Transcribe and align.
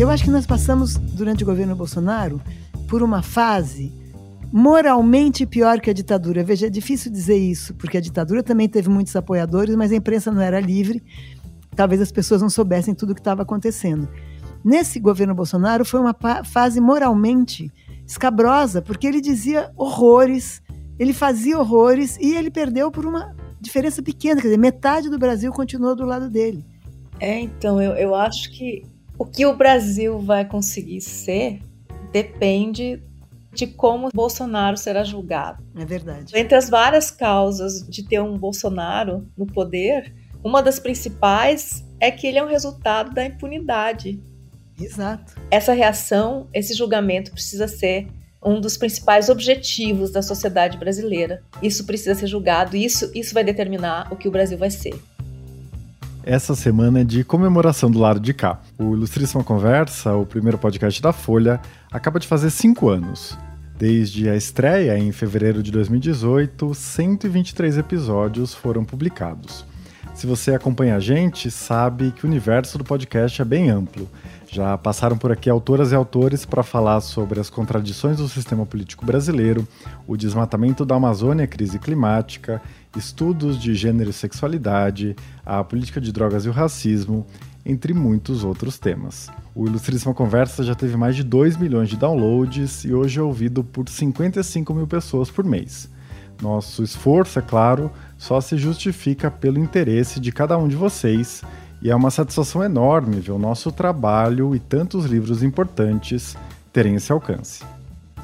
Eu 0.00 0.08
acho 0.08 0.24
que 0.24 0.30
nós 0.30 0.46
passamos, 0.46 0.96
durante 0.96 1.42
o 1.42 1.46
governo 1.46 1.76
Bolsonaro, 1.76 2.40
por 2.88 3.02
uma 3.02 3.20
fase 3.20 3.92
moralmente 4.50 5.44
pior 5.44 5.78
que 5.78 5.90
a 5.90 5.92
ditadura. 5.92 6.42
Veja, 6.42 6.68
é 6.68 6.70
difícil 6.70 7.12
dizer 7.12 7.36
isso, 7.36 7.74
porque 7.74 7.98
a 7.98 8.00
ditadura 8.00 8.42
também 8.42 8.66
teve 8.66 8.88
muitos 8.88 9.14
apoiadores, 9.14 9.76
mas 9.76 9.92
a 9.92 9.96
imprensa 9.96 10.32
não 10.32 10.40
era 10.40 10.58
livre. 10.58 11.02
Talvez 11.76 12.00
as 12.00 12.10
pessoas 12.10 12.40
não 12.40 12.48
soubessem 12.48 12.94
tudo 12.94 13.10
o 13.10 13.14
que 13.14 13.20
estava 13.20 13.42
acontecendo. 13.42 14.08
Nesse 14.64 14.98
governo 14.98 15.34
Bolsonaro 15.34 15.84
foi 15.84 16.00
uma 16.00 16.16
fase 16.44 16.80
moralmente 16.80 17.70
escabrosa, 18.06 18.80
porque 18.80 19.06
ele 19.06 19.20
dizia 19.20 19.70
horrores, 19.76 20.62
ele 20.98 21.12
fazia 21.12 21.58
horrores 21.58 22.16
e 22.16 22.34
ele 22.34 22.50
perdeu 22.50 22.90
por 22.90 23.04
uma 23.04 23.36
diferença 23.60 24.02
pequena, 24.02 24.40
quer 24.40 24.48
dizer, 24.48 24.58
metade 24.58 25.10
do 25.10 25.18
Brasil 25.18 25.52
continuou 25.52 25.94
do 25.94 26.06
lado 26.06 26.30
dele. 26.30 26.64
É, 27.20 27.38
então, 27.38 27.78
eu, 27.82 27.92
eu 27.96 28.14
acho 28.14 28.50
que 28.50 28.82
o 29.20 29.26
que 29.26 29.44
o 29.44 29.54
Brasil 29.54 30.18
vai 30.18 30.46
conseguir 30.46 31.02
ser 31.02 31.60
depende 32.10 33.02
de 33.52 33.66
como 33.66 34.08
Bolsonaro 34.14 34.78
será 34.78 35.04
julgado. 35.04 35.62
É 35.76 35.84
verdade. 35.84 36.32
Entre 36.34 36.56
as 36.56 36.70
várias 36.70 37.10
causas 37.10 37.86
de 37.86 38.02
ter 38.02 38.18
um 38.18 38.38
Bolsonaro 38.38 39.28
no 39.36 39.46
poder, 39.46 40.10
uma 40.42 40.62
das 40.62 40.78
principais 40.78 41.84
é 42.00 42.10
que 42.10 42.26
ele 42.26 42.38
é 42.38 42.42
um 42.42 42.48
resultado 42.48 43.12
da 43.12 43.22
impunidade. 43.22 44.18
Exato. 44.80 45.34
Essa 45.50 45.74
reação, 45.74 46.48
esse 46.54 46.72
julgamento 46.72 47.30
precisa 47.30 47.68
ser 47.68 48.08
um 48.42 48.58
dos 48.58 48.78
principais 48.78 49.28
objetivos 49.28 50.10
da 50.10 50.22
sociedade 50.22 50.78
brasileira. 50.78 51.42
Isso 51.62 51.84
precisa 51.84 52.14
ser 52.14 52.26
julgado 52.26 52.74
isso, 52.74 53.10
isso 53.14 53.34
vai 53.34 53.44
determinar 53.44 54.10
o 54.10 54.16
que 54.16 54.28
o 54.28 54.30
Brasil 54.30 54.56
vai 54.56 54.70
ser. 54.70 54.98
Essa 56.30 56.54
semana 56.54 57.00
é 57.00 57.04
de 57.04 57.24
comemoração 57.24 57.90
do 57.90 57.98
lado 57.98 58.20
de 58.20 58.32
cá. 58.32 58.60
O 58.78 58.94
Ilustríssima 58.94 59.42
Conversa, 59.42 60.14
o 60.14 60.24
primeiro 60.24 60.56
podcast 60.56 61.02
da 61.02 61.12
Folha, 61.12 61.60
acaba 61.90 62.20
de 62.20 62.28
fazer 62.28 62.50
cinco 62.50 62.88
anos. 62.88 63.36
Desde 63.76 64.30
a 64.30 64.36
estreia 64.36 64.96
em 64.96 65.10
fevereiro 65.10 65.60
de 65.60 65.72
2018, 65.72 66.72
123 66.72 67.78
episódios 67.78 68.54
foram 68.54 68.84
publicados. 68.84 69.66
Se 70.14 70.24
você 70.24 70.54
acompanha 70.54 70.94
a 70.94 71.00
gente, 71.00 71.50
sabe 71.50 72.12
que 72.12 72.24
o 72.24 72.28
universo 72.28 72.78
do 72.78 72.84
podcast 72.84 73.42
é 73.42 73.44
bem 73.44 73.68
amplo. 73.68 74.08
Já 74.52 74.76
passaram 74.76 75.16
por 75.16 75.30
aqui 75.30 75.48
autoras 75.48 75.92
e 75.92 75.94
autores 75.94 76.44
para 76.44 76.64
falar 76.64 77.00
sobre 77.02 77.38
as 77.38 77.48
contradições 77.48 78.16
do 78.16 78.28
sistema 78.28 78.66
político 78.66 79.06
brasileiro, 79.06 79.66
o 80.08 80.16
desmatamento 80.16 80.84
da 80.84 80.96
Amazônia, 80.96 81.46
crise 81.46 81.78
climática, 81.78 82.60
estudos 82.96 83.56
de 83.56 83.76
gênero 83.76 84.10
e 84.10 84.12
sexualidade, 84.12 85.14
a 85.46 85.62
política 85.62 86.00
de 86.00 86.10
drogas 86.10 86.46
e 86.46 86.48
o 86.48 86.52
racismo, 86.52 87.24
entre 87.64 87.94
muitos 87.94 88.42
outros 88.42 88.76
temas. 88.76 89.30
O 89.54 89.68
Ilustríssima 89.68 90.12
Conversa 90.12 90.64
já 90.64 90.74
teve 90.74 90.96
mais 90.96 91.14
de 91.14 91.22
2 91.22 91.56
milhões 91.56 91.88
de 91.88 91.96
downloads 91.96 92.84
e 92.84 92.92
hoje 92.92 93.20
é 93.20 93.22
ouvido 93.22 93.62
por 93.62 93.88
55 93.88 94.74
mil 94.74 94.88
pessoas 94.88 95.30
por 95.30 95.44
mês. 95.44 95.88
Nosso 96.42 96.82
esforço, 96.82 97.38
é 97.38 97.42
claro, 97.42 97.88
só 98.18 98.40
se 98.40 98.56
justifica 98.56 99.30
pelo 99.30 99.60
interesse 99.60 100.18
de 100.18 100.32
cada 100.32 100.58
um 100.58 100.66
de 100.66 100.74
vocês 100.74 101.44
e 101.82 101.90
é 101.90 101.96
uma 101.96 102.10
satisfação 102.10 102.62
enorme 102.62 103.20
ver 103.20 103.32
o 103.32 103.38
nosso 103.38 103.72
trabalho 103.72 104.54
e 104.54 104.58
tantos 104.58 105.06
livros 105.06 105.42
importantes 105.42 106.36
terem 106.72 106.94
esse 106.94 107.10
alcance. 107.10 107.64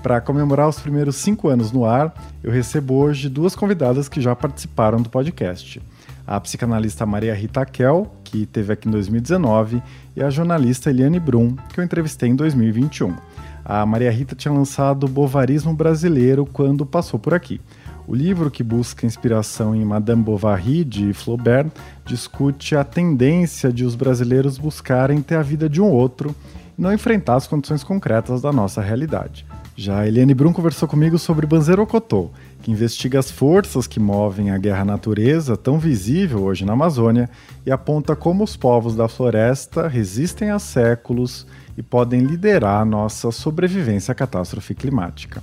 Para 0.03 0.21
comemorar 0.21 0.69
os 0.69 0.79
primeiros 0.79 1.17
cinco 1.17 1.49
anos 1.49 1.73
no 1.73 1.85
ar, 1.85 2.15
eu 2.43 2.53
recebo 2.53 2.95
hoje 2.95 3.29
duas 3.29 3.57
convidadas 3.57 4.09
que 4.09 4.21
já 4.21 4.37
participaram 4.37 5.01
do 5.01 5.09
podcast. 5.09 5.83
A 6.27 6.41
psicanalista 6.41 7.07
Maria 7.07 7.35
Rita 7.35 7.65
Kel, 7.65 8.13
que 8.23 8.43
esteve 8.43 8.73
aqui 8.73 8.89
em 8.89 8.93
2019, 8.93 9.83
e 10.15 10.23
a 10.23 10.31
jornalista 10.31 10.91
Eliane 10.91 11.19
Brum, 11.19 11.57
que 11.73 11.81
eu 11.81 11.85
entrevistei 11.85 12.29
em 12.29 12.37
2021. 12.37 13.17
A 13.65 13.85
Maria 13.85 14.13
Rita 14.13 14.37
tinha 14.37 14.55
lançado 14.55 15.09
Bovarismo 15.09 15.75
Brasileiro 15.75 16.47
quando 16.47 16.87
passou 16.87 17.19
por 17.19 17.35
aqui. 17.35 17.61
O 18.09 18.15
livro, 18.15 18.53
que 18.53 18.63
busca 18.63 19.05
inspiração 19.05 19.75
em 19.75 19.85
Madame 19.85 20.23
Bovary, 20.23 20.85
de 20.85 21.13
Flaubert, 21.13 21.73
discute 22.05 22.77
a 22.77 22.85
tendência 22.85 23.73
de 23.73 23.85
os 23.85 23.97
brasileiros 23.97 24.59
buscarem 24.59 25.21
ter 25.21 25.35
a 25.35 25.43
vida 25.43 25.69
de 25.69 25.81
um 25.81 25.91
outro 25.91 26.33
e 26.79 26.81
não 26.81 26.93
enfrentar 26.93 27.35
as 27.35 27.49
condições 27.49 27.83
concretas 27.83 28.41
da 28.41 28.53
nossa 28.53 28.81
realidade. 28.81 29.45
Já 29.75 30.07
Eliane 30.07 30.35
Brum 30.35 30.53
conversou 30.53 30.89
comigo 30.89 31.19
sobre 31.19 31.47
Banzerocotô, 31.47 32.31
que 32.63 32.71
investiga 32.71 33.19
as 33.19 33.29
forças 33.29 33.89
que 33.89 33.99
movem 33.99 34.51
a 34.53 34.57
guerra 34.57 34.83
à 34.83 34.85
natureza, 34.85 35.57
tão 35.57 35.77
visível 35.77 36.45
hoje 36.45 36.65
na 36.65 36.75
Amazônia, 36.75 37.29
e 37.67 37.73
aponta 37.73 38.15
como 38.15 38.45
os 38.45 38.57
povos 38.57 38.95
da 38.95 39.09
floresta 39.09 39.89
resistem 39.89 40.51
há 40.51 40.61
séculos 40.61 41.45
e 41.77 41.83
podem 41.83 42.21
liderar 42.21 42.87
nossa 42.87 43.33
sobrevivência 43.33 44.13
à 44.13 44.15
catástrofe 44.15 44.77
climática. 44.77 45.43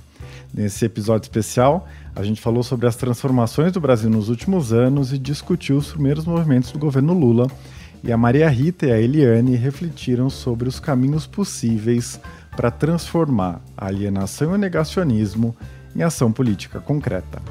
Nesse 0.54 0.84
episódio 0.84 1.24
especial, 1.24 1.88
a 2.14 2.22
gente 2.22 2.40
falou 2.40 2.62
sobre 2.62 2.86
as 2.86 2.94
transformações 2.94 3.72
do 3.72 3.80
Brasil 3.80 4.08
nos 4.08 4.28
últimos 4.28 4.72
anos 4.72 5.12
e 5.12 5.18
discutiu 5.18 5.76
os 5.76 5.90
primeiros 5.90 6.24
movimentos 6.24 6.70
do 6.70 6.78
governo 6.78 7.12
Lula. 7.12 7.50
E 8.04 8.12
a 8.12 8.16
Maria 8.16 8.48
Rita 8.48 8.86
e 8.86 8.92
a 8.92 9.00
Eliane 9.00 9.56
refletiram 9.56 10.30
sobre 10.30 10.68
os 10.68 10.78
caminhos 10.78 11.26
possíveis 11.26 12.20
para 12.56 12.70
transformar 12.70 13.60
a 13.76 13.86
alienação 13.86 14.52
e 14.52 14.54
o 14.54 14.58
negacionismo 14.58 15.56
em 15.96 16.02
ação 16.02 16.30
política 16.30 16.78
concreta. 16.78 17.42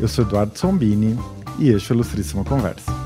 Eu 0.00 0.08
sou 0.08 0.24
Eduardo 0.24 0.58
Sombini 0.58 1.16
e 1.56 1.68
este 1.68 1.92
é 1.92 1.94
o 1.94 1.96
Ilustríssima 1.98 2.42
Conversa. 2.42 3.01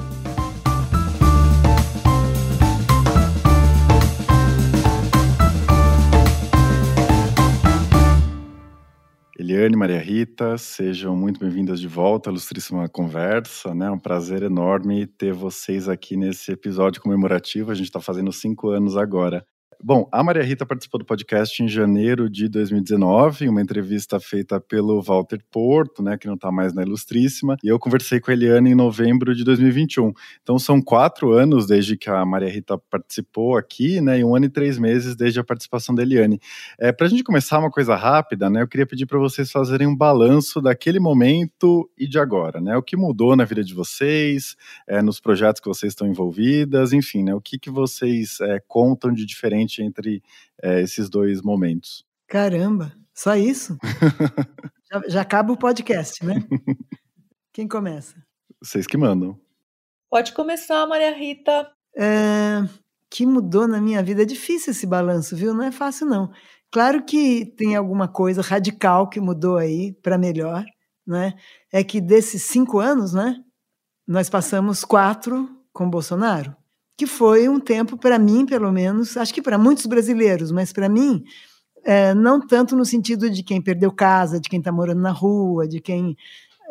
Eliane, 9.48 9.76
Maria 9.76 10.00
Rita, 10.00 10.58
sejam 10.58 11.14
muito 11.14 11.38
bem-vindas 11.38 11.78
de 11.78 11.86
volta 11.86 12.28
à 12.28 12.32
Ilustríssima 12.32 12.88
Conversa, 12.88 13.72
né? 13.72 13.86
É 13.86 13.90
um 13.92 13.98
prazer 13.98 14.42
enorme 14.42 15.06
ter 15.06 15.32
vocês 15.32 15.88
aqui 15.88 16.16
nesse 16.16 16.50
episódio 16.50 17.00
comemorativo. 17.00 17.70
A 17.70 17.74
gente 17.76 17.86
está 17.86 18.00
fazendo 18.00 18.32
cinco 18.32 18.70
anos 18.70 18.96
agora. 18.96 19.46
Bom, 19.82 20.08
a 20.10 20.24
Maria 20.24 20.42
Rita 20.42 20.64
participou 20.64 20.98
do 20.98 21.04
podcast 21.04 21.62
em 21.62 21.68
janeiro 21.68 22.30
de 22.30 22.48
2019, 22.48 23.48
uma 23.48 23.60
entrevista 23.60 24.18
feita 24.18 24.58
pelo 24.58 25.02
Walter 25.02 25.38
Porto, 25.50 26.02
né, 26.02 26.16
que 26.16 26.26
não 26.26 26.34
está 26.34 26.50
mais 26.50 26.72
na 26.72 26.82
Ilustríssima, 26.82 27.56
e 27.62 27.68
eu 27.68 27.78
conversei 27.78 28.18
com 28.18 28.30
a 28.30 28.34
Eliane 28.34 28.70
em 28.70 28.74
novembro 28.74 29.34
de 29.34 29.44
2021. 29.44 30.12
Então 30.42 30.58
são 30.58 30.80
quatro 30.80 31.32
anos 31.32 31.66
desde 31.66 31.96
que 31.96 32.08
a 32.08 32.24
Maria 32.24 32.48
Rita 32.48 32.78
participou 32.90 33.56
aqui, 33.56 34.00
né, 34.00 34.18
e 34.18 34.24
um 34.24 34.34
ano 34.34 34.46
e 34.46 34.48
três 34.48 34.78
meses 34.78 35.14
desde 35.14 35.40
a 35.40 35.44
participação 35.44 35.94
da 35.94 36.02
Eliane. 36.02 36.40
É, 36.78 36.90
para 36.90 37.06
a 37.06 37.10
gente 37.10 37.22
começar 37.22 37.58
uma 37.58 37.70
coisa 37.70 37.94
rápida, 37.94 38.48
né, 38.48 38.62
eu 38.62 38.68
queria 38.68 38.86
pedir 38.86 39.04
para 39.04 39.18
vocês 39.18 39.50
fazerem 39.50 39.86
um 39.86 39.96
balanço 39.96 40.60
daquele 40.60 40.98
momento 40.98 41.88
e 41.98 42.08
de 42.08 42.18
agora, 42.18 42.60
né, 42.62 42.76
o 42.76 42.82
que 42.82 42.96
mudou 42.96 43.36
na 43.36 43.44
vida 43.44 43.62
de 43.62 43.74
vocês, 43.74 44.56
é, 44.88 45.02
nos 45.02 45.20
projetos 45.20 45.60
que 45.60 45.68
vocês 45.68 45.92
estão 45.92 46.08
envolvidas, 46.08 46.94
enfim, 46.94 47.22
né, 47.22 47.34
o 47.34 47.40
que, 47.40 47.58
que 47.58 47.70
vocês 47.70 48.40
é, 48.40 48.58
contam 48.66 49.12
de 49.12 49.26
diferente 49.26 49.65
diferente 49.66 49.82
entre 49.82 50.22
é, 50.62 50.80
esses 50.80 51.08
dois 51.10 51.42
momentos. 51.42 52.04
Caramba, 52.26 52.92
só 53.14 53.36
isso? 53.36 53.76
já, 54.90 55.02
já 55.08 55.20
acaba 55.20 55.52
o 55.52 55.58
podcast, 55.58 56.24
né? 56.24 56.42
Quem 57.52 57.68
começa? 57.68 58.14
Vocês 58.62 58.86
que 58.86 58.96
mandam. 58.96 59.38
Pode 60.10 60.32
começar, 60.32 60.86
Maria 60.86 61.14
Rita. 61.14 61.70
É, 61.96 62.62
que 63.10 63.26
mudou 63.26 63.66
na 63.66 63.80
minha 63.80 64.02
vida. 64.02 64.22
É 64.22 64.26
difícil 64.26 64.72
esse 64.72 64.86
balanço, 64.86 65.36
viu? 65.36 65.54
Não 65.54 65.64
é 65.64 65.72
fácil, 65.72 66.06
não. 66.06 66.30
Claro 66.70 67.04
que 67.04 67.46
tem 67.56 67.76
alguma 67.76 68.08
coisa 68.08 68.42
radical 68.42 69.08
que 69.08 69.20
mudou 69.20 69.56
aí 69.56 69.92
para 70.02 70.18
melhor, 70.18 70.64
né? 71.06 71.34
É 71.72 71.82
que 71.82 72.00
desses 72.00 72.42
cinco 72.42 72.78
anos, 72.78 73.12
né? 73.12 73.42
Nós 74.06 74.28
passamos 74.28 74.84
quatro 74.84 75.48
com 75.72 75.88
Bolsonaro 75.88 76.56
que 76.96 77.06
foi 77.06 77.48
um 77.48 77.60
tempo, 77.60 77.96
para 77.96 78.18
mim, 78.18 78.46
pelo 78.46 78.72
menos, 78.72 79.16
acho 79.16 79.34
que 79.34 79.42
para 79.42 79.58
muitos 79.58 79.84
brasileiros, 79.86 80.50
mas 80.50 80.72
para 80.72 80.88
mim, 80.88 81.22
é, 81.84 82.14
não 82.14 82.44
tanto 82.44 82.74
no 82.74 82.84
sentido 82.84 83.28
de 83.28 83.42
quem 83.42 83.60
perdeu 83.60 83.92
casa, 83.92 84.40
de 84.40 84.48
quem 84.48 84.58
está 84.58 84.72
morando 84.72 85.00
na 85.00 85.10
rua, 85.10 85.68
de 85.68 85.80
quem 85.80 86.16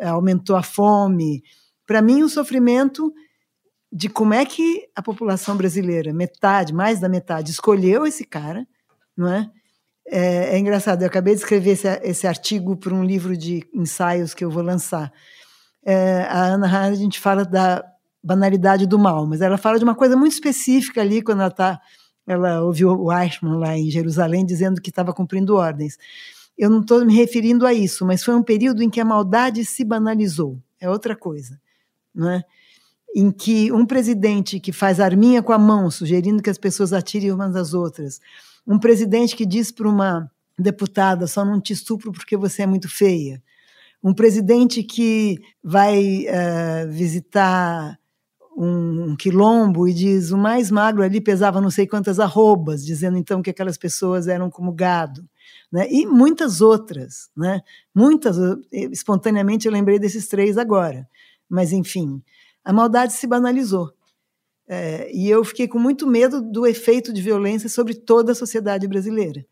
é, 0.00 0.08
aumentou 0.08 0.56
a 0.56 0.62
fome. 0.62 1.42
Para 1.86 2.02
mim, 2.02 2.22
o 2.22 2.28
sofrimento 2.28 3.12
de 3.92 4.08
como 4.08 4.34
é 4.34 4.44
que 4.44 4.88
a 4.96 5.00
população 5.00 5.56
brasileira, 5.56 6.12
metade, 6.12 6.74
mais 6.74 6.98
da 6.98 7.08
metade, 7.08 7.52
escolheu 7.52 8.04
esse 8.04 8.24
cara, 8.24 8.66
não 9.16 9.32
é? 9.32 9.50
É, 10.08 10.54
é 10.54 10.58
engraçado, 10.58 11.02
eu 11.02 11.06
acabei 11.06 11.34
de 11.34 11.40
escrever 11.40 11.70
esse, 11.70 11.88
esse 12.02 12.26
artigo 12.26 12.76
para 12.76 12.94
um 12.94 13.04
livro 13.04 13.36
de 13.36 13.66
ensaios 13.72 14.34
que 14.34 14.44
eu 14.44 14.50
vou 14.50 14.62
lançar. 14.62 15.12
É, 15.84 16.26
a 16.28 16.44
Ana 16.44 16.66
Hannah, 16.66 16.88
a 16.88 16.94
gente 16.94 17.18
fala 17.18 17.44
da 17.44 17.84
banalidade 18.26 18.86
do 18.86 18.98
mal, 18.98 19.24
mas 19.24 19.40
ela 19.40 19.56
fala 19.56 19.78
de 19.78 19.84
uma 19.84 19.94
coisa 19.94 20.16
muito 20.16 20.32
específica 20.32 21.00
ali 21.00 21.22
quando 21.22 21.40
ela 21.40 21.48
está 21.48 21.80
ela 22.26 22.60
ouviu 22.60 22.90
o 22.90 23.12
Eichmann 23.12 23.56
lá 23.56 23.78
em 23.78 23.88
Jerusalém 23.88 24.44
dizendo 24.44 24.82
que 24.82 24.90
estava 24.90 25.14
cumprindo 25.14 25.54
ordens. 25.54 25.96
Eu 26.58 26.68
não 26.68 26.80
estou 26.80 27.04
me 27.06 27.14
referindo 27.14 27.64
a 27.64 27.72
isso, 27.72 28.04
mas 28.04 28.24
foi 28.24 28.34
um 28.34 28.42
período 28.42 28.82
em 28.82 28.90
que 28.90 29.00
a 29.00 29.04
maldade 29.04 29.64
se 29.64 29.84
banalizou. 29.84 30.60
É 30.80 30.90
outra 30.90 31.14
coisa, 31.14 31.56
não 32.12 32.28
é? 32.28 32.42
em 33.14 33.30
que 33.30 33.72
um 33.72 33.86
presidente 33.86 34.60
que 34.60 34.72
faz 34.72 35.00
arminha 35.00 35.42
com 35.42 35.52
a 35.52 35.58
mão, 35.58 35.90
sugerindo 35.90 36.42
que 36.42 36.50
as 36.50 36.58
pessoas 36.58 36.92
atirem 36.92 37.32
umas 37.32 37.56
às 37.56 37.72
outras, 37.72 38.20
um 38.66 38.78
presidente 38.78 39.34
que 39.34 39.46
diz 39.46 39.72
para 39.72 39.88
uma 39.88 40.30
deputada 40.58 41.26
só 41.26 41.42
não 41.42 41.58
te 41.58 41.72
estupro 41.72 42.12
porque 42.12 42.36
você 42.36 42.62
é 42.62 42.66
muito 42.66 42.90
feia, 42.90 43.42
um 44.02 44.12
presidente 44.12 44.82
que 44.82 45.38
vai 45.64 46.26
uh, 46.26 46.90
visitar 46.90 47.98
um, 48.56 49.10
um, 49.10 49.16
quilombo 49.16 49.86
e 49.86 49.92
diz 49.92 50.30
o 50.30 50.38
mais 50.38 50.70
magro 50.70 51.02
ali 51.02 51.20
pesava 51.20 51.60
não 51.60 51.70
sei 51.70 51.86
quantas 51.86 52.18
arrobas, 52.18 52.84
dizendo 52.84 53.18
então 53.18 53.42
que 53.42 53.50
aquelas 53.50 53.76
pessoas 53.76 54.26
eram 54.26 54.50
como 54.50 54.72
gado. 54.72 55.28
Né? 55.70 55.86
E 55.90 56.06
muitas 56.06 56.62
outras, 56.62 57.28
né? 57.36 57.60
muitas, 57.94 58.36
espontaneamente 58.72 59.66
eu 59.66 59.72
lembrei 59.72 59.98
desses 59.98 60.26
três 60.26 60.56
agora, 60.56 61.06
mas 61.48 61.72
enfim, 61.72 62.22
a 62.64 62.72
maldade 62.72 63.12
se 63.12 63.26
banalizou. 63.26 63.92
É, 64.68 65.14
e 65.14 65.28
eu 65.30 65.44
fiquei 65.44 65.68
com 65.68 65.78
muito 65.78 66.06
medo 66.06 66.40
do 66.40 66.66
efeito 66.66 67.12
de 67.12 67.22
violência 67.22 67.68
sobre 67.68 67.94
toda 67.94 68.32
a 68.32 68.34
sociedade 68.34 68.88
brasileira, 68.88 69.44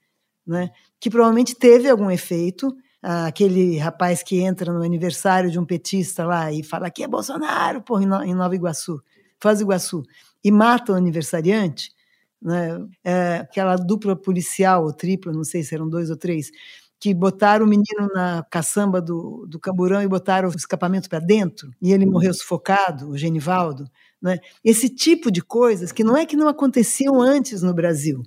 né? 0.47 0.71
que 0.99 1.11
provavelmente 1.11 1.55
teve 1.55 1.89
algum 1.89 2.11
efeito, 2.11 2.75
aquele 3.05 3.77
rapaz 3.77 4.23
que 4.23 4.41
entra 4.41 4.73
no 4.73 4.83
aniversário 4.83 5.51
de 5.51 5.59
um 5.59 5.65
petista 5.65 6.25
lá 6.25 6.51
e 6.51 6.63
fala 6.63 6.91
que 6.91 7.03
é 7.03 7.09
Bolsonaro, 7.09 7.83
porra, 7.83 8.25
em 8.25 8.35
Nova 8.35 8.55
Iguaçu, 8.55 9.03
Foz 9.39 9.59
do 9.59 9.65
Iguaçu, 9.65 10.03
e 10.43 10.51
mata 10.51 10.93
o 10.93 10.95
aniversariante, 10.95 11.93
né? 12.41 12.79
É, 13.05 13.37
aquela 13.37 13.77
dupla 13.77 14.17
policial, 14.17 14.85
ou 14.85 14.93
tripla, 14.93 15.33
não 15.33 15.45
sei 15.45 15.63
se 15.63 15.75
eram 15.75 15.89
dois 15.89 16.09
ou 16.09 16.17
três, 16.17 16.51
que 16.99 17.13
botaram 17.13 17.67
o 17.67 17.69
menino 17.69 18.09
na 18.15 18.43
caçamba 18.51 19.03
do, 19.03 19.47
do 19.47 19.61
camburão 19.61 20.03
e 20.03 20.09
botaram 20.09 20.49
o 20.49 20.57
escapamento 20.57 21.09
para 21.09 21.19
dentro, 21.19 21.71
e 21.83 21.93
ele 21.93 22.07
morreu 22.07 22.33
sufocado, 22.33 23.11
o 23.11 23.19
Genivaldo. 23.19 23.87
Né? 24.21 24.39
Esse 24.65 24.89
tipo 24.89 25.31
de 25.31 25.43
coisas 25.43 25.93
que 25.93 26.03
não 26.03 26.17
é 26.17 26.25
que 26.25 26.37
não 26.37 26.49
aconteciam 26.49 27.21
antes 27.21 27.61
no 27.61 27.75
Brasil, 27.75 28.23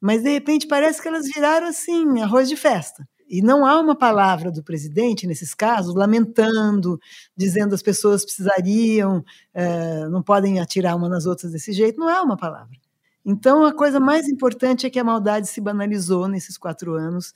mas 0.00 0.22
de 0.22 0.30
repente 0.30 0.68
parece 0.68 1.02
que 1.02 1.08
elas 1.08 1.26
viraram 1.26 1.66
assim, 1.66 2.20
arroz 2.20 2.48
de 2.48 2.54
festa. 2.54 3.04
E 3.30 3.40
não 3.40 3.64
há 3.64 3.78
uma 3.78 3.94
palavra 3.94 4.50
do 4.50 4.60
presidente, 4.60 5.24
nesses 5.24 5.54
casos, 5.54 5.94
lamentando, 5.94 6.98
dizendo 7.36 7.76
as 7.76 7.80
pessoas 7.80 8.24
precisariam, 8.24 9.24
é, 9.54 10.08
não 10.08 10.20
podem 10.20 10.58
atirar 10.58 10.96
uma 10.96 11.08
nas 11.08 11.26
outras 11.26 11.52
desse 11.52 11.72
jeito. 11.72 12.00
Não 12.00 12.08
há 12.08 12.20
uma 12.22 12.36
palavra. 12.36 12.76
Então, 13.24 13.64
a 13.64 13.72
coisa 13.72 14.00
mais 14.00 14.28
importante 14.28 14.84
é 14.84 14.90
que 14.90 14.98
a 14.98 15.04
maldade 15.04 15.46
se 15.46 15.60
banalizou 15.60 16.26
nesses 16.26 16.58
quatro 16.58 16.94
anos. 16.94 17.32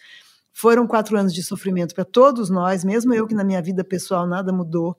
Foram 0.52 0.85
quatro 0.85 1.17
anos 1.17 1.32
de 1.32 1.44
sofrimento 1.44 1.94
para 1.94 2.05
todos 2.05 2.50
nós, 2.50 2.85
mesmo 2.85 3.14
eu 3.14 3.25
que 3.25 3.35
na 3.35 3.44
minha 3.44 3.62
vida 3.62 3.85
pessoal 3.85 4.26
nada 4.26 4.52
mudou. 4.52 4.96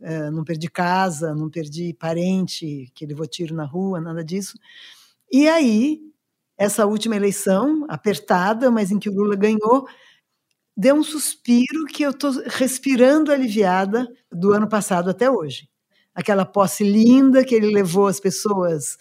É, 0.00 0.28
não 0.28 0.42
perdi 0.42 0.68
casa, 0.68 1.32
não 1.36 1.48
perdi 1.48 1.94
parente 1.94 2.90
que 2.96 3.06
levou 3.06 3.28
tiro 3.28 3.54
na 3.54 3.64
rua, 3.64 4.00
nada 4.00 4.24
disso. 4.24 4.58
E 5.30 5.48
aí, 5.48 6.00
essa 6.58 6.84
última 6.84 7.14
eleição, 7.14 7.86
apertada, 7.88 8.72
mas 8.72 8.90
em 8.90 8.98
que 8.98 9.08
o 9.08 9.14
Lula 9.14 9.36
ganhou, 9.36 9.86
deu 10.76 10.94
um 10.94 11.02
suspiro 11.02 11.84
que 11.86 12.02
eu 12.02 12.10
estou 12.10 12.32
respirando 12.46 13.30
aliviada 13.30 14.08
do 14.30 14.52
ano 14.52 14.68
passado 14.68 15.10
até 15.10 15.30
hoje. 15.30 15.68
Aquela 16.14 16.44
posse 16.44 16.84
linda 16.84 17.44
que 17.44 17.54
ele 17.54 17.68
levou 17.68 18.06
as 18.06 18.20
pessoas, 18.20 18.98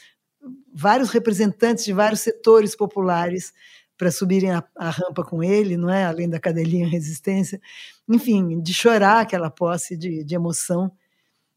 vários 0.73 1.09
representantes 1.09 1.83
de 1.83 1.93
vários 1.93 2.21
setores 2.21 2.75
populares 2.75 3.53
para 3.97 4.11
subirem 4.11 4.51
a, 4.51 4.63
a, 4.75 4.89
rampa 4.89 5.23
com 5.23 5.43
ele, 5.43 5.77
não 5.77 5.89
é? 5.89 6.05
Além 6.05 6.27
da 6.27 6.39
cadelinha 6.39 6.87
resistência, 6.87 7.61
enfim, 8.09 8.59
de 8.59 8.73
chorar 8.73 9.21
aquela 9.21 9.49
posse 9.49 9.95
de, 9.95 10.23
de 10.23 10.35
emoção. 10.35 10.91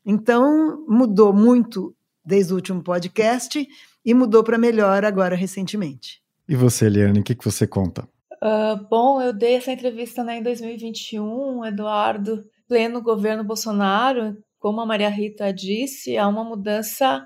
Então 0.05 0.85
mudou 0.87 1.33
muito 1.33 1.95
desde 2.25 2.53
o 2.53 2.57
último 2.57 2.83
podcast 2.83 3.67
e 4.05 4.15
mudou 4.15 4.45
para 4.45 4.59
melhor 4.59 5.05
agora 5.05 5.35
recentemente. 5.35 6.23
E 6.47 6.55
você, 6.55 6.87
Eliane, 6.87 7.21
o 7.21 7.23
que, 7.23 7.35
que 7.35 7.45
você 7.45 7.67
conta? 7.67 8.07
Uh, 8.45 8.77
bom, 8.91 9.23
eu 9.23 9.33
dei 9.33 9.55
essa 9.55 9.73
entrevista 9.73 10.23
né, 10.23 10.37
em 10.37 10.43
2021, 10.43 11.65
Eduardo, 11.65 12.45
pleno 12.69 13.01
governo 13.01 13.43
Bolsonaro, 13.43 14.37
como 14.59 14.83
a 14.83 14.87
Maria 14.87 15.09
Rita 15.09 15.51
disse, 15.51 16.19
há 16.19 16.29
uma 16.29 16.45
mudança 16.45 17.25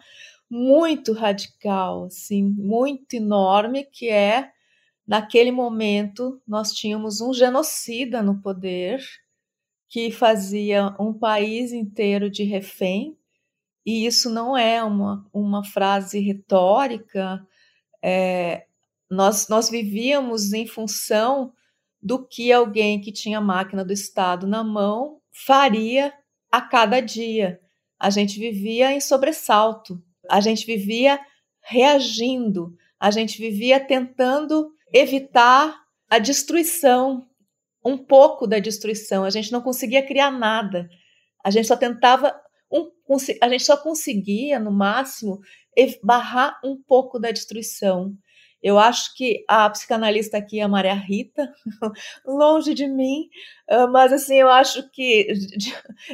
muito 0.49 1.13
radical, 1.13 2.05
assim, 2.05 2.45
muito 2.45 3.15
enorme, 3.15 3.85
que 3.85 4.09
é 4.09 4.53
naquele 5.05 5.51
momento 5.51 6.41
nós 6.47 6.73
tínhamos 6.73 7.21
um 7.21 7.35
genocida 7.35 8.23
no 8.23 8.41
poder 8.41 9.05
que 9.89 10.13
fazia 10.13 10.95
um 11.01 11.13
país 11.13 11.73
inteiro 11.73 12.31
de 12.31 12.45
refém, 12.45 13.19
e 13.85 14.07
isso 14.07 14.31
não 14.31 14.57
é 14.57 14.85
uma, 14.85 15.29
uma 15.33 15.65
frase 15.65 16.21
retórica, 16.21 17.45
é, 18.01 18.68
nós, 19.11 19.49
nós 19.49 19.71
vivíamos 19.71 20.53
em 20.53 20.67
função 20.67 21.53
do 22.01 22.27
que 22.27 22.53
alguém 22.53 23.01
que 23.01 23.13
tinha 23.13 23.41
máquina 23.41 23.85
do 23.85 23.93
Estado 23.93 24.47
na 24.47 24.63
mão 24.63 25.21
faria 25.33 26.13
a 26.51 26.61
cada 26.61 27.01
dia. 27.01 27.61
A 27.99 28.11
gente 28.11 28.39
vivia 28.39 28.93
em 28.93 29.01
sobressalto, 29.01 30.01
a 30.29 30.41
gente 30.41 30.65
vivia 30.65 31.19
reagindo, 31.61 32.75
a 32.99 33.11
gente 33.11 33.39
vivia 33.39 33.81
tentando 33.81 34.73
evitar 34.93 35.77
a 36.09 36.19
destruição, 36.19 37.27
um 37.85 37.97
pouco 37.97 38.47
da 38.47 38.59
destruição. 38.59 39.25
A 39.25 39.31
gente 39.31 39.53
não 39.53 39.61
conseguia 39.61 40.05
criar 40.05 40.31
nada. 40.31 40.89
A 41.45 41.51
gente 41.51 41.67
só 41.67 41.77
tentava 41.77 42.35
um, 42.71 42.91
a 43.41 43.49
gente 43.49 43.65
só 43.65 43.77
conseguia, 43.77 44.59
no 44.59 44.71
máximo, 44.71 45.41
barrar 46.03 46.59
um 46.65 46.77
pouco 46.77 47.19
da 47.19 47.31
destruição. 47.31 48.15
Eu 48.63 48.79
acho 48.79 49.15
que 49.15 49.45
a 49.49 49.71
psicanalista 49.71 50.39
aqui 50.39 50.59
é 50.61 50.63
a 50.63 50.69
Maria 50.69 50.95
Rita, 50.95 51.53
longe 52.27 52.75
de 52.75 52.87
mim, 52.87 53.29
ah, 53.69 53.87
mas 53.87 54.13
assim, 54.13 54.37
eu 54.37 54.49
acho 54.49 54.91
que 54.91 55.33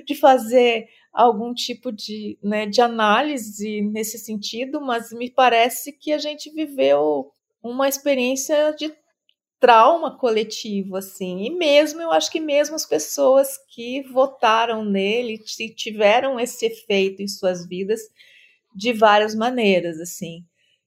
de, 0.06 0.14
fazer 0.14 0.86
algum 1.12 1.54
tipo 1.54 1.90
de, 1.92 2.38
né, 2.42 2.66
de 2.66 2.80
análise 2.82 3.80
nesse 3.82 4.18
sentido, 4.18 4.80
mas 4.80 5.12
me 5.12 5.30
parece 5.30 5.92
que 5.92 6.12
a 6.12 6.18
gente 6.18 6.50
viveu 6.50 7.30
uma 7.62 7.88
experiência 7.88 8.74
de 8.78 8.92
trauma 9.58 10.18
coletivo, 10.18 10.96
assim, 10.96 11.46
e 11.46 11.50
mesmo, 11.50 12.02
eu 12.02 12.10
acho 12.12 12.30
que 12.30 12.40
mesmo 12.40 12.76
as 12.76 12.84
pessoas 12.84 13.56
que 13.70 14.02
votaram 14.12 14.84
nele 14.84 15.38
tiveram 15.74 16.38
esse 16.38 16.66
efeito 16.66 17.22
em 17.22 17.28
suas 17.28 17.66
vidas 17.66 18.02
de 18.74 18.92
várias 18.92 19.34
maneiras, 19.34 19.98
assim. 20.00 20.44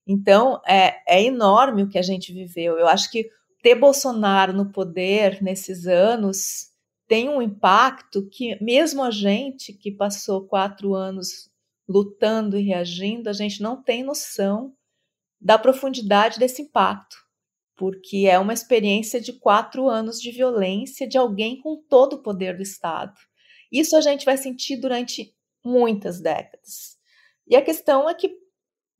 Então, 0.08 0.62
é, 0.66 1.02
é 1.06 1.22
enorme 1.22 1.84
o 1.84 1.90
que 1.90 1.98
a 1.98 2.02
gente 2.02 2.32
viveu. 2.32 2.78
Eu 2.78 2.88
acho 2.88 3.12
que 3.12 3.30
ter 3.62 3.76
Bolsonaro 3.76 4.54
no 4.54 4.72
poder 4.72 5.42
nesses 5.44 5.86
anos 5.86 6.72
tem 7.08 7.28
um 7.28 7.42
impacto 7.42 8.28
que, 8.30 8.62
mesmo 8.64 9.04
a 9.04 9.12
gente 9.12 9.74
que 9.74 9.92
passou 9.92 10.48
quatro 10.48 10.94
anos 10.94 11.50
lutando 11.88 12.58
e 12.58 12.62
reagindo, 12.62 13.30
a 13.30 13.34
gente 13.34 13.62
não 13.62 13.82
tem 13.82 14.04
noção 14.04 14.74
da 15.40 15.58
profundidade 15.58 16.40
desse 16.40 16.62
impacto, 16.62 17.16
porque 17.76 18.28
é 18.30 18.38
uma 18.40 18.54
experiência 18.54 19.22
de 19.22 19.34
quatro 19.34 19.88
anos 19.88 20.20
de 20.20 20.32
violência 20.32 21.08
de 21.08 21.18
alguém 21.18 21.62
com 21.62 21.78
todo 21.78 22.14
o 22.14 22.24
poder 22.24 22.58
do 22.58 22.64
Estado. 22.64 23.14
Isso 23.72 23.96
a 23.96 24.02
gente 24.02 24.26
vai 24.26 24.38
sentir 24.38 24.78
durante 24.78 25.34
muitas 25.64 26.20
décadas. 26.20 26.98
E 27.46 27.56
a 27.56 27.62
questão 27.62 28.10
é 28.10 28.14
que 28.14 28.36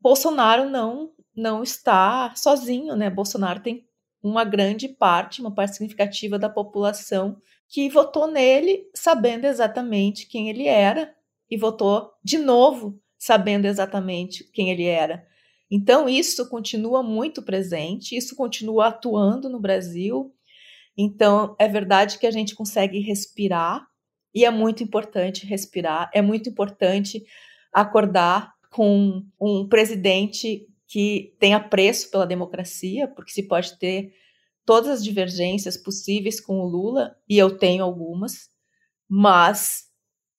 Bolsonaro 0.08 0.70
não 0.70 1.12
não 1.36 1.62
está 1.62 2.34
sozinho, 2.34 2.96
né? 2.96 3.10
Bolsonaro 3.10 3.60
tem 3.60 3.86
uma 4.24 4.46
grande 4.46 4.88
parte, 4.88 5.42
uma 5.42 5.54
parte 5.54 5.74
significativa 5.74 6.40
da 6.40 6.50
população 6.50 7.42
que 7.68 7.90
votou 7.90 8.26
nele 8.26 8.90
sabendo 8.96 9.44
exatamente 9.44 10.26
quem 10.26 10.50
ele 10.50 10.66
era 10.66 11.14
e 11.52 11.58
votou 11.58 12.10
de 12.24 12.38
novo 12.38 12.98
sabendo 13.18 13.66
exatamente 13.66 14.50
quem 14.54 14.72
ele 14.72 14.86
era. 14.86 15.28
Então 15.70 16.08
isso 16.08 16.48
continua 16.48 17.04
muito 17.04 17.42
presente, 17.42 18.16
isso 18.16 18.34
continua 18.34 18.88
atuando 18.88 19.50
no 19.50 19.60
Brasil. 19.60 20.34
Então 20.98 21.54
é 21.60 21.68
verdade 21.68 22.18
que 22.18 22.26
a 22.26 22.32
gente 22.32 22.56
consegue 22.56 23.00
respirar 23.00 23.86
e 24.34 24.46
é 24.46 24.50
muito 24.50 24.82
importante 24.82 25.46
respirar, 25.46 26.10
é 26.14 26.22
muito 26.22 26.48
importante 26.48 27.26
acordar 27.74 28.57
com 28.78 29.26
um 29.42 29.68
presidente 29.68 30.68
que 30.86 31.36
tem 31.40 31.56
apreço 31.56 32.12
pela 32.12 32.28
democracia, 32.28 33.08
porque 33.08 33.32
se 33.32 33.42
pode 33.42 33.76
ter 33.80 34.14
todas 34.64 35.00
as 35.00 35.04
divergências 35.04 35.76
possíveis 35.76 36.40
com 36.40 36.60
o 36.60 36.68
Lula, 36.68 37.16
e 37.28 37.40
eu 37.40 37.58
tenho 37.58 37.84
algumas, 37.84 38.52
mas 39.10 39.86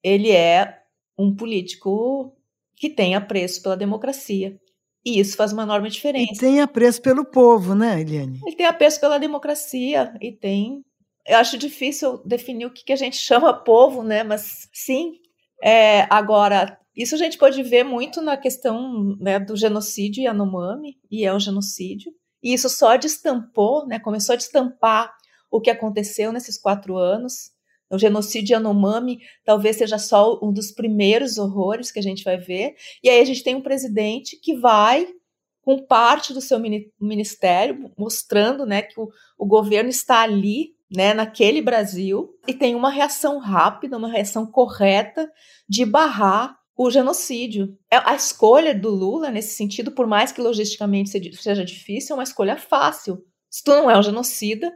ele 0.04 0.30
é 0.30 0.82
um 1.18 1.34
político 1.34 2.32
que 2.76 2.88
tem 2.88 3.16
apreço 3.16 3.60
pela 3.60 3.76
democracia. 3.76 4.56
E 5.04 5.18
isso 5.18 5.36
faz 5.36 5.52
uma 5.52 5.64
enorme 5.64 5.90
diferença. 5.90 6.32
E 6.32 6.38
tem 6.38 6.60
apreço 6.60 7.02
pelo 7.02 7.24
povo, 7.24 7.74
né, 7.74 8.00
Eliane? 8.00 8.38
Ele 8.46 8.54
tem 8.54 8.66
apreço 8.66 9.00
pela 9.00 9.18
democracia 9.18 10.14
e 10.20 10.30
tem. 10.30 10.84
Eu 11.26 11.38
acho 11.38 11.58
difícil 11.58 12.18
definir 12.24 12.66
o 12.66 12.70
que, 12.70 12.84
que 12.84 12.92
a 12.92 12.96
gente 12.96 13.16
chama 13.18 13.52
povo, 13.52 14.04
né? 14.04 14.22
Mas 14.22 14.68
sim. 14.72 15.14
É, 15.60 16.06
agora, 16.08 16.78
Isso 16.98 17.14
a 17.14 17.18
gente 17.18 17.38
pode 17.38 17.62
ver 17.62 17.84
muito 17.84 18.20
na 18.20 18.36
questão 18.36 19.16
né, 19.20 19.38
do 19.38 19.56
genocídio 19.56 20.24
Yanomami, 20.24 20.98
e 21.08 21.24
é 21.24 21.32
um 21.32 21.38
genocídio. 21.38 22.12
E 22.42 22.52
isso 22.52 22.68
só 22.68 22.96
destampou, 22.96 23.86
né, 23.86 24.00
começou 24.00 24.32
a 24.32 24.36
destampar 24.36 25.14
o 25.48 25.60
que 25.60 25.70
aconteceu 25.70 26.32
nesses 26.32 26.58
quatro 26.60 26.96
anos. 26.96 27.52
O 27.88 27.96
genocídio 27.96 28.54
Yanomami 28.54 29.20
talvez 29.44 29.76
seja 29.76 29.96
só 29.96 30.40
um 30.42 30.52
dos 30.52 30.72
primeiros 30.72 31.38
horrores 31.38 31.92
que 31.92 32.00
a 32.00 32.02
gente 32.02 32.24
vai 32.24 32.36
ver. 32.36 32.74
E 33.00 33.08
aí 33.08 33.20
a 33.20 33.24
gente 33.24 33.44
tem 33.44 33.54
um 33.54 33.62
presidente 33.62 34.36
que 34.36 34.56
vai, 34.56 35.06
com 35.62 35.78
parte 35.86 36.34
do 36.34 36.40
seu 36.40 36.60
ministério, 37.00 37.92
mostrando 37.96 38.66
né, 38.66 38.82
que 38.82 39.00
o, 39.00 39.08
o 39.38 39.46
governo 39.46 39.88
está 39.88 40.22
ali 40.22 40.74
né, 40.90 41.14
naquele 41.14 41.62
Brasil 41.62 42.28
e 42.44 42.52
tem 42.52 42.74
uma 42.74 42.90
reação 42.90 43.38
rápida, 43.38 43.96
uma 43.96 44.10
reação 44.10 44.44
correta 44.44 45.30
de 45.68 45.84
barrar 45.84 46.58
o 46.78 46.92
genocídio. 46.92 47.76
É, 47.92 47.96
a 47.96 48.14
escolha 48.14 48.72
do 48.72 48.88
Lula, 48.88 49.32
nesse 49.32 49.56
sentido, 49.56 49.90
por 49.90 50.06
mais 50.06 50.30
que 50.30 50.40
logisticamente 50.40 51.10
seja 51.10 51.64
difícil, 51.64 52.14
é 52.14 52.18
uma 52.18 52.22
escolha 52.22 52.56
fácil. 52.56 53.20
Se 53.50 53.64
tu 53.64 53.72
não 53.72 53.90
é 53.90 53.98
um 53.98 54.02
genocida 54.02 54.72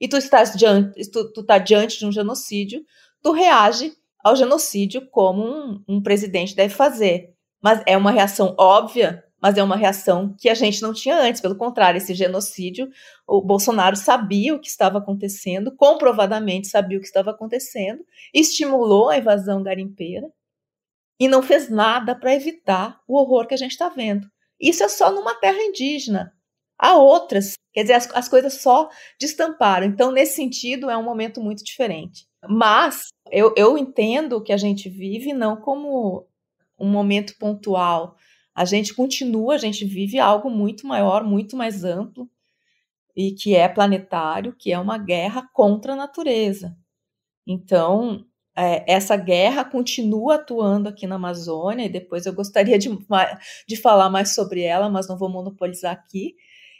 e 0.00 0.06
tu 0.06 0.16
estás 0.16 0.54
diante, 0.54 1.10
tu, 1.10 1.32
tu 1.32 1.42
tá 1.42 1.58
diante 1.58 1.98
de 1.98 2.06
um 2.06 2.12
genocídio, 2.12 2.84
tu 3.20 3.32
reage 3.32 3.92
ao 4.22 4.36
genocídio 4.36 5.08
como 5.10 5.42
um, 5.42 5.84
um 5.88 6.00
presidente 6.00 6.54
deve 6.54 6.72
fazer. 6.72 7.34
Mas 7.60 7.82
é 7.84 7.96
uma 7.96 8.12
reação 8.12 8.54
óbvia 8.56 9.24
mas 9.42 9.56
é 9.56 9.62
uma 9.62 9.74
reação 9.74 10.34
que 10.38 10.50
a 10.50 10.54
gente 10.54 10.82
não 10.82 10.92
tinha 10.92 11.18
antes. 11.18 11.40
Pelo 11.40 11.56
contrário, 11.56 11.96
esse 11.96 12.12
genocídio, 12.12 12.90
o 13.26 13.40
Bolsonaro 13.40 13.96
sabia 13.96 14.54
o 14.54 14.60
que 14.60 14.68
estava 14.68 14.98
acontecendo, 14.98 15.74
comprovadamente 15.74 16.68
sabia 16.68 16.98
o 16.98 17.00
que 17.00 17.06
estava 17.06 17.30
acontecendo, 17.30 18.04
estimulou 18.34 19.08
a 19.08 19.16
invasão 19.16 19.62
garimpeira 19.62 20.30
e 21.20 21.28
não 21.28 21.42
fez 21.42 21.68
nada 21.68 22.14
para 22.14 22.34
evitar 22.34 22.98
o 23.06 23.18
horror 23.18 23.46
que 23.46 23.52
a 23.52 23.58
gente 23.58 23.72
está 23.72 23.90
vendo. 23.90 24.26
Isso 24.58 24.82
é 24.82 24.88
só 24.88 25.12
numa 25.12 25.34
terra 25.34 25.62
indígena. 25.62 26.32
Há 26.78 26.96
outras, 26.96 27.52
quer 27.74 27.82
dizer, 27.82 27.92
as, 27.92 28.10
as 28.14 28.26
coisas 28.26 28.54
só 28.54 28.88
destamparam. 29.20 29.86
Então, 29.86 30.10
nesse 30.10 30.36
sentido, 30.36 30.88
é 30.88 30.96
um 30.96 31.04
momento 31.04 31.38
muito 31.38 31.62
diferente. 31.62 32.26
Mas 32.48 33.08
eu, 33.30 33.52
eu 33.54 33.76
entendo 33.76 34.42
que 34.42 34.52
a 34.52 34.56
gente 34.56 34.88
vive 34.88 35.34
não 35.34 35.56
como 35.56 36.26
um 36.78 36.88
momento 36.88 37.36
pontual, 37.38 38.16
a 38.54 38.64
gente 38.64 38.94
continua, 38.94 39.54
a 39.54 39.58
gente 39.58 39.84
vive 39.84 40.18
algo 40.18 40.48
muito 40.48 40.86
maior, 40.86 41.22
muito 41.22 41.54
mais 41.54 41.84
amplo, 41.84 42.30
e 43.14 43.32
que 43.32 43.54
é 43.54 43.68
planetário, 43.68 44.54
que 44.58 44.72
é 44.72 44.78
uma 44.78 44.96
guerra 44.96 45.46
contra 45.52 45.92
a 45.92 45.96
natureza. 45.96 46.74
Então, 47.46 48.24
é, 48.56 48.84
essa 48.92 49.16
guerra 49.16 49.64
continua 49.64 50.36
atuando 50.36 50.88
aqui 50.88 51.06
na 51.06 51.16
Amazônia, 51.16 51.86
e 51.86 51.88
depois 51.88 52.26
eu 52.26 52.32
gostaria 52.32 52.78
de, 52.78 52.90
de 53.66 53.76
falar 53.76 54.10
mais 54.10 54.34
sobre 54.34 54.62
ela, 54.62 54.88
mas 54.88 55.08
não 55.08 55.16
vou 55.16 55.28
monopolizar 55.28 55.92
aqui. 55.92 56.34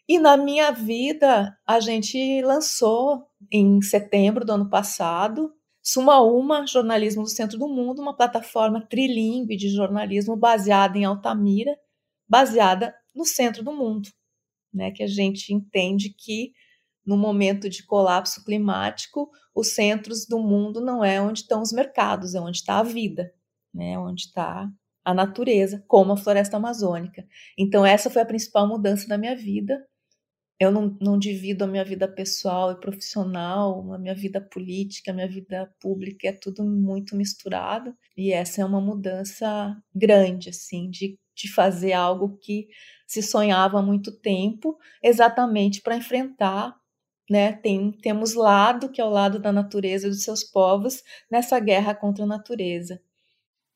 E 0.09 0.19
na 0.19 0.37
minha 0.37 0.73
vida, 0.73 1.57
a 1.67 1.79
gente 1.79 2.43
lançou 2.43 3.27
em 3.50 3.81
setembro 3.81 4.45
do 4.45 4.53
ano 4.53 4.69
passado 4.69 5.53
Suma 5.83 6.21
Uma, 6.21 6.67
Jornalismo 6.67 7.23
do 7.23 7.29
Centro 7.29 7.59
do 7.59 7.69
Mundo, 7.69 8.03
uma 8.03 8.15
plataforma 8.17 8.87
trilingue 8.87 9.57
de 9.57 9.69
jornalismo 9.69 10.37
baseada 10.37 10.99
em 10.99 11.05
Altamira, 11.05 11.75
baseada 12.29 12.95
no 13.15 13.25
centro 13.25 13.62
do 13.65 13.73
mundo, 13.73 14.09
né? 14.73 14.91
Que 14.91 15.03
a 15.03 15.07
gente 15.07 15.55
entende 15.55 16.11
que 16.11 16.53
no 17.05 17.17
momento 17.17 17.69
de 17.69 17.85
colapso 17.85 18.45
climático, 18.45 19.31
os 19.61 19.75
centros 19.75 20.26
do 20.26 20.38
mundo 20.38 20.81
não 20.81 21.05
é 21.05 21.21
onde 21.21 21.40
estão 21.40 21.62
os 21.62 21.73
mercados, 21.73 22.35
é 22.35 22.40
onde 22.40 22.59
está 22.59 22.79
a 22.79 22.83
vida, 22.83 23.33
né? 23.75 23.99
Onde 23.99 24.23
está 24.23 24.69
a 25.05 25.14
natureza, 25.14 25.83
como 25.88 26.12
a 26.12 26.17
floresta 26.17 26.57
amazônica. 26.57 27.26
Então 27.59 27.85
essa 27.87 28.11
foi 28.11 28.23
a 28.23 28.26
principal 28.26 28.67
mudança 28.69 29.09
da 29.09 29.19
minha 29.19 29.37
vida 29.37 29.79
eu 30.61 30.71
não, 30.71 30.95
não 31.00 31.19
divido 31.19 31.64
a 31.64 31.67
minha 31.67 31.83
vida 31.83 32.07
pessoal 32.07 32.71
e 32.71 32.79
profissional, 32.79 33.95
a 33.95 33.99
minha 33.99 34.14
vida 34.14 34.43
política, 34.43 35.11
a 35.11 35.14
minha 35.14 35.26
vida 35.26 35.75
pública, 35.81 36.29
é 36.29 36.33
tudo 36.33 36.62
muito 36.62 37.17
misturado. 37.17 37.97
E 38.14 38.31
essa 38.31 38.61
é 38.61 38.64
uma 38.64 38.81
mudança 38.81 39.75
grande, 39.95 40.50
assim, 40.50 40.90
de, 40.90 41.19
de 41.35 41.50
fazer 41.50 41.95
algo 41.95 42.37
que 42.43 42.69
se 43.07 43.23
sonhava 43.23 43.79
há 43.79 43.83
muito 43.83 44.12
tempo, 44.21 44.76
exatamente 45.02 45.81
para 45.81 45.97
enfrentar. 45.97 46.76
Né, 47.31 47.53
tem, 47.53 47.93
temos 47.93 48.35
lado, 48.35 48.91
que 48.91 49.01
é 49.01 49.05
o 49.05 49.09
lado 49.09 49.39
da 49.39 49.53
natureza 49.53 50.07
e 50.07 50.11
dos 50.11 50.23
seus 50.25 50.43
povos, 50.45 51.03
nessa 51.31 51.61
guerra 51.61 51.95
contra 51.95 52.25
a 52.25 52.27
natureza. 52.27 53.01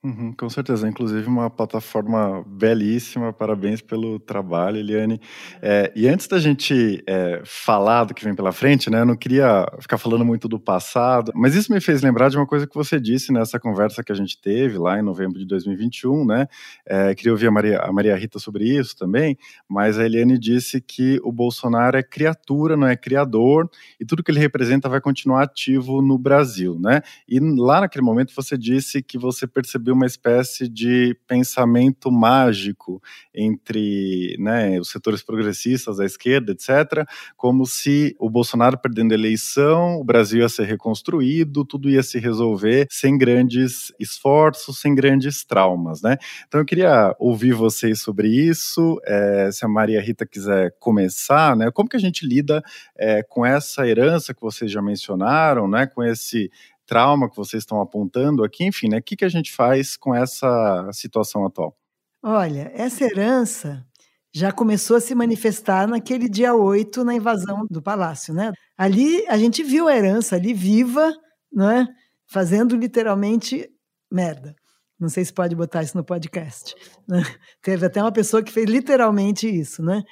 Uhum, 0.04 0.34
com 0.34 0.50
certeza, 0.50 0.86
inclusive 0.86 1.26
uma 1.26 1.48
plataforma 1.48 2.44
belíssima, 2.46 3.32
parabéns 3.32 3.80
pelo 3.80 4.18
trabalho, 4.20 4.76
Eliane. 4.76 5.18
É, 5.62 5.90
e 5.96 6.06
antes 6.06 6.28
da 6.28 6.38
gente 6.38 7.02
é, 7.06 7.40
falar 7.42 8.04
do 8.04 8.12
que 8.12 8.22
vem 8.22 8.34
pela 8.34 8.52
frente, 8.52 8.90
né, 8.90 9.00
eu 9.00 9.06
não 9.06 9.16
queria 9.16 9.66
ficar 9.80 9.96
falando 9.96 10.22
muito 10.22 10.46
do 10.46 10.60
passado, 10.60 11.32
mas 11.34 11.54
isso 11.54 11.72
me 11.72 11.80
fez 11.80 12.02
lembrar 12.02 12.28
de 12.28 12.36
uma 12.36 12.46
coisa 12.46 12.66
que 12.66 12.74
você 12.74 13.00
disse 13.00 13.32
nessa 13.32 13.58
conversa 13.58 14.04
que 14.04 14.12
a 14.12 14.14
gente 14.14 14.38
teve 14.38 14.76
lá 14.76 14.98
em 14.98 15.02
novembro 15.02 15.38
de 15.38 15.46
2021, 15.46 16.26
né? 16.26 16.48
É, 16.86 17.14
queria 17.14 17.32
ouvir 17.32 17.46
a 17.46 17.50
Maria, 17.50 17.78
a 17.80 17.90
Maria 17.90 18.14
Rita 18.14 18.38
sobre 18.38 18.64
isso 18.64 18.94
também, 18.98 19.38
mas 19.66 19.98
a 19.98 20.04
Eliane 20.04 20.38
disse 20.38 20.82
que 20.82 21.18
o 21.24 21.32
Bolsonaro 21.32 21.96
é 21.96 22.02
criatura, 22.02 22.76
não 22.76 22.86
é 22.86 22.94
criador, 22.94 23.70
e 23.98 24.04
tudo 24.04 24.22
que 24.22 24.30
ele 24.30 24.38
representa 24.40 24.86
vai 24.86 25.00
continuar 25.00 25.44
ativo 25.44 26.02
no 26.02 26.18
Brasil, 26.18 26.78
né? 26.78 27.00
E 27.26 27.40
lá 27.40 27.80
naquele 27.80 28.04
momento 28.04 28.34
você 28.36 28.58
disse 28.58 29.02
que 29.02 29.16
você 29.16 29.46
percebeu 29.46 29.93
uma 29.94 30.06
espécie 30.06 30.68
de 30.68 31.16
pensamento 31.26 32.10
mágico 32.10 33.02
entre 33.34 34.36
né, 34.38 34.78
os 34.78 34.90
setores 34.90 35.22
progressistas, 35.22 35.98
a 35.98 36.04
esquerda, 36.04 36.52
etc., 36.52 37.06
como 37.36 37.66
se 37.66 38.14
o 38.18 38.28
Bolsonaro 38.28 38.78
perdendo 38.78 39.12
a 39.12 39.14
eleição, 39.14 39.96
o 39.96 40.04
Brasil 40.04 40.40
ia 40.40 40.48
ser 40.48 40.64
reconstruído, 40.64 41.64
tudo 41.64 41.88
ia 41.88 42.02
se 42.02 42.18
resolver 42.18 42.86
sem 42.90 43.16
grandes 43.16 43.92
esforços, 43.98 44.80
sem 44.80 44.94
grandes 44.94 45.44
traumas, 45.44 46.02
né? 46.02 46.16
Então 46.46 46.60
eu 46.60 46.64
queria 46.64 47.14
ouvir 47.18 47.52
vocês 47.52 48.00
sobre 48.00 48.28
isso, 48.28 49.00
é, 49.04 49.50
se 49.52 49.64
a 49.64 49.68
Maria 49.68 50.00
Rita 50.00 50.26
quiser 50.26 50.74
começar, 50.78 51.56
né? 51.56 51.70
Como 51.70 51.88
que 51.88 51.96
a 51.96 52.00
gente 52.00 52.26
lida 52.26 52.62
é, 52.96 53.22
com 53.22 53.44
essa 53.44 53.86
herança 53.86 54.34
que 54.34 54.40
vocês 54.40 54.70
já 54.70 54.82
mencionaram, 54.82 55.68
né? 55.68 55.86
Com 55.86 56.02
esse 56.02 56.50
trauma 56.86 57.30
que 57.30 57.36
vocês 57.36 57.62
estão 57.62 57.80
apontando 57.80 58.44
aqui, 58.44 58.64
enfim, 58.64 58.88
né? 58.88 58.98
O 58.98 59.02
que, 59.02 59.16
que 59.16 59.24
a 59.24 59.28
gente 59.28 59.52
faz 59.52 59.96
com 59.96 60.14
essa 60.14 60.90
situação 60.92 61.46
atual? 61.46 61.76
Olha, 62.22 62.70
essa 62.74 63.04
herança 63.04 63.84
já 64.32 64.50
começou 64.50 64.96
a 64.96 65.00
se 65.00 65.14
manifestar 65.14 65.86
naquele 65.86 66.28
dia 66.28 66.54
8, 66.54 67.04
na 67.04 67.14
invasão 67.14 67.66
do 67.70 67.80
palácio, 67.80 68.34
né? 68.34 68.52
Ali 68.76 69.24
a 69.28 69.38
gente 69.38 69.62
viu 69.62 69.86
a 69.86 69.96
herança 69.96 70.36
ali 70.36 70.52
viva, 70.52 71.12
né? 71.52 71.86
Fazendo 72.26 72.76
literalmente 72.76 73.70
merda. 74.10 74.56
Não 74.98 75.08
sei 75.08 75.24
se 75.24 75.32
pode 75.32 75.54
botar 75.54 75.82
isso 75.82 75.96
no 75.96 76.04
podcast. 76.04 76.74
Né? 77.06 77.22
Teve 77.60 77.86
até 77.86 78.00
uma 78.00 78.12
pessoa 78.12 78.42
que 78.42 78.50
fez 78.50 78.66
literalmente 78.66 79.46
isso, 79.46 79.82
né? 79.82 80.02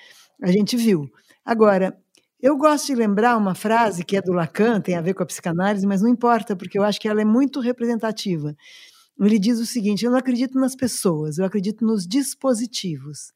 A 0.43 0.53
gente 0.53 0.77
viu. 0.77 1.09
Agora, 1.45 1.97
eu 2.43 2.57
gosto 2.57 2.89
de 2.89 2.97
lembrar 2.97 3.37
uma 3.37 3.55
frase 3.55 4.05
que 4.05 4.17
é 4.17 4.21
do 4.21 4.33
Lacan, 4.33 4.81
tem 4.81 4.97
a 4.97 5.01
ver 5.01 5.15
com 5.15 5.23
a 5.23 5.27
psicanálise, 5.27 5.87
mas 5.87 6.03
não 6.03 6.09
importa, 6.09 6.57
porque 6.57 6.77
eu 6.77 6.83
acho 6.83 7.01
que 7.01 7.07
ela 7.07 7.23
é 7.23 7.25
muito 7.25 7.61
representativa. 7.61 8.57
Ele 9.21 9.39
diz 9.39 9.61
o 9.61 9.67
seguinte: 9.67 10.05
eu 10.05 10.11
não 10.11 10.19
acredito 10.19 10.59
nas 10.59 10.75
pessoas, 10.75 11.39
eu 11.39 11.45
acredito 11.45 11.87
nos 11.87 12.05
dispositivos. 12.05 13.33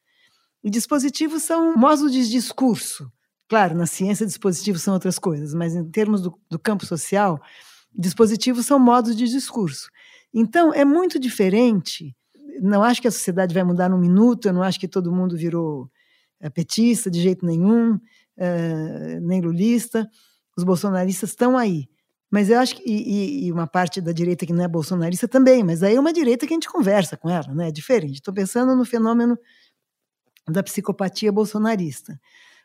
E 0.64 0.68
dispositivos 0.68 1.44
são 1.44 1.76
modos 1.76 2.10
de 2.10 2.28
discurso. 2.28 3.08
Claro, 3.48 3.76
na 3.76 3.86
ciência, 3.86 4.26
dispositivos 4.26 4.82
são 4.82 4.94
outras 4.94 5.20
coisas, 5.20 5.54
mas 5.54 5.76
em 5.76 5.88
termos 5.88 6.20
do, 6.20 6.36
do 6.50 6.58
campo 6.58 6.84
social, 6.84 7.40
dispositivos 7.94 8.66
são 8.66 8.76
modos 8.76 9.14
de 9.14 9.28
discurso. 9.28 9.88
Então, 10.34 10.74
é 10.74 10.84
muito 10.84 11.20
diferente. 11.20 12.12
Não 12.60 12.82
acho 12.82 13.00
que 13.00 13.06
a 13.06 13.12
sociedade 13.12 13.54
vai 13.54 13.62
mudar 13.62 13.88
num 13.88 13.98
minuto, 13.98 14.48
eu 14.48 14.52
não 14.52 14.64
acho 14.64 14.80
que 14.80 14.88
todo 14.88 15.12
mundo 15.12 15.36
virou 15.36 15.88
é, 16.40 16.50
petista 16.50 17.08
de 17.08 17.20
jeito 17.20 17.46
nenhum 17.46 18.00
uh, 18.38 19.20
nem 19.20 19.40
lulista, 19.40 20.08
os 20.56 20.64
bolsonaristas 20.64 21.30
estão 21.30 21.56
aí. 21.56 21.88
Mas 22.30 22.50
eu 22.50 22.58
acho 22.58 22.76
que, 22.76 22.82
e, 22.84 23.46
e, 23.46 23.52
uma 23.52 23.66
parte 23.66 24.00
da 24.00 24.12
direita 24.12 24.44
que 24.44 24.52
não 24.52 24.64
é 24.64 24.68
bolsonarista 24.68 25.28
também, 25.28 25.62
mas 25.62 25.82
aí 25.82 25.94
é 25.94 26.00
uma 26.00 26.12
direita 26.12 26.46
que 26.46 26.52
a 26.52 26.56
gente 26.56 26.68
conversa 26.68 27.16
com 27.16 27.30
ela, 27.30 27.54
né? 27.54 27.68
É 27.68 27.72
diferente. 27.72 28.14
Estou 28.14 28.34
pensando 28.34 28.74
no 28.74 28.84
fenômeno 28.84 29.38
da 30.48 30.62
psicopatia 30.62 31.30
bolsonarista. 31.30 32.18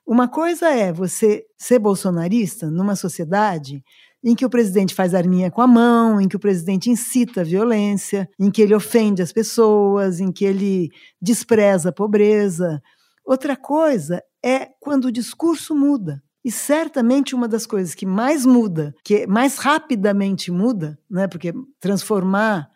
Uma 0.05 0.27
coisa 0.27 0.69
é 0.69 0.91
você 0.91 1.45
ser 1.57 1.79
bolsonarista 1.79 2.69
numa 2.71 2.95
sociedade 2.95 3.83
em 4.23 4.35
que 4.35 4.45
o 4.45 4.49
presidente 4.49 4.93
faz 4.93 5.15
arminha 5.15 5.49
com 5.49 5.61
a 5.61 5.67
mão, 5.67 6.21
em 6.21 6.27
que 6.27 6.35
o 6.35 6.39
presidente 6.39 6.89
incita 6.89 7.41
a 7.41 7.43
violência, 7.43 8.29
em 8.39 8.51
que 8.51 8.61
ele 8.61 8.75
ofende 8.75 9.21
as 9.21 9.31
pessoas, 9.31 10.19
em 10.19 10.31
que 10.31 10.45
ele 10.45 10.89
despreza 11.19 11.89
a 11.89 11.93
pobreza. 11.93 12.81
Outra 13.25 13.55
coisa 13.55 14.21
é 14.43 14.69
quando 14.79 15.05
o 15.05 15.11
discurso 15.11 15.75
muda. 15.75 16.21
E 16.43 16.51
certamente 16.51 17.35
uma 17.35 17.47
das 17.47 17.67
coisas 17.67 17.93
que 17.93 18.05
mais 18.05 18.45
muda, 18.45 18.95
que 19.03 19.27
mais 19.27 19.57
rapidamente 19.57 20.51
muda, 20.51 20.97
né, 21.09 21.27
porque 21.27 21.53
transformar 21.79 22.69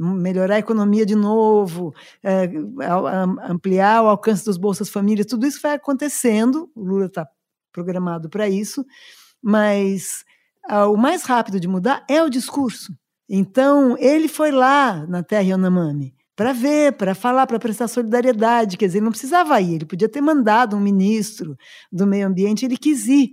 melhorar 0.00 0.54
a 0.54 0.58
economia 0.58 1.04
de 1.04 1.14
novo, 1.14 1.94
é, 2.22 2.50
ampliar 3.46 4.02
o 4.02 4.08
alcance 4.08 4.42
dos 4.44 4.56
Bolsas 4.56 4.88
Família, 4.88 5.26
tudo 5.26 5.46
isso 5.46 5.60
vai 5.60 5.74
acontecendo, 5.74 6.70
o 6.74 6.82
Lula 6.82 7.04
está 7.04 7.28
programado 7.70 8.30
para 8.30 8.48
isso, 8.48 8.84
mas 9.42 10.24
o 10.88 10.96
mais 10.96 11.24
rápido 11.24 11.60
de 11.60 11.68
mudar 11.68 12.04
é 12.08 12.22
o 12.22 12.30
discurso. 12.30 12.96
Então, 13.28 13.96
ele 13.98 14.26
foi 14.26 14.50
lá 14.50 15.06
na 15.06 15.22
Terra 15.22 15.42
Yanomami 15.42 16.14
para 16.40 16.54
ver, 16.54 16.94
para 16.94 17.14
falar, 17.14 17.46
para 17.46 17.58
prestar 17.58 17.86
solidariedade. 17.86 18.78
Quer 18.78 18.86
dizer, 18.86 18.96
ele 18.96 19.04
não 19.04 19.10
precisava 19.10 19.60
ir, 19.60 19.74
ele 19.74 19.84
podia 19.84 20.08
ter 20.08 20.22
mandado 20.22 20.74
um 20.74 20.80
ministro 20.80 21.54
do 21.92 22.06
meio 22.06 22.26
ambiente, 22.26 22.64
ele 22.64 22.78
quis 22.78 23.06
ir. 23.08 23.32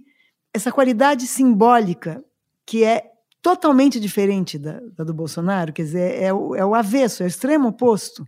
Essa 0.54 0.74
qualidade 0.74 1.26
simbólica, 1.26 2.22
que 2.66 2.84
é 2.84 3.06
totalmente 3.42 3.98
diferente 3.98 4.60
da, 4.60 4.82
da 4.94 5.06
do 5.06 5.14
Bolsonaro, 5.14 5.72
quer 5.72 5.84
dizer, 5.84 6.22
é 6.22 6.34
o, 6.34 6.54
é 6.54 6.66
o 6.66 6.76
avesso, 6.76 7.24
é 7.24 7.26
o 7.26 7.30
extremo 7.30 7.70
oposto. 7.70 8.26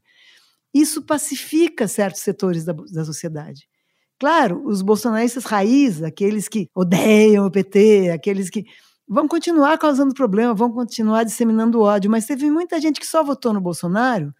Isso 0.73 1.01
pacifica 1.01 1.85
certos 1.85 2.21
setores 2.21 2.63
da, 2.63 2.71
da 2.71 3.03
sociedade. 3.03 3.67
Claro, 4.17 4.65
os 4.65 4.81
bolsonaristas 4.81 5.43
raiz, 5.43 6.01
aqueles 6.01 6.47
que 6.47 6.69
odeiam 6.73 7.45
o 7.45 7.51
PT, 7.51 8.11
aqueles 8.11 8.49
que 8.49 8.63
vão 9.05 9.27
continuar 9.27 9.77
causando 9.77 10.13
problema, 10.13 10.53
vão 10.53 10.71
continuar 10.71 11.25
disseminando 11.25 11.81
ódio, 11.81 12.09
mas 12.09 12.25
teve 12.25 12.49
muita 12.49 12.79
gente 12.79 12.97
que 12.97 13.05
só 13.05 13.21
votou 13.21 13.51
no 13.51 13.59
Bolsonaro 13.59 14.33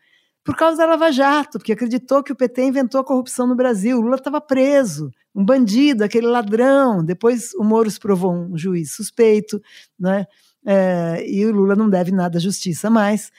por 0.43 0.55
causa 0.55 0.77
da 0.77 0.85
Lava 0.85 1.11
Jato, 1.11 1.59
porque 1.59 1.73
acreditou 1.73 2.23
que 2.23 2.31
o 2.31 2.35
PT 2.35 2.63
inventou 2.63 3.01
a 3.01 3.03
corrupção 3.03 3.45
no 3.45 3.55
Brasil. 3.55 3.97
O 3.97 4.01
Lula 4.01 4.15
estava 4.15 4.41
preso, 4.41 5.11
um 5.35 5.43
bandido, 5.43 6.03
aquele 6.03 6.27
ladrão. 6.27 7.03
Depois 7.03 7.53
o 7.55 7.63
Moro 7.63 7.89
se 7.89 7.99
provou 7.99 8.33
um 8.33 8.57
juiz 8.57 8.93
suspeito, 8.93 9.61
né? 9.99 10.25
É, 10.65 11.23
e 11.27 11.45
o 11.45 11.51
Lula 11.51 11.75
não 11.75 11.89
deve 11.89 12.11
nada 12.11 12.37
à 12.37 12.41
justiça 12.41 12.89
mais. 12.89 13.31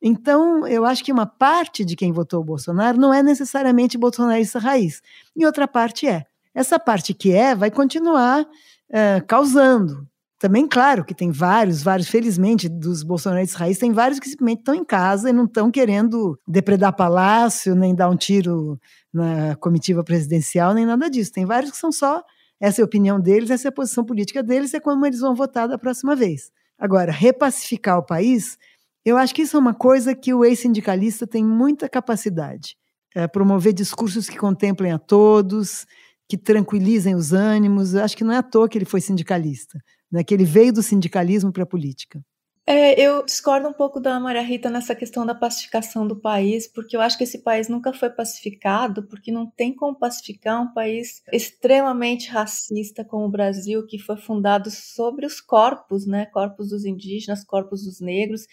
Então, 0.00 0.66
eu 0.66 0.84
acho 0.84 1.02
que 1.04 1.12
uma 1.12 1.26
parte 1.26 1.84
de 1.84 1.96
quem 1.96 2.12
votou 2.12 2.40
o 2.40 2.44
Bolsonaro 2.44 2.98
não 2.98 3.12
é 3.12 3.22
necessariamente 3.22 3.98
bolsonarista 3.98 4.58
raiz, 4.58 5.02
e 5.34 5.44
outra 5.44 5.66
parte 5.66 6.06
é. 6.06 6.24
Essa 6.54 6.78
parte 6.78 7.12
que 7.12 7.32
é 7.32 7.54
vai 7.54 7.70
continuar 7.70 8.46
é, 8.90 9.20
causando 9.20 10.06
também, 10.38 10.68
claro, 10.68 11.04
que 11.04 11.14
tem 11.14 11.32
vários, 11.32 11.82
vários, 11.82 12.08
felizmente, 12.08 12.68
dos 12.68 13.02
bolsonaristas 13.02 13.58
raiz, 13.58 13.76
tem 13.76 13.92
vários 13.92 14.20
que 14.20 14.28
simplesmente 14.28 14.60
estão 14.60 14.74
em 14.74 14.84
casa 14.84 15.30
e 15.30 15.32
não 15.32 15.46
estão 15.46 15.68
querendo 15.68 16.38
depredar 16.46 16.94
palácio, 16.94 17.74
nem 17.74 17.92
dar 17.92 18.08
um 18.08 18.16
tiro 18.16 18.78
na 19.12 19.56
comitiva 19.56 20.04
presidencial, 20.04 20.74
nem 20.74 20.86
nada 20.86 21.10
disso. 21.10 21.32
Tem 21.32 21.44
vários 21.44 21.72
que 21.72 21.76
são 21.76 21.90
só, 21.90 22.22
essa 22.60 22.80
é 22.80 22.82
a 22.82 22.84
opinião 22.84 23.18
deles, 23.18 23.50
essa 23.50 23.66
é 23.66 23.70
a 23.70 23.72
posição 23.72 24.04
política 24.04 24.40
deles, 24.40 24.72
é 24.74 24.78
como 24.78 25.04
eles 25.04 25.18
vão 25.18 25.34
votar 25.34 25.66
da 25.66 25.76
próxima 25.76 26.14
vez. 26.14 26.52
Agora, 26.78 27.10
repacificar 27.10 27.98
o 27.98 28.06
país, 28.06 28.56
eu 29.04 29.16
acho 29.16 29.34
que 29.34 29.42
isso 29.42 29.56
é 29.56 29.60
uma 29.60 29.74
coisa 29.74 30.14
que 30.14 30.32
o 30.32 30.44
ex-sindicalista 30.44 31.26
tem 31.26 31.44
muita 31.44 31.88
capacidade. 31.88 32.76
É 33.12 33.26
promover 33.26 33.72
discursos 33.72 34.28
que 34.28 34.38
contemplem 34.38 34.92
a 34.92 34.98
todos, 35.00 35.84
que 36.28 36.38
tranquilizem 36.38 37.16
os 37.16 37.32
ânimos. 37.32 37.94
Eu 37.94 38.04
acho 38.04 38.16
que 38.16 38.22
não 38.22 38.32
é 38.32 38.36
à 38.36 38.42
toa 38.42 38.68
que 38.68 38.78
ele 38.78 38.84
foi 38.84 39.00
sindicalista 39.00 39.80
né, 40.10 40.24
que 40.24 40.34
ele 40.34 40.44
veio 40.44 40.72
do 40.72 40.82
sindicalismo 40.82 41.52
para 41.52 41.62
a 41.62 41.66
política. 41.66 42.20
É, 42.70 43.00
eu 43.00 43.24
discordo 43.24 43.66
um 43.66 43.72
pouco 43.72 43.98
da 43.98 44.20
Maria 44.20 44.42
Rita 44.42 44.68
nessa 44.68 44.94
questão 44.94 45.24
da 45.24 45.34
pacificação 45.34 46.06
do 46.06 46.14
país, 46.14 46.68
porque 46.68 46.94
eu 46.94 47.00
acho 47.00 47.16
que 47.16 47.24
esse 47.24 47.38
país 47.38 47.66
nunca 47.66 47.94
foi 47.94 48.10
pacificado, 48.10 49.04
porque 49.04 49.32
não 49.32 49.50
tem 49.50 49.74
como 49.74 49.98
pacificar 49.98 50.60
um 50.60 50.74
país 50.74 51.22
extremamente 51.32 52.28
racista 52.28 53.02
como 53.02 53.24
o 53.24 53.30
Brasil, 53.30 53.86
que 53.86 53.98
foi 53.98 54.18
fundado 54.18 54.70
sobre 54.70 55.24
os 55.24 55.40
corpos, 55.40 56.06
né, 56.06 56.26
corpos 56.26 56.68
dos 56.68 56.84
indígenas, 56.84 57.42
corpos 57.42 57.84
dos 57.84 58.02
negros, 58.02 58.46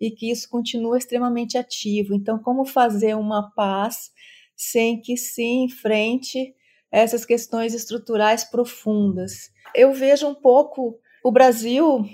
e 0.00 0.10
que 0.10 0.32
isso 0.32 0.50
continua 0.50 0.98
extremamente 0.98 1.56
ativo. 1.56 2.12
Então, 2.12 2.40
como 2.40 2.64
fazer 2.64 3.14
uma 3.14 3.52
paz 3.52 4.10
sem 4.56 5.00
que 5.00 5.16
se 5.16 5.44
enfrente 5.44 6.52
essas 6.90 7.24
questões 7.24 7.74
estruturais 7.74 8.44
profundas? 8.44 9.50
Eu 9.74 9.92
vejo 9.92 10.26
um 10.26 10.34
pouco 10.34 10.98
o 11.22 11.30
Brasil 11.30 12.04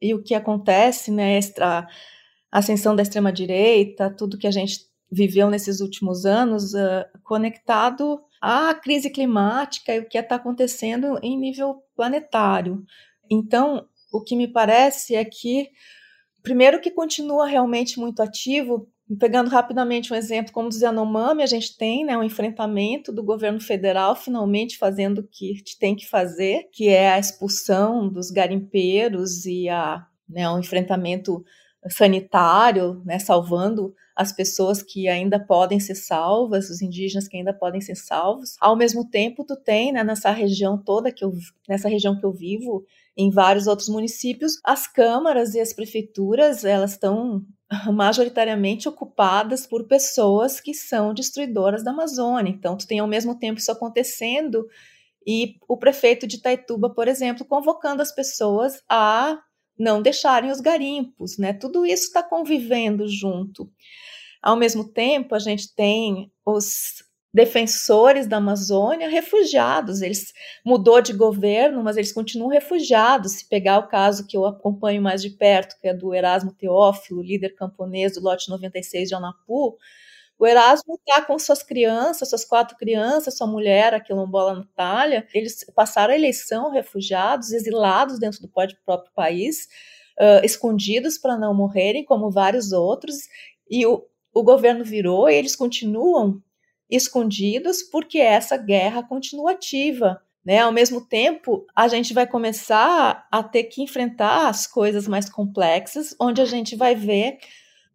e 0.00 0.14
o 0.14 0.22
que 0.22 0.34
acontece, 0.34 1.10
né, 1.10 1.38
a 1.60 1.86
ascensão 2.52 2.94
da 2.94 3.02
extrema-direita, 3.02 4.14
tudo 4.16 4.38
que 4.38 4.46
a 4.46 4.50
gente 4.50 4.80
viveu 5.10 5.48
nesses 5.48 5.80
últimos 5.80 6.26
anos, 6.26 6.74
uh, 6.74 7.04
conectado 7.22 8.20
à 8.40 8.74
crise 8.74 9.10
climática 9.10 9.94
e 9.94 10.00
o 10.00 10.08
que 10.08 10.18
está 10.18 10.36
acontecendo 10.36 11.18
em 11.22 11.38
nível 11.38 11.82
planetário. 11.96 12.84
Então, 13.30 13.86
o 14.12 14.20
que 14.20 14.36
me 14.36 14.48
parece 14.48 15.14
é 15.14 15.24
que, 15.24 15.70
primeiro, 16.42 16.80
que 16.80 16.90
continua 16.90 17.46
realmente 17.46 17.98
muito 17.98 18.20
ativo 18.20 18.88
Pegando 19.20 19.50
rapidamente 19.50 20.12
um 20.12 20.16
exemplo 20.16 20.50
como 20.50 20.70
do 20.70 20.78
Yanomami, 20.78 21.42
a 21.42 21.46
gente 21.46 21.76
tem 21.76 22.06
né, 22.06 22.16
um 22.16 22.22
enfrentamento 22.22 23.12
do 23.12 23.22
governo 23.22 23.60
federal 23.60 24.16
finalmente 24.16 24.78
fazendo 24.78 25.18
o 25.18 25.28
que 25.28 25.62
tem 25.78 25.94
que 25.94 26.08
fazer, 26.08 26.70
que 26.72 26.88
é 26.88 27.12
a 27.12 27.18
expulsão 27.18 28.08
dos 28.08 28.30
garimpeiros 28.30 29.44
e 29.44 29.68
a, 29.68 30.06
né, 30.26 30.48
um 30.48 30.58
enfrentamento 30.58 31.44
sanitário, 31.90 33.02
né, 33.04 33.18
salvando 33.18 33.94
as 34.14 34.32
pessoas 34.32 34.82
que 34.82 35.08
ainda 35.08 35.38
podem 35.38 35.80
ser 35.80 35.94
salvas, 35.94 36.70
os 36.70 36.80
indígenas 36.80 37.26
que 37.26 37.36
ainda 37.36 37.52
podem 37.52 37.80
ser 37.80 37.96
salvos. 37.96 38.56
Ao 38.60 38.76
mesmo 38.76 39.08
tempo, 39.08 39.44
tu 39.44 39.56
tem 39.56 39.92
né, 39.92 40.04
nessa 40.04 40.30
região 40.30 40.78
toda 40.78 41.10
que 41.10 41.24
eu, 41.24 41.32
nessa 41.68 41.88
região 41.88 42.18
que 42.18 42.24
eu 42.24 42.32
vivo, 42.32 42.84
em 43.16 43.30
vários 43.30 43.66
outros 43.66 43.88
municípios, 43.88 44.60
as 44.64 44.86
câmaras 44.86 45.54
e 45.54 45.60
as 45.60 45.72
prefeituras 45.72 46.64
elas 46.64 46.92
estão 46.92 47.44
majoritariamente 47.92 48.88
ocupadas 48.88 49.66
por 49.66 49.86
pessoas 49.86 50.60
que 50.60 50.74
são 50.74 51.12
destruidoras 51.12 51.82
da 51.82 51.90
Amazônia. 51.90 52.50
Então, 52.50 52.76
tu 52.76 52.86
tem 52.86 53.00
ao 53.00 53.08
mesmo 53.08 53.38
tempo 53.38 53.58
isso 53.58 53.72
acontecendo 53.72 54.66
e 55.26 55.56
o 55.66 55.76
prefeito 55.76 56.26
de 56.26 56.36
Itaituba, 56.36 56.90
por 56.90 57.08
exemplo, 57.08 57.44
convocando 57.44 58.02
as 58.02 58.14
pessoas 58.14 58.82
a 58.88 59.38
não 59.78 60.02
deixarem 60.02 60.50
os 60.50 60.60
garimpos, 60.60 61.38
né? 61.38 61.52
Tudo 61.52 61.84
isso 61.84 62.04
está 62.04 62.22
convivendo 62.22 63.08
junto. 63.08 63.70
Ao 64.42 64.56
mesmo 64.56 64.84
tempo, 64.92 65.34
a 65.34 65.38
gente 65.38 65.74
tem 65.74 66.30
os 66.44 67.02
defensores 67.34 68.28
da 68.28 68.36
Amazônia 68.36 69.08
refugiados. 69.08 70.00
Eles 70.00 70.32
mudou 70.64 71.00
de 71.00 71.12
governo, 71.12 71.82
mas 71.82 71.96
eles 71.96 72.12
continuam 72.12 72.48
refugiados. 72.48 73.32
Se 73.32 73.48
pegar 73.48 73.80
o 73.80 73.88
caso 73.88 74.26
que 74.26 74.36
eu 74.36 74.46
acompanho 74.46 75.02
mais 75.02 75.20
de 75.20 75.30
perto, 75.30 75.76
que 75.80 75.88
é 75.88 75.94
do 75.94 76.14
Erasmo 76.14 76.52
Teófilo, 76.52 77.22
líder 77.22 77.56
camponês 77.56 78.14
do 78.14 78.20
lote 78.20 78.48
96 78.48 79.08
de 79.08 79.14
Anapu, 79.16 79.76
o 80.38 80.46
Erasmo 80.46 80.94
está 80.96 81.22
com 81.22 81.38
suas 81.38 81.62
crianças, 81.62 82.28
suas 82.28 82.44
quatro 82.44 82.76
crianças, 82.76 83.36
sua 83.36 83.46
mulher, 83.46 83.94
a 83.94 84.00
quilombola 84.00 84.54
Natália. 84.54 85.26
Eles 85.32 85.64
passaram 85.74 86.12
a 86.12 86.16
eleição 86.16 86.70
refugiados, 86.70 87.52
exilados 87.52 88.18
dentro 88.18 88.40
do 88.40 88.48
próprio 88.48 89.12
país, 89.14 89.68
uh, 90.18 90.44
escondidos 90.44 91.18
para 91.18 91.38
não 91.38 91.54
morrerem, 91.54 92.04
como 92.04 92.30
vários 92.30 92.72
outros. 92.72 93.16
E 93.70 93.86
o, 93.86 94.04
o 94.34 94.42
governo 94.42 94.84
virou 94.84 95.30
e 95.30 95.34
eles 95.34 95.54
continuam 95.54 96.42
escondidos 96.90 97.82
porque 97.82 98.18
essa 98.18 98.56
guerra 98.56 99.02
continua 99.04 99.52
ativa. 99.52 100.20
Né? 100.44 100.58
Ao 100.58 100.72
mesmo 100.72 101.00
tempo, 101.00 101.64
a 101.74 101.86
gente 101.86 102.12
vai 102.12 102.26
começar 102.26 103.26
a 103.30 103.42
ter 103.42 103.64
que 103.64 103.82
enfrentar 103.82 104.48
as 104.48 104.66
coisas 104.66 105.06
mais 105.06 105.30
complexas, 105.30 106.14
onde 106.20 106.42
a 106.42 106.44
gente 106.44 106.74
vai 106.76 106.94
ver 106.94 107.38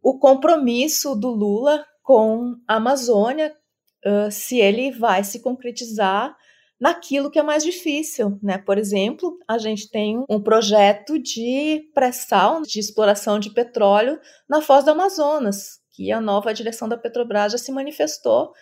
o 0.01 0.17
compromisso 0.17 1.15
do 1.15 1.29
Lula 1.29 1.85
com 2.09 2.55
a 2.67 2.77
Amazônia, 2.77 3.55
uh, 4.03 4.31
se 4.31 4.59
ele 4.59 4.89
vai 4.89 5.23
se 5.23 5.43
concretizar 5.43 6.35
naquilo 6.81 7.29
que 7.29 7.37
é 7.37 7.43
mais 7.43 7.63
difícil, 7.63 8.39
né? 8.41 8.57
Por 8.57 8.79
exemplo, 8.79 9.37
a 9.47 9.59
gente 9.59 9.91
tem 9.91 10.25
um 10.27 10.41
projeto 10.41 11.19
de 11.19 11.87
pré-sal, 11.93 12.63
de 12.63 12.79
exploração 12.79 13.37
de 13.37 13.51
petróleo 13.51 14.19
na 14.49 14.59
foz 14.59 14.83
do 14.83 14.89
Amazonas, 14.89 15.81
que 15.91 16.11
a 16.11 16.19
nova 16.19 16.51
direção 16.51 16.89
da 16.89 16.97
Petrobras 16.97 17.51
já 17.51 17.59
se 17.59 17.71
manifestou 17.71 18.53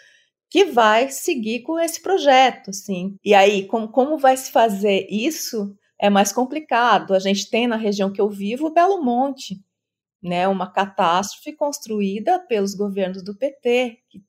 que 0.49 0.65
vai 0.65 1.09
seguir 1.09 1.61
com 1.61 1.79
esse 1.79 2.01
projeto, 2.01 2.71
assim. 2.71 3.15
E 3.23 3.33
aí, 3.33 3.65
como, 3.65 3.87
como 3.87 4.17
vai 4.17 4.35
se 4.35 4.51
fazer 4.51 5.07
isso 5.09 5.73
é 5.97 6.09
mais 6.09 6.33
complicado. 6.33 7.13
A 7.13 7.19
gente 7.19 7.49
tem 7.49 7.65
na 7.65 7.77
região 7.77 8.11
que 8.11 8.19
eu 8.19 8.29
vivo 8.29 8.73
Belo 8.73 9.01
Monte, 9.01 9.57
né, 10.27 10.47
uma 10.47 10.71
catástrofe 10.71 11.53
construída 11.53 12.39
pelos 12.39 12.75
governos 12.75 13.23
do 13.23 13.35
PT, 13.35 13.99
que 14.09 14.21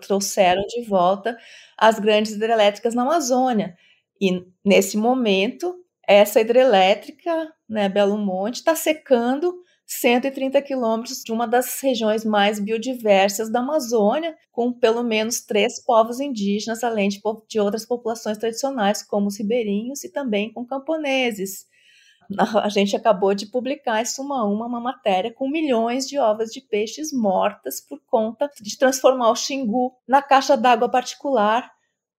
trouxeram 0.00 0.62
de 0.68 0.82
volta 0.82 1.36
as 1.76 1.98
grandes 1.98 2.32
hidrelétricas 2.32 2.94
na 2.94 3.02
Amazônia. 3.02 3.76
E 4.20 4.44
nesse 4.64 4.96
momento, 4.96 5.74
essa 6.06 6.40
hidrelétrica, 6.40 7.52
né, 7.68 7.88
Belo 7.88 8.16
Monte, 8.16 8.56
está 8.56 8.76
secando 8.76 9.54
130 9.86 10.62
quilômetros 10.62 11.22
de 11.22 11.32
uma 11.32 11.46
das 11.46 11.80
regiões 11.80 12.24
mais 12.24 12.58
biodiversas 12.58 13.50
da 13.50 13.60
Amazônia, 13.60 14.36
com 14.50 14.72
pelo 14.72 15.02
menos 15.02 15.40
três 15.40 15.82
povos 15.84 16.20
indígenas, 16.20 16.82
além 16.82 17.08
de, 17.08 17.20
de 17.48 17.60
outras 17.60 17.84
populações 17.84 18.38
tradicionais, 18.38 19.02
como 19.02 19.26
os 19.26 19.38
ribeirinhos 19.38 20.04
e 20.04 20.10
também 20.10 20.52
com 20.52 20.64
camponeses. 20.64 21.66
A 22.62 22.68
gente 22.68 22.96
acabou 22.96 23.34
de 23.34 23.46
publicar 23.46 24.00
em 24.00 24.04
Suma 24.04 24.44
Uma 24.44 24.66
uma 24.66 24.80
matéria 24.80 25.32
com 25.32 25.48
milhões 25.48 26.06
de 26.06 26.18
ovas 26.18 26.50
de 26.50 26.60
peixes 26.60 27.12
mortas 27.12 27.80
por 27.80 28.00
conta 28.06 28.50
de 28.60 28.78
transformar 28.78 29.30
o 29.30 29.36
Xingu 29.36 29.92
na 30.06 30.22
caixa 30.22 30.56
d'água 30.56 30.88
particular 30.88 31.70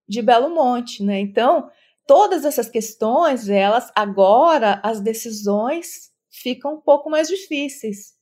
de 0.08 0.22
Belo 0.22 0.54
Monte, 0.54 1.02
né? 1.02 1.18
Então, 1.20 1.70
todas 2.06 2.44
essas 2.44 2.68
questões, 2.68 3.48
elas 3.48 3.90
agora 3.94 4.80
as 4.82 5.00
decisões 5.00 6.10
ficam 6.30 6.74
um 6.74 6.80
pouco 6.80 7.10
mais 7.10 7.28
difíceis. 7.28 8.14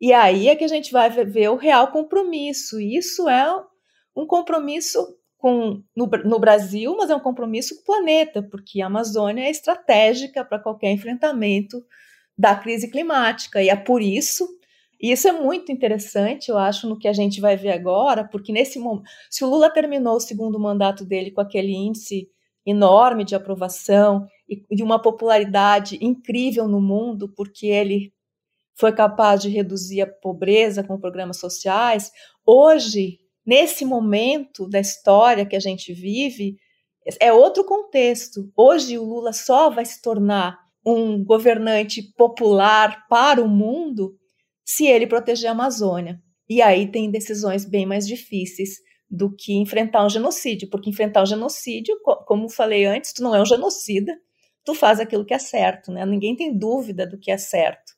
E 0.00 0.12
aí 0.12 0.48
é 0.48 0.56
que 0.56 0.64
a 0.64 0.68
gente 0.68 0.92
vai 0.92 1.08
ver 1.10 1.48
o 1.48 1.56
real 1.56 1.90
compromisso. 1.90 2.80
Isso 2.80 3.28
é 3.28 3.46
um 4.14 4.26
compromisso 4.26 4.98
com, 5.38 5.82
no, 5.94 6.06
no, 6.24 6.38
Brasil, 6.38 6.96
mas 6.96 7.10
é 7.10 7.16
um 7.16 7.20
compromisso 7.20 7.76
com 7.76 7.82
o 7.82 7.84
planeta, 7.84 8.42
porque 8.42 8.80
a 8.80 8.86
Amazônia 8.86 9.44
é 9.44 9.50
estratégica 9.50 10.44
para 10.44 10.58
qualquer 10.58 10.90
enfrentamento 10.92 11.84
da 12.36 12.54
crise 12.54 12.90
climática. 12.90 13.62
E 13.62 13.68
é 13.68 13.76
por 13.76 14.00
isso, 14.00 14.48
e 15.00 15.12
isso 15.12 15.28
é 15.28 15.32
muito 15.32 15.70
interessante, 15.70 16.48
eu 16.48 16.58
acho, 16.58 16.88
no 16.88 16.98
que 16.98 17.08
a 17.08 17.12
gente 17.12 17.40
vai 17.40 17.56
ver 17.56 17.72
agora, 17.72 18.24
porque 18.24 18.52
nesse 18.52 18.78
momento, 18.78 19.08
se 19.30 19.44
o 19.44 19.48
Lula 19.48 19.70
terminou 19.70 20.16
o 20.16 20.20
segundo 20.20 20.58
mandato 20.58 21.04
dele 21.04 21.30
com 21.30 21.40
aquele 21.40 21.72
índice 21.72 22.28
enorme 22.64 23.24
de 23.24 23.34
aprovação 23.34 24.26
e 24.48 24.64
de 24.74 24.82
uma 24.82 25.00
popularidade 25.00 25.98
incrível 26.00 26.66
no 26.66 26.80
mundo, 26.80 27.32
porque 27.36 27.66
ele 27.66 28.12
foi 28.74 28.92
capaz 28.92 29.40
de 29.40 29.48
reduzir 29.48 30.02
a 30.02 30.06
pobreza 30.06 30.82
com 30.82 30.98
programas 30.98 31.38
sociais. 31.38 32.10
Hoje, 32.44 33.18
nesse 33.46 33.84
momento 33.84 34.68
da 34.68 34.80
história 34.80 35.46
que 35.46 35.56
a 35.56 35.60
gente 35.60 35.92
vive, 35.92 36.56
é 37.20 37.32
outro 37.32 37.64
contexto. 37.64 38.50
Hoje, 38.56 38.98
o 38.98 39.04
Lula 39.04 39.32
só 39.32 39.70
vai 39.70 39.84
se 39.84 40.02
tornar 40.02 40.58
um 40.84 41.22
governante 41.22 42.02
popular 42.16 43.06
para 43.08 43.42
o 43.42 43.48
mundo 43.48 44.16
se 44.64 44.86
ele 44.86 45.06
proteger 45.06 45.48
a 45.48 45.52
Amazônia. 45.52 46.20
E 46.48 46.60
aí 46.60 46.90
tem 46.90 47.10
decisões 47.10 47.64
bem 47.64 47.86
mais 47.86 48.06
difíceis 48.06 48.78
do 49.08 49.34
que 49.34 49.54
enfrentar 49.54 50.04
um 50.04 50.10
genocídio, 50.10 50.68
porque 50.68 50.90
enfrentar 50.90 51.22
um 51.22 51.26
genocídio, 51.26 51.96
como 52.26 52.48
falei 52.48 52.84
antes, 52.84 53.12
tu 53.12 53.22
não 53.22 53.34
é 53.34 53.40
um 53.40 53.46
genocida, 53.46 54.12
tu 54.64 54.74
faz 54.74 54.98
aquilo 54.98 55.24
que 55.24 55.34
é 55.34 55.38
certo, 55.38 55.92
né? 55.92 56.04
Ninguém 56.04 56.34
tem 56.34 56.56
dúvida 56.56 57.06
do 57.06 57.18
que 57.18 57.30
é 57.30 57.38
certo 57.38 57.94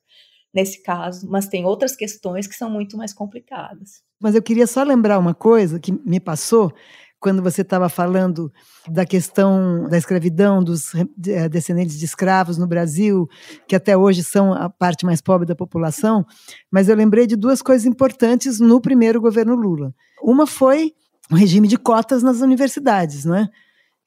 nesse 0.53 0.81
caso, 0.83 1.27
mas 1.29 1.47
tem 1.47 1.65
outras 1.65 1.95
questões 1.95 2.47
que 2.47 2.55
são 2.55 2.69
muito 2.69 2.97
mais 2.97 3.13
complicadas. 3.13 4.03
Mas 4.19 4.35
eu 4.35 4.41
queria 4.41 4.67
só 4.67 4.83
lembrar 4.83 5.17
uma 5.19 5.33
coisa 5.33 5.79
que 5.79 5.91
me 5.91 6.19
passou 6.19 6.73
quando 7.19 7.43
você 7.43 7.61
estava 7.61 7.89
falando 7.89 8.51
da 8.87 9.05
questão 9.05 9.87
da 9.89 9.97
escravidão, 9.97 10.63
dos 10.63 10.93
eh, 10.95 11.49
descendentes 11.49 11.99
de 11.99 12.05
escravos 12.05 12.57
no 12.57 12.65
Brasil, 12.65 13.27
que 13.67 13.75
até 13.75 13.97
hoje 13.97 14.23
são 14.23 14.53
a 14.53 14.69
parte 14.69 15.05
mais 15.05 15.21
pobre 15.21 15.45
da 15.45 15.55
população, 15.55 16.25
mas 16.71 16.87
eu 16.87 16.95
lembrei 16.95 17.27
de 17.27 17.35
duas 17.35 17.61
coisas 17.61 17.85
importantes 17.85 18.59
no 18.59 18.79
primeiro 18.79 19.19
governo 19.19 19.53
Lula. 19.53 19.93
Uma 20.23 20.47
foi 20.47 20.93
o 21.29 21.35
regime 21.35 21.67
de 21.67 21.77
cotas 21.77 22.23
nas 22.23 22.39
universidades, 22.39 23.25
né? 23.25 23.49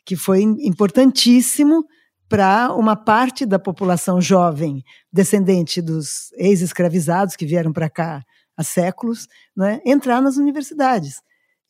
que 0.05 0.17
foi 0.17 0.43
importantíssimo 0.43 1.85
para 2.29 2.73
uma 2.73 2.97
parte 2.97 3.45
da 3.45 3.59
população 3.59 4.21
jovem 4.21 4.83
descendente 5.13 5.83
dos 5.83 6.33
ex-escravizados 6.37 7.37
que 7.37 7.47
vieram 7.47 7.73
para 7.73 7.91
cá 7.91 8.23
há 8.63 8.65
séculos, 8.65 9.29
né, 9.57 9.81
entrar 9.85 10.23
nas 10.23 10.37
universidades. 10.37 11.21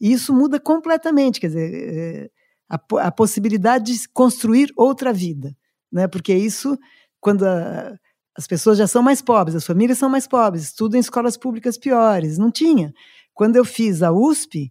E 0.00 0.12
isso 0.12 0.32
muda 0.32 0.60
completamente, 0.60 1.40
quer 1.40 1.48
dizer, 1.48 1.74
é, 1.74 2.30
a, 2.68 3.06
a 3.06 3.12
possibilidade 3.12 3.92
de 3.92 4.08
construir 4.08 4.72
outra 4.76 5.12
vida, 5.12 5.56
né, 5.90 6.06
porque 6.06 6.34
isso, 6.34 6.78
quando 7.20 7.44
a, 7.44 7.98
as 8.36 8.46
pessoas 8.46 8.78
já 8.78 8.86
são 8.86 9.02
mais 9.02 9.20
pobres, 9.20 9.56
as 9.56 9.66
famílias 9.66 9.98
são 9.98 10.08
mais 10.08 10.26
pobres, 10.26 10.64
estudam 10.64 10.98
em 10.98 11.00
escolas 11.00 11.36
públicas 11.36 11.76
piores, 11.76 12.38
não 12.38 12.50
tinha. 12.50 12.92
Quando 13.34 13.56
eu 13.56 13.64
fiz 13.64 14.02
a 14.02 14.12
USP, 14.12 14.70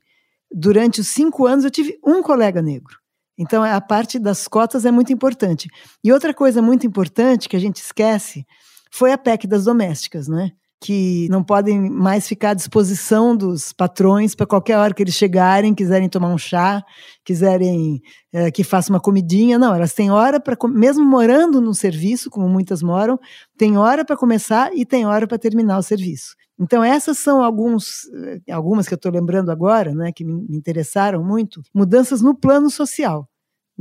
durante 0.51 1.01
os 1.01 1.07
cinco 1.07 1.45
anos 1.45 1.63
eu 1.65 1.71
tive 1.71 1.99
um 2.05 2.21
colega 2.21 2.61
negro. 2.61 3.01
Então, 3.37 3.63
a 3.63 3.81
parte 3.81 4.19
das 4.19 4.47
cotas 4.47 4.85
é 4.85 4.91
muito 4.91 5.11
importante. 5.11 5.67
E 6.03 6.11
outra 6.11 6.33
coisa 6.33 6.61
muito 6.61 6.85
importante 6.85 7.49
que 7.49 7.55
a 7.55 7.59
gente 7.59 7.77
esquece 7.77 8.45
foi 8.91 9.11
a 9.11 9.17
PEC 9.17 9.47
das 9.47 9.63
domésticas, 9.63 10.27
né? 10.27 10.51
Que 10.83 11.27
não 11.29 11.43
podem 11.43 11.79
mais 11.91 12.27
ficar 12.27 12.49
à 12.49 12.53
disposição 12.55 13.37
dos 13.37 13.71
patrões 13.71 14.33
para 14.33 14.47
qualquer 14.47 14.77
hora 14.77 14.95
que 14.95 15.03
eles 15.03 15.13
chegarem, 15.13 15.75
quiserem 15.75 16.09
tomar 16.09 16.29
um 16.29 16.39
chá, 16.39 16.83
quiserem 17.23 18.01
é, 18.33 18.49
que 18.49 18.63
faça 18.63 18.91
uma 18.91 18.99
comidinha. 18.99 19.59
Não, 19.59 19.75
elas 19.75 19.93
têm 19.93 20.09
hora 20.09 20.39
para, 20.39 20.57
mesmo 20.67 21.05
morando 21.05 21.61
no 21.61 21.75
serviço, 21.75 22.31
como 22.31 22.49
muitas 22.49 22.81
moram, 22.81 23.19
tem 23.55 23.77
hora 23.77 24.03
para 24.03 24.17
começar 24.17 24.75
e 24.75 24.83
tem 24.83 25.05
hora 25.05 25.27
para 25.27 25.37
terminar 25.37 25.77
o 25.77 25.83
serviço. 25.83 26.35
Então, 26.59 26.83
essas 26.83 27.19
são 27.19 27.43
alguns, 27.43 28.07
eh, 28.13 28.51
algumas 28.51 28.87
que 28.87 28.93
eu 28.93 28.97
estou 28.97 29.11
lembrando 29.11 29.51
agora, 29.51 29.93
né, 29.93 30.11
que 30.11 30.23
me 30.23 30.45
interessaram 30.49 31.23
muito, 31.23 31.61
mudanças 31.73 32.21
no 32.21 32.35
plano 32.35 32.69
social 32.69 33.30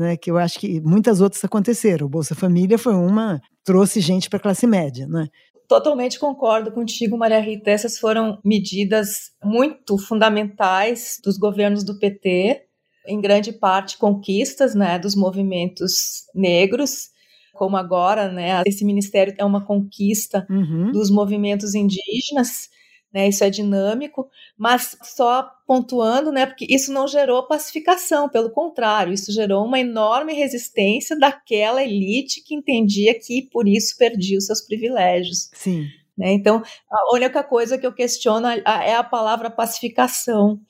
né, 0.01 0.17
que 0.17 0.31
eu 0.31 0.39
acho 0.39 0.59
que 0.59 0.81
muitas 0.81 1.21
outras 1.21 1.45
aconteceram. 1.45 2.07
O 2.07 2.11
Bolsa 2.11 2.35
Família 2.35 2.79
foi 2.79 2.95
uma, 2.95 3.41
trouxe 3.63 4.01
gente 4.01 4.31
para 4.31 4.39
a 4.39 4.43
classe 4.43 4.67
média. 4.67 5.07
Né? 5.07 5.29
Totalmente 5.69 6.19
concordo 6.19 6.73
contigo, 6.73 7.19
Maria 7.19 7.39
Rita. 7.39 7.71
Essas 7.71 7.99
foram 7.99 8.41
medidas 8.43 9.31
muito 9.45 9.99
fundamentais 9.99 11.21
dos 11.23 11.37
governos 11.37 11.85
do 11.85 11.99
PT, 11.99 12.63
em 13.07 13.21
grande 13.21 13.53
parte 13.53 13.99
conquistas 13.99 14.75
né, 14.75 14.99
dos 14.99 15.15
movimentos 15.15 16.25
negros, 16.35 17.11
como 17.55 17.77
agora, 17.77 18.33
né, 18.33 18.63
esse 18.67 18.85
ministério 18.85 19.35
é 19.37 19.45
uma 19.45 19.65
conquista 19.67 20.47
uhum. 20.49 20.93
dos 20.93 21.11
movimentos 21.11 21.75
indígenas 21.75 22.71
né? 23.13 23.29
Isso 23.29 23.43
é 23.43 23.51
dinâmico, 23.51 24.29
mas 24.57 24.97
só 25.03 25.51
pontuando, 25.67 26.31
né? 26.31 26.47
Porque 26.47 26.67
isso 26.69 26.93
não 26.93 27.09
gerou 27.09 27.47
pacificação, 27.47 28.29
pelo 28.29 28.51
contrário, 28.51 29.13
isso 29.13 29.33
gerou 29.33 29.65
uma 29.65 29.81
enorme 29.81 30.33
resistência 30.33 31.19
daquela 31.19 31.83
elite 31.83 32.43
que 32.43 32.55
entendia 32.55 33.19
que 33.19 33.43
por 33.51 33.67
isso 33.67 33.97
perdia 33.97 34.39
os 34.39 34.47
seus 34.47 34.61
privilégios. 34.61 35.51
Sim. 35.53 35.87
Né? 36.17 36.33
Então, 36.33 36.63
a 36.91 37.15
única 37.15 37.43
coisa 37.43 37.79
que 37.79 37.87
eu 37.87 37.93
questiono 37.93 38.47
é 38.47 38.95
a 38.95 39.05
palavra 39.05 39.51
pacificação, 39.51 40.61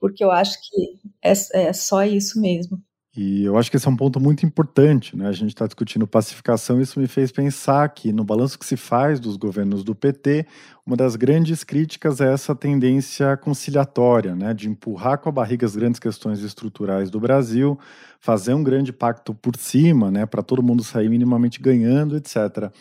porque 0.00 0.24
eu 0.24 0.30
acho 0.30 0.58
que 0.62 0.98
é, 1.22 1.32
é 1.68 1.72
só 1.72 2.02
isso 2.04 2.40
mesmo. 2.40 2.82
E 3.14 3.44
eu 3.44 3.58
acho 3.58 3.70
que 3.70 3.76
esse 3.76 3.86
é 3.86 3.90
um 3.90 3.96
ponto 3.96 4.18
muito 4.18 4.46
importante, 4.46 5.14
né? 5.14 5.28
A 5.28 5.32
gente 5.32 5.50
está 5.50 5.66
discutindo 5.66 6.06
pacificação, 6.06 6.80
isso 6.80 6.98
me 6.98 7.06
fez 7.06 7.30
pensar 7.30 7.86
que 7.90 8.10
no 8.10 8.24
balanço 8.24 8.58
que 8.58 8.64
se 8.64 8.74
faz 8.74 9.20
dos 9.20 9.36
governos 9.36 9.84
do 9.84 9.94
PT, 9.94 10.46
uma 10.86 10.96
das 10.96 11.14
grandes 11.14 11.62
críticas 11.62 12.22
é 12.22 12.32
essa 12.32 12.54
tendência 12.54 13.36
conciliatória, 13.36 14.34
né? 14.34 14.54
De 14.54 14.66
empurrar 14.66 15.18
com 15.18 15.28
a 15.28 15.32
barriga 15.32 15.66
as 15.66 15.76
grandes 15.76 16.00
questões 16.00 16.40
estruturais 16.40 17.10
do 17.10 17.20
Brasil, 17.20 17.78
fazer 18.18 18.54
um 18.54 18.62
grande 18.62 18.94
pacto 18.94 19.34
por 19.34 19.56
cima, 19.56 20.10
né? 20.10 20.24
Para 20.24 20.42
todo 20.42 20.62
mundo 20.62 20.82
sair 20.82 21.10
minimamente 21.10 21.60
ganhando, 21.60 22.16
etc. 22.16 22.72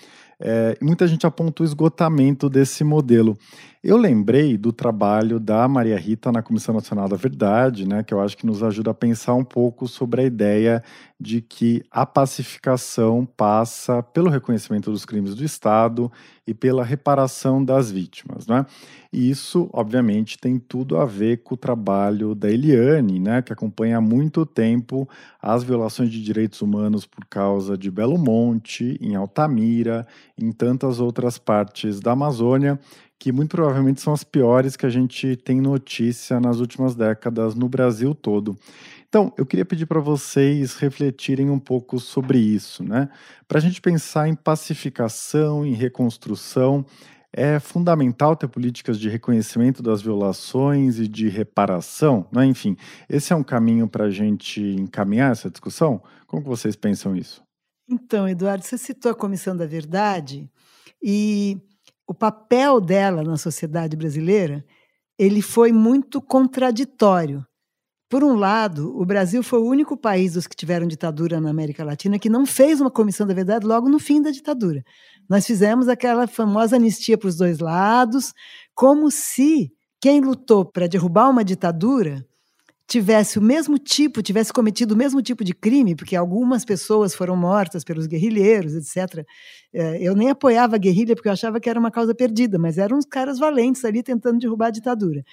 É, 0.44 0.76
muita 0.82 1.08
gente 1.08 1.28
aponta 1.28 1.62
o 1.62 1.66
esgotamento 1.66 2.50
desse 2.50 2.84
modelo. 2.84 3.38
Eu 3.84 3.98
lembrei 3.98 4.60
do 4.60 4.72
trabalho 4.72 5.40
da 5.40 5.68
Maria 5.68 5.98
Rita 5.98 6.32
na 6.32 6.44
Comissão 6.44 6.76
Nacional 6.76 7.10
da 7.10 7.16
Verdade, 7.16 7.88
né, 7.88 8.04
que 8.04 8.14
eu 8.14 8.22
acho 8.22 8.38
que 8.38 8.46
nos 8.46 8.62
ajuda 8.62 8.92
a 8.92 8.94
pensar 8.94 9.34
um 9.34 9.44
pouco 9.44 9.88
sobre 9.88 10.22
a 10.22 10.24
ideia 10.24 10.84
de 11.20 11.42
que 11.42 11.82
a 11.90 12.06
pacificação 12.06 13.26
passa 13.26 14.04
pelo 14.04 14.30
reconhecimento 14.30 14.92
dos 14.92 15.04
crimes 15.04 15.34
do 15.34 15.44
Estado 15.44 16.12
e 16.46 16.54
pela 16.54 16.84
reparação 16.84 17.64
das 17.64 17.90
vítimas. 17.90 18.46
Né? 18.46 18.68
E 19.12 19.32
isso, 19.32 19.68
obviamente, 19.74 20.38
tem 20.38 20.60
tudo 20.60 20.98
a 20.98 21.06
ver 21.06 21.38
com 21.38 21.56
o 21.56 21.58
trabalho 21.58 22.36
da 22.36 22.52
Eliane, 22.52 23.20
né, 23.20 23.42
que 23.42 23.52
acompanha 23.52 23.98
há 23.98 24.02
muito 24.02 24.46
tempo 24.46 25.10
as 25.42 25.64
violações 25.64 26.12
de 26.12 26.22
direitos 26.22 26.62
humanos 26.62 27.08
por 27.08 27.26
causa 27.26 27.76
de 27.76 27.90
Belo 27.90 28.20
Monte, 28.20 28.96
em 29.02 29.16
Altamira, 29.16 30.06
em 30.38 30.52
tantas 30.52 31.00
outras 31.00 31.40
partes 31.40 32.00
da 32.00 32.12
Amazônia, 32.12 32.80
que 33.22 33.32
muito 33.32 33.52
provavelmente 33.52 34.02
são 34.02 34.14
as 34.14 34.24
piores 34.24 34.76
que 34.76 34.84
a 34.84 34.90
gente 34.90 35.36
tem 35.36 35.62
notícia 35.62 36.40
nas 36.40 36.58
últimas 36.58 36.96
décadas 36.96 37.54
no 37.54 37.70
Brasil 37.70 38.16
todo. 38.16 38.58
Então, 39.08 39.32
eu 39.38 39.46
queria 39.46 39.64
pedir 39.64 39.86
para 39.86 40.00
vocês 40.00 40.74
refletirem 40.74 41.48
um 41.48 41.60
pouco 41.60 42.00
sobre 42.00 42.40
isso, 42.40 42.84
né? 42.84 43.10
Para 43.48 43.60
a 43.60 43.62
gente 43.62 43.80
pensar 43.80 44.28
em 44.28 44.34
pacificação, 44.34 45.64
em 45.64 45.74
reconstrução, 45.74 46.84
é 47.32 47.60
fundamental 47.60 48.36
ter 48.36 48.48
políticas 48.48 49.00
de 49.00 49.08
reconhecimento 49.08 49.84
das 49.84 50.02
violações 50.02 50.98
e 50.98 51.08
de 51.08 51.30
reparação, 51.30 52.26
né? 52.32 52.44
Enfim, 52.48 52.76
esse 53.08 53.32
é 53.32 53.36
um 53.36 53.44
caminho 53.44 53.88
para 53.88 54.06
a 54.06 54.10
gente 54.10 54.60
encaminhar 54.60 55.32
essa 55.32 55.48
discussão? 55.48 56.02
Como 56.26 56.42
vocês 56.42 56.76
pensam 56.76 57.16
isso? 57.16 57.44
Então, 57.88 58.28
Eduardo, 58.28 58.66
você 58.66 58.80
citou 58.80 59.12
a 59.12 59.16
Comissão 59.16 59.56
da 59.56 59.68
Verdade 59.68 60.50
e 61.04 61.62
o 62.12 62.14
papel 62.14 62.82
dela 62.82 63.24
na 63.24 63.38
sociedade 63.38 63.96
brasileira, 63.96 64.66
ele 65.18 65.42
foi 65.42 65.72
muito 65.72 66.22
contraditório 66.22 67.46
Por 68.10 68.22
um 68.22 68.34
lado, 68.34 68.94
o 69.00 69.06
Brasil 69.06 69.42
foi 69.42 69.60
o 69.60 69.66
único 69.66 69.96
país 69.96 70.34
dos 70.34 70.46
que 70.46 70.54
tiveram 70.54 70.86
ditadura 70.86 71.40
na 71.40 71.50
América 71.50 71.86
Latina 71.86 72.20
que 72.20 72.30
não 72.30 72.46
fez 72.46 72.82
uma 72.82 72.92
comissão 72.92 73.26
da 73.26 73.34
verdade 73.34 73.66
logo 73.66 73.88
no 73.88 73.98
fim 73.98 74.22
da 74.22 74.30
ditadura. 74.30 74.84
Nós 75.30 75.48
fizemos 75.48 75.88
aquela 75.88 76.28
famosa 76.28 76.76
anistia 76.76 77.18
para 77.18 77.30
os 77.30 77.38
dois 77.38 77.60
lados, 77.60 78.34
como 78.76 79.10
se 79.10 79.72
quem 80.02 80.20
lutou 80.20 80.66
para 80.66 80.88
derrubar 80.88 81.30
uma 81.30 81.46
ditadura 81.46 82.28
tivesse 82.92 83.40
o 83.40 83.42
mesmo 83.42 83.78
tipo, 83.78 84.22
tivesse 84.22 84.52
cometido 84.52 84.94
o 84.94 84.98
mesmo 84.98 85.22
tipo 85.22 85.44
de 85.44 85.54
crime, 85.54 85.96
porque 85.96 86.16
algumas 86.16 86.66
pessoas 86.66 87.16
foram 87.16 87.38
mortas 87.38 87.84
pelos 87.84 88.06
guerrilheiros, 88.06 88.74
etc. 88.74 89.26
É, 89.74 90.02
eu 90.02 90.14
nem 90.16 90.30
apoiava 90.30 90.76
a 90.76 90.80
guerrilha 90.80 91.16
porque 91.16 91.30
eu 91.30 91.34
achava 91.34 91.60
que 91.60 91.70
era 91.70 91.80
uma 91.80 91.90
causa 91.90 92.14
perdida, 92.14 92.60
mas 92.60 92.78
eram 92.78 92.98
uns 92.98 93.06
caras 93.06 93.40
valentes 93.40 93.86
ali 93.86 94.04
tentando 94.04 94.40
derrubar 94.40 94.68
a 94.68 94.72
ditadura 94.72 95.24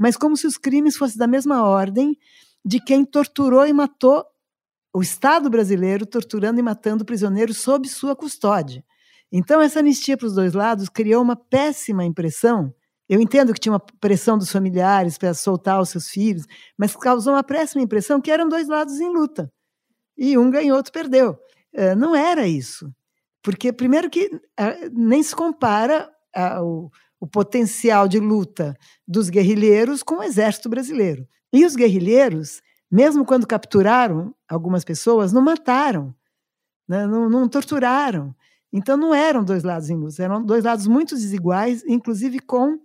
mas 0.00 0.16
como 0.16 0.34
se 0.34 0.46
os 0.46 0.56
crimes 0.56 0.96
fossem 0.96 1.18
da 1.18 1.26
mesma 1.26 1.62
ordem 1.62 2.16
de 2.64 2.80
quem 2.80 3.04
torturou 3.04 3.66
e 3.66 3.72
matou 3.72 4.24
o 4.94 5.02
Estado 5.02 5.50
brasileiro, 5.50 6.06
torturando 6.06 6.58
e 6.58 6.62
matando 6.62 7.04
prisioneiros 7.04 7.58
sob 7.58 7.86
sua 7.86 8.16
custódia. 8.16 8.82
Então, 9.30 9.60
essa 9.60 9.80
anistia 9.80 10.16
para 10.16 10.26
os 10.26 10.34
dois 10.34 10.54
lados 10.54 10.88
criou 10.88 11.22
uma 11.22 11.36
péssima 11.36 12.02
impressão. 12.02 12.74
Eu 13.10 13.20
entendo 13.20 13.52
que 13.52 13.58
tinha 13.58 13.72
uma 13.72 13.80
pressão 13.80 14.38
dos 14.38 14.52
familiares 14.52 15.18
para 15.18 15.34
soltar 15.34 15.80
os 15.80 15.88
seus 15.88 16.08
filhos, 16.08 16.46
mas 16.78 16.94
causou 16.94 17.32
uma 17.32 17.42
péssima 17.42 17.82
impressão 17.82 18.20
que 18.20 18.30
eram 18.30 18.48
dois 18.48 18.68
lados 18.68 19.00
em 19.00 19.12
luta. 19.12 19.52
E 20.16 20.38
um 20.38 20.48
ganhou, 20.48 20.76
outro 20.76 20.92
perdeu. 20.92 21.36
Eh, 21.72 21.96
não 21.96 22.14
era 22.14 22.46
isso. 22.46 22.88
Porque, 23.42 23.72
primeiro, 23.72 24.08
que 24.08 24.30
ah, 24.56 24.76
nem 24.92 25.24
se 25.24 25.34
compara 25.34 26.08
o 27.18 27.26
potencial 27.26 28.06
de 28.06 28.20
luta 28.20 28.76
dos 29.08 29.28
guerrilheiros 29.28 30.04
com 30.04 30.18
o 30.18 30.22
exército 30.22 30.68
brasileiro. 30.68 31.26
E 31.52 31.66
os 31.66 31.74
guerrilheiros, 31.74 32.62
mesmo 32.88 33.24
quando 33.24 33.44
capturaram 33.44 34.32
algumas 34.48 34.84
pessoas, 34.84 35.32
não 35.32 35.42
mataram, 35.42 36.14
né? 36.88 37.08
não, 37.08 37.28
não, 37.28 37.48
torturaram. 37.48 38.32
Então 38.72 38.96
não 38.96 39.12
eram 39.12 39.42
dois 39.42 39.64
lados 39.64 39.90
em 39.90 39.96
luta, 39.96 40.22
eram 40.22 40.44
dois 40.44 40.62
lados 40.62 40.86
muito 40.86 41.16
desiguais, 41.16 41.82
inclusive 41.88 42.38
com 42.38 42.78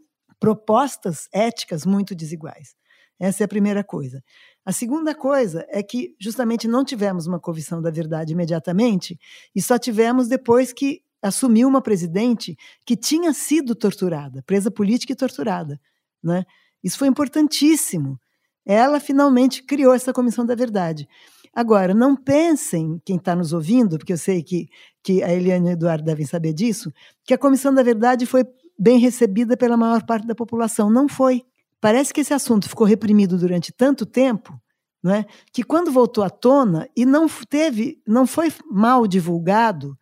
propostas 0.45 1.27
éticas 1.33 1.87
muito 1.87 2.13
desiguais. 2.13 2.75
Essa 3.19 3.43
é 3.43 3.45
a 3.45 3.47
primeira 3.47 3.83
coisa. 3.83 4.23
A 4.63 4.71
segunda 4.71 5.15
coisa 5.15 5.65
é 5.69 5.81
que 5.81 6.15
justamente 6.19 6.67
não 6.67 6.85
tivemos 6.85 7.25
uma 7.25 7.39
comissão 7.39 7.81
da 7.81 7.89
verdade 7.89 8.33
imediatamente 8.33 9.17
e 9.55 9.59
só 9.59 9.79
tivemos 9.79 10.27
depois 10.27 10.71
que 10.71 11.01
assumiu 11.19 11.67
uma 11.67 11.81
presidente 11.81 12.55
que 12.85 12.95
tinha 12.95 13.33
sido 13.33 13.73
torturada, 13.73 14.43
presa 14.43 14.69
política 14.69 15.13
e 15.13 15.15
torturada. 15.15 15.81
Né? 16.23 16.43
Isso 16.83 16.99
foi 16.99 17.07
importantíssimo. 17.07 18.19
Ela 18.63 18.99
finalmente 18.99 19.63
criou 19.63 19.95
essa 19.95 20.13
comissão 20.13 20.45
da 20.45 20.53
verdade. 20.53 21.09
Agora, 21.55 21.91
não 21.91 22.15
pensem, 22.15 23.01
quem 23.03 23.15
está 23.15 23.35
nos 23.35 23.51
ouvindo, 23.51 23.97
porque 23.97 24.13
eu 24.13 24.17
sei 24.17 24.43
que, 24.43 24.67
que 25.01 25.23
a 25.23 25.33
Eliane 25.33 25.69
e 25.69 25.71
o 25.71 25.73
Eduardo 25.73 26.03
devem 26.03 26.25
saber 26.27 26.53
disso, 26.53 26.93
que 27.23 27.33
a 27.33 27.37
comissão 27.37 27.73
da 27.73 27.81
verdade 27.81 28.27
foi 28.27 28.43
bem 28.77 28.99
recebida 28.99 29.55
pela 29.55 29.77
maior 29.77 30.03
parte 30.03 30.27
da 30.27 30.35
população. 30.35 30.89
Não 30.89 31.07
foi. 31.07 31.43
Parece 31.79 32.13
que 32.13 32.21
esse 32.21 32.33
assunto 32.33 32.69
ficou 32.69 32.85
reprimido 32.85 33.37
durante 33.37 33.71
tanto 33.71 34.05
tempo 34.05 34.59
não 35.03 35.13
é? 35.13 35.25
que 35.53 35.61
quando 35.61 35.91
voltou 35.91 36.23
à 36.23 36.31
tona 36.31 36.89
e 36.95 37.05
não 37.05 37.27
teve, 37.47 38.01
não 38.07 38.25
foi 38.25 38.51
mal 38.71 39.05
divulgado, 39.05 39.95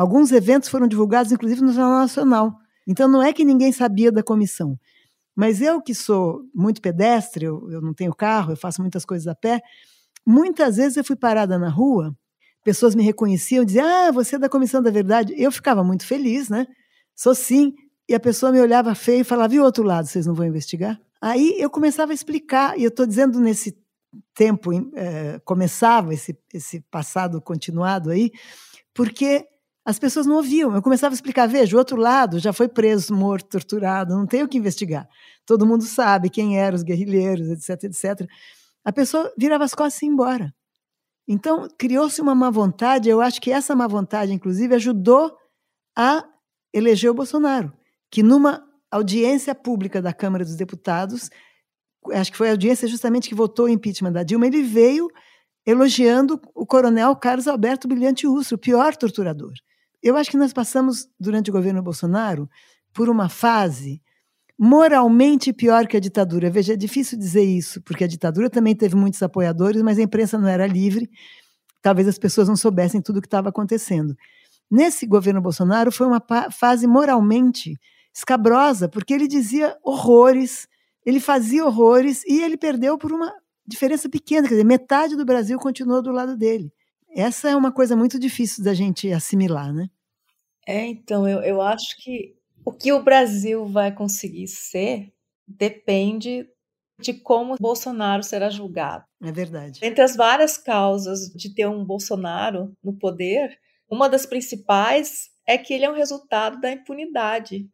Alguns 0.00 0.32
eventos 0.32 0.70
foram 0.70 0.88
divulgados, 0.88 1.30
inclusive, 1.30 1.60
no 1.60 1.74
Jornal 1.74 1.98
Nacional. 1.98 2.58
Então, 2.86 3.06
não 3.06 3.22
é 3.22 3.34
que 3.34 3.44
ninguém 3.44 3.70
sabia 3.70 4.10
da 4.10 4.22
comissão. 4.22 4.80
Mas 5.36 5.60
eu, 5.60 5.78
que 5.82 5.94
sou 5.94 6.42
muito 6.54 6.80
pedestre, 6.80 7.44
eu, 7.44 7.70
eu 7.70 7.82
não 7.82 7.92
tenho 7.92 8.14
carro, 8.14 8.52
eu 8.52 8.56
faço 8.56 8.80
muitas 8.80 9.04
coisas 9.04 9.26
a 9.26 9.34
pé, 9.34 9.60
muitas 10.26 10.78
vezes 10.78 10.96
eu 10.96 11.04
fui 11.04 11.16
parada 11.16 11.58
na 11.58 11.68
rua, 11.68 12.16
pessoas 12.64 12.94
me 12.94 13.02
reconheciam, 13.02 13.62
diziam, 13.62 13.86
ah, 13.86 14.10
você 14.10 14.36
é 14.36 14.38
da 14.38 14.48
Comissão 14.48 14.82
da 14.82 14.90
Verdade. 14.90 15.34
Eu 15.36 15.52
ficava 15.52 15.84
muito 15.84 16.06
feliz, 16.06 16.48
né? 16.48 16.66
Sou 17.14 17.34
sim. 17.34 17.74
E 18.10 18.14
a 18.14 18.18
pessoa 18.18 18.50
me 18.50 18.60
olhava 18.60 18.92
feio 18.92 19.20
e 19.20 19.24
falava, 19.24 19.54
e 19.54 19.60
o 19.60 19.62
outro 19.62 19.84
lado, 19.84 20.08
vocês 20.08 20.26
não 20.26 20.34
vão 20.34 20.44
investigar? 20.44 21.00
Aí 21.22 21.54
eu 21.60 21.70
começava 21.70 22.10
a 22.10 22.14
explicar, 22.14 22.76
e 22.76 22.82
eu 22.82 22.88
estou 22.88 23.06
dizendo 23.06 23.38
nesse 23.38 23.78
tempo, 24.34 24.72
é, 24.96 25.38
começava 25.44 26.12
esse, 26.12 26.36
esse 26.52 26.80
passado 26.90 27.40
continuado 27.40 28.10
aí, 28.10 28.32
porque 28.92 29.46
as 29.84 29.96
pessoas 29.96 30.26
não 30.26 30.34
ouviam. 30.34 30.74
Eu 30.74 30.82
começava 30.82 31.12
a 31.12 31.14
explicar: 31.14 31.46
veja, 31.46 31.76
o 31.76 31.78
outro 31.78 31.96
lado 31.96 32.40
já 32.40 32.52
foi 32.52 32.66
preso, 32.66 33.14
morto, 33.14 33.48
torturado, 33.48 34.12
não 34.16 34.26
tem 34.26 34.42
o 34.42 34.48
que 34.48 34.58
investigar. 34.58 35.08
Todo 35.46 35.64
mundo 35.64 35.84
sabe 35.84 36.28
quem 36.28 36.58
eram 36.58 36.74
os 36.74 36.82
guerrilheiros, 36.82 37.48
etc, 37.48 37.84
etc. 37.84 38.28
A 38.84 38.92
pessoa 38.92 39.32
virava 39.38 39.62
as 39.62 39.72
costas 39.72 40.02
e 40.02 40.06
ia 40.06 40.10
embora. 40.10 40.52
Então, 41.28 41.68
criou-se 41.78 42.20
uma 42.20 42.34
má 42.34 42.50
vontade. 42.50 43.08
Eu 43.08 43.20
acho 43.20 43.40
que 43.40 43.52
essa 43.52 43.76
má 43.76 43.86
vontade, 43.86 44.32
inclusive, 44.32 44.74
ajudou 44.74 45.32
a 45.96 46.24
eleger 46.74 47.08
o 47.08 47.14
Bolsonaro, 47.14 47.72
que 48.10 48.22
numa 48.22 48.64
audiência 48.90 49.54
pública 49.54 50.02
da 50.02 50.12
Câmara 50.12 50.44
dos 50.44 50.56
Deputados, 50.56 51.30
acho 52.12 52.32
que 52.32 52.36
foi 52.36 52.48
a 52.48 52.52
audiência 52.52 52.88
justamente 52.88 53.28
que 53.28 53.34
votou 53.34 53.66
o 53.66 53.68
impeachment 53.68 54.12
da 54.12 54.22
Dilma, 54.22 54.46
ele 54.46 54.62
veio 54.62 55.08
elogiando 55.64 56.40
o 56.54 56.66
coronel 56.66 57.14
Carlos 57.14 57.46
Alberto 57.46 57.86
Brilhante 57.86 58.26
Urso, 58.26 58.54
o 58.54 58.58
pior 58.58 58.96
torturador. 58.96 59.52
Eu 60.02 60.16
acho 60.16 60.30
que 60.30 60.36
nós 60.36 60.52
passamos, 60.52 61.06
durante 61.18 61.50
o 61.50 61.52
governo 61.52 61.82
Bolsonaro, 61.82 62.48
por 62.92 63.08
uma 63.08 63.28
fase 63.28 64.02
moralmente 64.58 65.52
pior 65.52 65.86
que 65.86 65.96
a 65.96 66.00
ditadura. 66.00 66.50
Veja, 66.50 66.72
é 66.72 66.76
difícil 66.76 67.18
dizer 67.18 67.44
isso, 67.44 67.80
porque 67.82 68.04
a 68.04 68.06
ditadura 68.06 68.50
também 68.50 68.74
teve 68.74 68.96
muitos 68.96 69.22
apoiadores, 69.22 69.80
mas 69.82 69.98
a 69.98 70.02
imprensa 70.02 70.38
não 70.38 70.48
era 70.48 70.66
livre. 70.66 71.08
Talvez 71.82 72.08
as 72.08 72.18
pessoas 72.18 72.48
não 72.48 72.56
soubessem 72.56 73.00
tudo 73.00 73.18
o 73.18 73.20
que 73.22 73.26
estava 73.26 73.48
acontecendo. 73.48 74.14
Nesse 74.70 75.06
governo 75.06 75.40
Bolsonaro 75.40 75.90
foi 75.90 76.06
uma 76.06 76.22
fase 76.50 76.86
moralmente 76.86 77.78
escabrosa, 78.14 78.88
porque 78.88 79.14
ele 79.14 79.28
dizia 79.28 79.76
horrores, 79.82 80.68
ele 81.04 81.20
fazia 81.20 81.64
horrores 81.64 82.24
e 82.24 82.42
ele 82.42 82.56
perdeu 82.56 82.98
por 82.98 83.12
uma 83.12 83.32
diferença 83.66 84.08
pequena, 84.08 84.48
quer 84.48 84.54
dizer, 84.54 84.64
metade 84.64 85.16
do 85.16 85.24
Brasil 85.24 85.58
continuou 85.58 86.02
do 86.02 86.10
lado 86.10 86.36
dele. 86.36 86.72
Essa 87.14 87.50
é 87.50 87.56
uma 87.56 87.72
coisa 87.72 87.96
muito 87.96 88.18
difícil 88.18 88.64
da 88.64 88.74
gente 88.74 89.12
assimilar, 89.12 89.72
né? 89.72 89.88
É, 90.66 90.86
então, 90.86 91.26
eu, 91.26 91.40
eu 91.40 91.60
acho 91.60 91.96
que 91.98 92.36
o 92.64 92.72
que 92.72 92.92
o 92.92 93.02
Brasil 93.02 93.66
vai 93.66 93.92
conseguir 93.92 94.46
ser 94.46 95.12
depende 95.46 96.48
de 97.00 97.14
como 97.14 97.56
Bolsonaro 97.58 98.22
será 98.22 98.50
julgado. 98.50 99.04
É 99.22 99.32
verdade. 99.32 99.80
Entre 99.82 100.02
as 100.02 100.14
várias 100.14 100.58
causas 100.58 101.30
de 101.34 101.52
ter 101.54 101.66
um 101.66 101.84
Bolsonaro 101.84 102.72
no 102.82 102.92
poder, 102.92 103.58
uma 103.90 104.08
das 104.08 104.26
principais 104.26 105.30
é 105.46 105.58
que 105.58 105.74
ele 105.74 105.84
é 105.84 105.90
um 105.90 105.96
resultado 105.96 106.60
da 106.60 106.70
impunidade. 106.70 107.68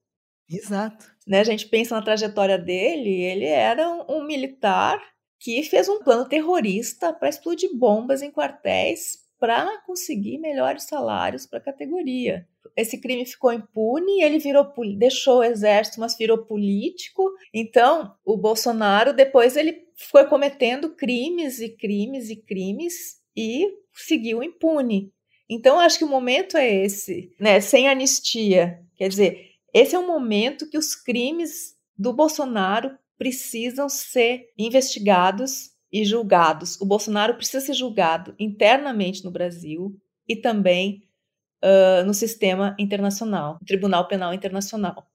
Exato. 0.48 1.06
Né, 1.26 1.40
a 1.40 1.44
gente 1.44 1.66
pensa 1.66 1.94
na 1.94 2.02
trajetória 2.02 2.56
dele, 2.56 3.10
ele 3.10 3.46
era 3.46 3.88
um, 4.08 4.24
militar 4.24 5.02
que 5.40 5.62
fez 5.64 5.88
um 5.88 5.98
plano 5.98 6.28
terrorista 6.28 7.12
para 7.12 7.28
explodir 7.28 7.70
bombas 7.74 8.22
em 8.22 8.30
quartéis 8.30 9.26
para 9.38 9.82
conseguir 9.82 10.38
melhores 10.38 10.84
salários 10.84 11.46
para 11.46 11.58
a 11.58 11.62
categoria. 11.62 12.46
Esse 12.76 13.00
crime 13.00 13.26
ficou 13.26 13.52
impune, 13.52 14.22
ele 14.22 14.38
virou 14.38 14.72
deixou 14.96 15.38
o 15.38 15.44
exército, 15.44 16.00
mas 16.00 16.16
virou 16.16 16.38
político. 16.38 17.30
Então, 17.52 18.14
o 18.24 18.36
Bolsonaro 18.36 19.12
depois 19.12 19.56
ele 19.56 19.84
foi 20.10 20.26
cometendo 20.26 20.94
crimes 20.94 21.60
e 21.60 21.68
crimes 21.68 22.30
e 22.30 22.36
crimes 22.36 23.20
e 23.36 23.66
seguiu 23.92 24.42
impune. 24.42 25.12
Então, 25.48 25.78
acho 25.78 25.98
que 25.98 26.04
o 26.04 26.08
momento 26.08 26.56
é 26.56 26.68
esse, 26.84 27.32
né? 27.38 27.60
Sem 27.60 27.88
anistia. 27.88 28.80
Quer 28.96 29.08
dizer, 29.08 29.55
esse 29.76 29.94
é 29.94 29.98
o 29.98 30.06
momento 30.06 30.70
que 30.70 30.78
os 30.78 30.94
crimes 30.94 31.76
do 31.98 32.10
Bolsonaro 32.10 32.96
precisam 33.18 33.90
ser 33.90 34.46
investigados 34.56 35.70
e 35.92 36.02
julgados. 36.02 36.80
O 36.80 36.86
Bolsonaro 36.86 37.34
precisa 37.34 37.60
ser 37.60 37.74
julgado 37.74 38.34
internamente 38.38 39.22
no 39.22 39.30
Brasil 39.30 39.94
e 40.26 40.34
também 40.34 41.02
uh, 41.62 42.06
no 42.06 42.14
sistema 42.14 42.74
internacional, 42.78 43.58
Tribunal 43.66 44.08
Penal 44.08 44.32
Internacional, 44.32 45.06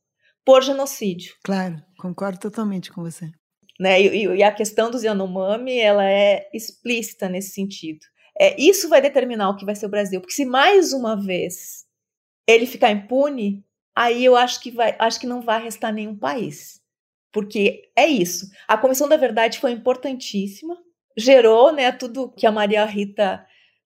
por 0.46 0.62
genocídio. 0.62 1.34
Claro, 1.44 1.82
concordo 1.98 2.38
totalmente 2.38 2.92
com 2.92 3.02
você. 3.02 3.32
Né? 3.80 4.00
E, 4.00 4.28
e 4.28 4.44
a 4.44 4.52
questão 4.52 4.92
dos 4.92 5.02
Yanomami 5.02 5.80
ela 5.80 6.06
é 6.06 6.48
explícita 6.54 7.28
nesse 7.28 7.50
sentido. 7.50 8.06
É, 8.40 8.62
isso 8.62 8.88
vai 8.90 9.02
determinar 9.02 9.50
o 9.50 9.56
que 9.56 9.66
vai 9.66 9.74
ser 9.74 9.88
o 9.88 9.90
Brasil, 9.90 10.22
porque 10.22 10.36
se 10.36 10.46
mais 10.46 10.94
uma 10.94 11.20
vez 11.20 11.84
ele 12.48 12.68
ficar 12.68 12.92
impune, 12.92 13.66
aí 13.96 14.24
eu 14.24 14.36
acho 14.36 14.60
que 14.62 14.72
vai, 14.72 14.96
acho 15.00 15.20
que 15.20 15.28
não 15.28 15.42
vai 15.42 15.62
restar 15.64 15.94
nenhum 15.94 16.18
país 16.18 16.82
porque 17.32 17.90
é 17.96 18.08
isso. 18.08 18.50
A 18.68 18.78
Comissão 18.78 19.08
da 19.08 19.18
Verdade 19.18 19.60
foi 19.60 19.72
importantíssima, 19.72 20.78
gerou 21.18 21.72
né, 21.72 21.92
tudo 21.92 22.32
que 22.32 22.46
a 22.46 22.52
Maria 22.52 22.84
Rita 22.86 23.46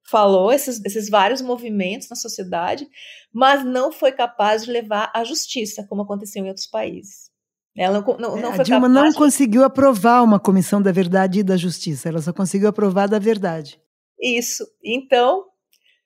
falou, 0.09 0.51
esses, 0.51 0.83
esses 0.85 1.09
vários 1.09 1.41
movimentos 1.41 2.09
na 2.09 2.15
sociedade, 2.15 2.87
mas 3.33 3.65
não 3.65 3.91
foi 3.91 4.11
capaz 4.11 4.63
de 4.63 4.71
levar 4.71 5.11
à 5.13 5.23
justiça, 5.23 5.85
como 5.87 6.03
aconteceu 6.03 6.43
em 6.43 6.47
outros 6.47 6.67
países. 6.67 7.31
Ela 7.75 8.01
não, 8.01 8.17
não, 8.17 8.37
não 8.37 8.53
é, 8.53 8.59
a 8.59 8.63
Dilma 8.63 8.87
não 8.87 9.09
de... 9.09 9.15
conseguiu 9.15 9.63
aprovar 9.63 10.23
uma 10.23 10.39
comissão 10.39 10.81
da 10.81 10.91
verdade 10.91 11.39
e 11.39 11.43
da 11.43 11.57
justiça, 11.57 12.07
ela 12.07 12.21
só 12.21 12.31
conseguiu 12.31 12.69
aprovar 12.69 13.07
da 13.07 13.19
verdade. 13.19 13.79
Isso. 14.21 14.65
Então, 14.83 15.45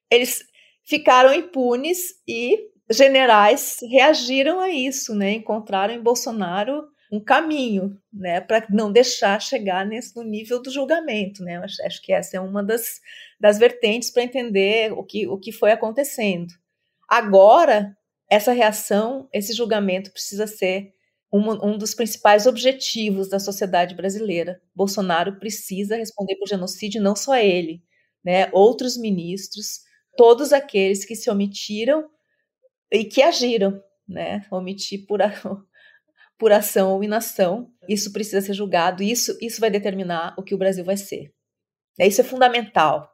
eles 0.10 0.44
ficaram 0.84 1.34
impunes 1.34 2.00
e 2.28 2.58
generais 2.90 3.78
reagiram 3.90 4.60
a 4.60 4.70
isso, 4.70 5.14
né? 5.16 5.34
Encontraram 5.34 5.94
em 5.94 6.02
Bolsonaro 6.02 6.84
um 7.12 7.20
caminho, 7.20 8.00
né, 8.14 8.40
para 8.40 8.68
não 8.70 8.92
deixar 8.92 9.42
chegar 9.42 9.84
nesse 9.84 10.16
no 10.16 10.24
nível 10.24 10.62
do 10.62 10.70
julgamento, 10.70 11.44
né? 11.44 11.58
Acho, 11.58 11.84
acho 11.84 12.02
que 12.02 12.14
essa 12.14 12.38
é 12.38 12.40
uma 12.40 12.64
das, 12.64 13.00
das 13.40 13.58
vertentes 13.58 14.12
para 14.12 14.24
entender 14.24 14.94
o 14.94 15.04
que, 15.04 15.28
o 15.28 15.38
que 15.38 15.52
foi 15.52 15.72
acontecendo. 15.72 16.54
Agora, 17.08 17.98
essa 18.30 18.52
reação, 18.52 19.28
esse 19.34 19.54
julgamento 19.54 20.12
precisa 20.12 20.46
ser 20.46 20.94
um, 21.34 21.72
um 21.72 21.78
dos 21.78 21.96
principais 21.96 22.46
objetivos 22.46 23.28
da 23.28 23.40
sociedade 23.40 23.96
brasileira. 23.96 24.62
Bolsonaro 24.76 25.40
precisa 25.40 25.96
responder 25.96 26.36
por 26.36 26.48
genocídio, 26.48 27.02
não 27.02 27.16
só 27.16 27.36
ele, 27.36 27.82
né? 28.24 28.50
Outros 28.52 28.96
ministros, 28.96 29.80
todos 30.16 30.54
aqueles 30.54 31.04
que 31.06 31.16
se 31.16 31.30
omitiram 31.30 32.08
e 32.92 33.06
que 33.06 33.22
agiram, 33.22 33.82
né? 34.08 34.46
Omitir 34.52 35.06
por, 35.08 35.20
por 36.38 36.52
ação 36.52 36.92
ou 36.92 37.04
inação. 37.04 37.72
Isso 37.88 38.12
precisa 38.12 38.42
ser 38.42 38.54
julgado, 38.54 39.04
isso, 39.04 39.38
isso 39.42 39.62
vai 39.62 39.70
determinar 39.70 40.34
o 40.38 40.44
que 40.44 40.56
o 40.56 40.58
Brasil 40.58 40.84
vai 40.84 40.98
ser. 40.98 41.34
É, 42.00 42.08
isso 42.08 42.22
é 42.22 42.24
fundamental. 42.24 43.10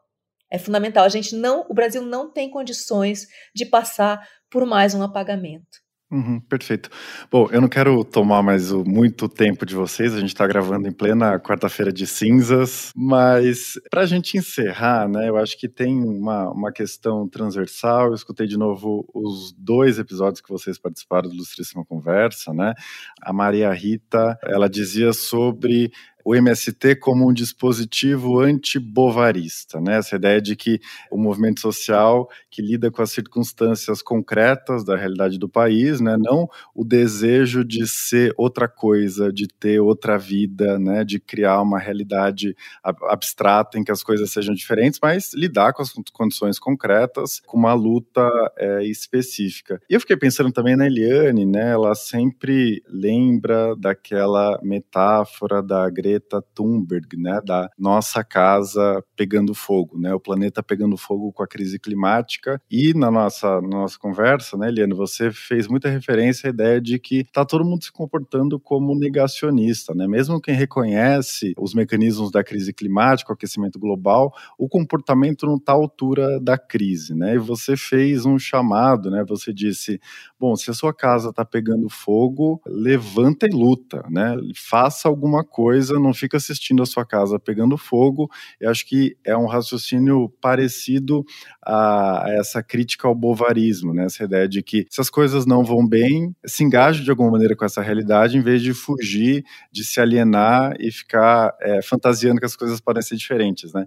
É 0.50 0.60
fundamental. 0.60 1.04
A 1.04 1.10
gente 1.10 1.36
não, 1.36 1.66
o 1.70 1.74
Brasil 1.74 2.02
não 2.02 2.32
tem 2.32 2.50
condições 2.50 3.28
de 3.54 3.66
passar 3.66 4.28
por 4.50 4.66
mais 4.66 4.94
um 4.94 5.02
apagamento. 5.02 5.85
Uhum, 6.12 6.40
perfeito. 6.40 6.90
Bom, 7.32 7.48
eu 7.52 7.60
não 7.60 7.68
quero 7.68 8.04
tomar 8.06 8.44
mais 8.44 8.72
muito 8.72 9.28
tempo 9.28 9.66
de 9.66 9.74
vocês, 9.74 10.14
a 10.14 10.20
gente 10.20 10.30
está 10.30 10.46
gravando 10.46 10.88
em 10.88 10.92
plena 10.92 11.40
quarta-feira 11.40 11.92
de 11.92 12.06
cinzas, 12.06 12.92
mas 12.96 13.74
para 13.90 14.02
a 14.02 14.06
gente 14.06 14.38
encerrar, 14.38 15.10
né, 15.10 15.28
eu 15.28 15.36
acho 15.36 15.58
que 15.58 15.68
tem 15.68 15.96
uma, 16.04 16.52
uma 16.52 16.72
questão 16.72 17.28
transversal. 17.28 18.10
Eu 18.10 18.14
escutei 18.14 18.46
de 18.46 18.56
novo 18.56 19.04
os 19.16 19.52
dois 19.58 19.98
episódios 19.98 20.42
que 20.42 20.50
vocês 20.50 20.78
participaram 20.78 21.28
do 21.28 21.34
Ilustríssima 21.36 21.84
Conversa, 21.84 22.54
né? 22.54 22.74
A 23.22 23.34
Maria 23.34 23.72
Rita, 23.74 24.38
ela 24.44 24.70
dizia 24.70 25.12
sobre 25.12 25.92
o 26.26 26.34
MST 26.34 26.96
como 26.96 27.30
um 27.30 27.32
dispositivo 27.32 28.40
antibovarista, 28.40 29.80
né? 29.80 29.98
Essa 29.98 30.16
ideia 30.16 30.42
de 30.42 30.56
que 30.56 30.80
o 31.12 31.18
movimento 31.20 31.62
social 31.62 32.28
que 32.50 32.64
lida 32.64 32.90
com 32.90 33.04
as 33.04 33.12
circunstâncias 33.12 34.02
concretas 34.02 34.84
da 34.84 34.96
realidade 34.96 35.38
do 35.38 35.48
país, 35.48 36.02
né? 36.02 36.18
Não 36.18 36.50
o 36.74 36.84
desejo 36.84 37.64
de 37.64 37.86
ser 37.86 38.34
outra 38.38 38.68
coisa, 38.68 39.32
de 39.32 39.48
ter 39.48 39.80
outra 39.80 40.18
vida, 40.18 40.80
né? 40.80 41.04
De 41.04 41.20
criar 41.20 41.62
uma 41.62 41.78
realidade 41.78 42.56
abstrata 42.84 43.78
em 43.78 43.84
que 43.84 43.92
as 43.92 44.02
coisas 44.02 44.32
sejam 44.32 44.56
diferentes, 44.56 45.00
mas 45.00 45.32
lidar 45.32 45.74
com 45.74 45.84
as 45.84 45.94
condições 46.12 46.58
concretas 46.58 47.40
com 47.46 47.58
uma 47.58 47.74
luta 47.74 48.28
é, 48.58 48.84
específica. 48.84 49.80
E 49.88 49.94
eu 49.94 50.00
fiquei 50.00 50.18
pensando 50.18 50.52
também 50.52 50.76
na 50.76 50.88
Eliane, 50.88 51.46
né? 51.46 51.72
Ela 51.72 51.94
sempre 51.94 52.82
lembra 52.90 53.76
daquela 53.76 54.60
metáfora 54.64 55.62
da 55.62 55.88
Greta 55.88 56.15
Greta 56.16 56.42
Thunberg, 56.54 57.18
né, 57.18 57.42
da 57.46 57.70
nossa 57.78 58.24
casa 58.24 59.04
pegando 59.16 59.54
fogo, 59.54 59.98
né, 60.00 60.14
o 60.14 60.20
planeta 60.20 60.64
pegando 60.64 60.96
fogo 60.98 61.32
com 61.34 61.44
a 61.44 61.48
crise 61.48 61.78
climática. 61.78 62.62
E 62.72 62.94
na 62.94 63.12
nossa, 63.12 63.60
na 63.62 63.68
nossa 63.68 63.98
conversa, 64.00 64.58
né, 64.58 64.70
Eliane, 64.70 64.94
você 64.94 65.30
fez 65.32 65.68
muita 65.68 65.90
referência 65.90 66.50
à 66.50 66.54
ideia 66.54 66.80
de 66.82 66.98
que 67.00 67.20
está 67.20 67.44
todo 67.46 67.66
mundo 67.66 67.84
se 67.84 67.92
comportando 67.92 68.60
como 68.60 68.98
negacionista, 68.98 69.94
né, 69.94 70.08
mesmo 70.08 70.40
quem 70.42 70.56
reconhece 70.56 71.54
os 71.58 71.74
mecanismos 71.74 72.32
da 72.32 72.44
crise 72.44 72.72
climática, 72.74 73.32
o 73.32 73.36
aquecimento 73.36 73.78
global, 73.78 74.34
o 74.58 74.70
comportamento 74.70 75.46
não 75.46 75.56
está 75.56 75.74
à 75.74 75.76
altura 75.76 76.40
da 76.40 76.58
crise, 76.58 77.14
né, 77.14 77.36
e 77.36 77.38
você 77.40 77.76
fez 77.76 78.26
um 78.26 78.40
chamado, 78.40 79.10
né, 79.12 79.24
você 79.28 79.54
disse, 79.54 80.00
bom, 80.40 80.56
se 80.56 80.72
a 80.72 80.74
sua 80.74 80.94
casa 80.94 81.30
está 81.30 81.44
pegando 81.44 81.90
fogo, 81.90 82.62
levanta 82.66 83.46
e 83.48 83.50
luta, 83.50 84.04
né, 84.10 84.36
faça 84.56 85.08
alguma 85.10 85.44
coisa 85.44 86.00
não 86.06 86.14
fica 86.14 86.38
assistindo 86.38 86.82
a 86.82 86.86
sua 86.86 87.06
casa 87.06 87.40
pegando 87.40 87.78
fogo. 87.78 88.30
Eu 88.60 88.70
acho 88.70 88.86
que 88.86 89.18
é 89.24 89.36
um 89.36 89.48
raciocínio 89.48 90.30
parecido 90.42 91.24
a, 91.66 92.26
essa 92.40 92.64
crítica 92.64 93.08
ao 93.08 93.16
bovarismo, 93.16 93.94
né? 93.94 94.06
Essa 94.06 94.24
ideia 94.24 94.48
de 94.48 94.62
que 94.62 94.86
se 94.90 95.02
as 95.02 95.10
coisas 95.10 95.46
não 95.46 95.64
vão 95.64 95.88
bem, 95.88 96.36
se 96.46 96.64
engaje 96.64 97.04
de 97.04 97.10
alguma 97.10 97.32
maneira 97.32 97.56
com 97.56 97.66
essa 97.66 97.82
realidade, 97.82 98.38
em 98.38 98.42
vez 98.42 98.62
de 98.62 98.74
fugir, 98.74 99.44
de 99.72 99.84
se 99.84 100.00
alienar 100.00 100.76
e 100.80 100.92
ficar 100.92 101.56
é, 101.62 101.82
fantasiando 101.82 102.40
que 102.40 102.46
as 102.46 102.56
coisas 102.56 102.80
podem 102.80 103.02
ser 103.02 103.16
diferentes, 103.16 103.74
né? 103.74 103.86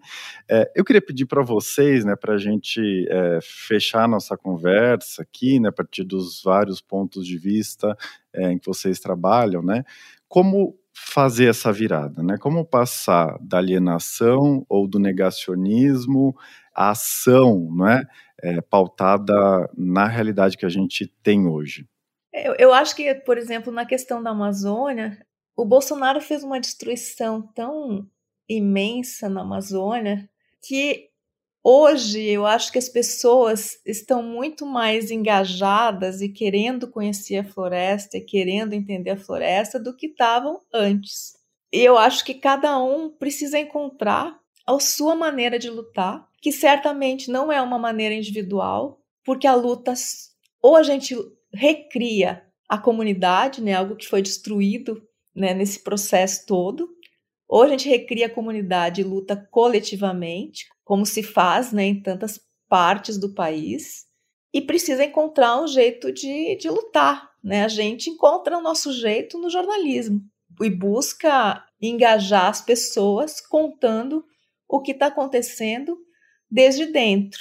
É, 0.50 0.70
eu 0.74 0.85
queria 0.85 1.02
pedir 1.02 1.26
para 1.26 1.42
vocês, 1.42 2.04
né, 2.04 2.16
para 2.16 2.35
a 2.35 2.38
gente 2.38 3.07
é, 3.09 3.38
fechar 3.42 4.09
nossa 4.09 4.37
conversa 4.37 5.22
aqui, 5.22 5.61
né, 5.61 5.68
a 5.68 5.72
partir 5.72 6.04
dos 6.04 6.42
vários 6.42 6.81
pontos 6.81 7.26
de 7.26 7.38
vista 7.38 7.96
é, 8.35 8.52
em 8.52 8.59
que 8.59 8.66
vocês 8.66 9.00
trabalham, 9.00 9.62
né? 9.62 9.85
Como 10.28 10.76
fazer 11.06 11.48
essa 11.48 11.72
virada, 11.72 12.22
né? 12.22 12.37
Como 12.38 12.64
passar 12.64 13.37
da 13.40 13.58
alienação 13.58 14.64
ou 14.68 14.88
do 14.88 14.98
negacionismo 14.98 16.34
à 16.74 16.90
ação, 16.90 17.68
não 17.72 17.88
é? 17.88 18.04
é 18.42 18.61
pautada 18.61 19.34
na 19.76 20.06
realidade 20.06 20.56
que 20.56 20.66
a 20.66 20.68
gente 20.68 21.06
tem 21.22 21.46
hoje. 21.46 21.88
Eu, 22.32 22.54
eu 22.58 22.72
acho 22.72 22.94
que, 22.94 23.14
por 23.14 23.38
exemplo, 23.38 23.72
na 23.72 23.84
questão 23.84 24.22
da 24.22 24.30
Amazônia, 24.30 25.18
o 25.56 25.64
Bolsonaro 25.64 26.20
fez 26.20 26.44
uma 26.44 26.61
destruição 26.61 27.42
tão 27.54 28.06
imensa 28.48 29.28
na 29.28 29.42
Amazônia 29.42 30.28
que 30.62 31.08
Hoje, 31.62 32.22
eu 32.22 32.46
acho 32.46 32.72
que 32.72 32.78
as 32.78 32.88
pessoas 32.88 33.78
estão 33.84 34.22
muito 34.22 34.64
mais 34.64 35.10
engajadas 35.10 36.20
e 36.20 36.28
querendo 36.28 36.88
conhecer 36.88 37.38
a 37.38 37.44
floresta 37.44 38.16
e 38.16 38.20
querendo 38.20 38.72
entender 38.72 39.10
a 39.10 39.16
floresta 39.16 39.78
do 39.78 39.94
que 39.94 40.06
estavam 40.06 40.60
antes. 40.72 41.32
E 41.72 41.80
eu 41.80 41.98
acho 41.98 42.24
que 42.24 42.34
cada 42.34 42.78
um 42.78 43.10
precisa 43.10 43.58
encontrar 43.58 44.38
a 44.66 44.78
sua 44.80 45.14
maneira 45.14 45.58
de 45.58 45.68
lutar, 45.68 46.26
que 46.40 46.52
certamente 46.52 47.30
não 47.30 47.50
é 47.52 47.60
uma 47.60 47.78
maneira 47.78 48.14
individual, 48.14 49.00
porque 49.24 49.46
a 49.46 49.54
luta 49.54 49.92
ou 50.62 50.76
a 50.76 50.82
gente 50.82 51.16
recria 51.52 52.42
a 52.68 52.78
comunidade, 52.78 53.62
né, 53.62 53.74
algo 53.74 53.96
que 53.96 54.06
foi 54.06 54.22
destruído 54.22 55.02
né, 55.34 55.54
nesse 55.54 55.82
processo 55.82 56.46
todo, 56.46 56.88
ou 57.48 57.62
a 57.62 57.68
gente 57.68 57.88
recria 57.88 58.26
a 58.26 58.30
comunidade 58.30 59.00
e 59.00 59.04
luta 59.04 59.36
coletivamente, 59.50 60.66
como 60.88 61.05
se 61.05 61.22
faz 61.22 61.70
né, 61.70 61.85
em 61.85 62.01
tantas 62.01 62.40
partes 62.66 63.18
do 63.18 63.35
país, 63.35 64.07
e 64.55 64.62
precisa 64.62 65.05
encontrar 65.05 65.62
um 65.62 65.66
jeito 65.66 66.11
de, 66.11 66.57
de 66.57 66.70
lutar. 66.70 67.31
Né? 67.44 67.62
A 67.62 67.68
gente 67.68 68.09
encontra 68.09 68.57
o 68.57 68.62
nosso 68.62 68.90
jeito 68.94 69.37
no 69.37 69.51
jornalismo 69.51 70.22
e 70.62 70.70
busca 70.70 71.62
engajar 71.79 72.46
as 72.46 72.62
pessoas 72.62 73.38
contando 73.38 74.24
o 74.66 74.81
que 74.81 74.92
está 74.92 75.09
acontecendo 75.09 75.94
desde 76.51 76.87
dentro. 76.87 77.40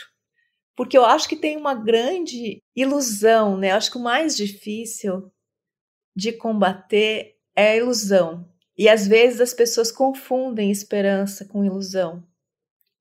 Porque 0.76 0.98
eu 0.98 1.06
acho 1.06 1.30
que 1.30 1.38
tem 1.38 1.56
uma 1.56 1.74
grande 1.74 2.62
ilusão, 2.76 3.56
né? 3.58 3.72
Eu 3.72 3.76
acho 3.78 3.92
que 3.92 3.98
o 3.98 4.04
mais 4.04 4.36
difícil 4.36 5.32
de 6.14 6.34
combater 6.34 7.38
é 7.56 7.70
a 7.70 7.76
ilusão. 7.78 8.46
E 8.78 8.90
às 8.90 9.08
vezes 9.08 9.40
as 9.40 9.54
pessoas 9.54 9.90
confundem 9.90 10.70
esperança 10.70 11.46
com 11.46 11.64
ilusão. 11.64 12.27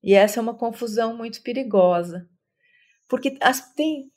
E 0.07 0.13
essa 0.13 0.39
é 0.39 0.41
uma 0.41 0.55
confusão 0.55 1.17
muito 1.17 1.43
perigosa, 1.43 2.29
porque 3.09 3.37
as, 3.41 3.73
tem, 3.73 4.09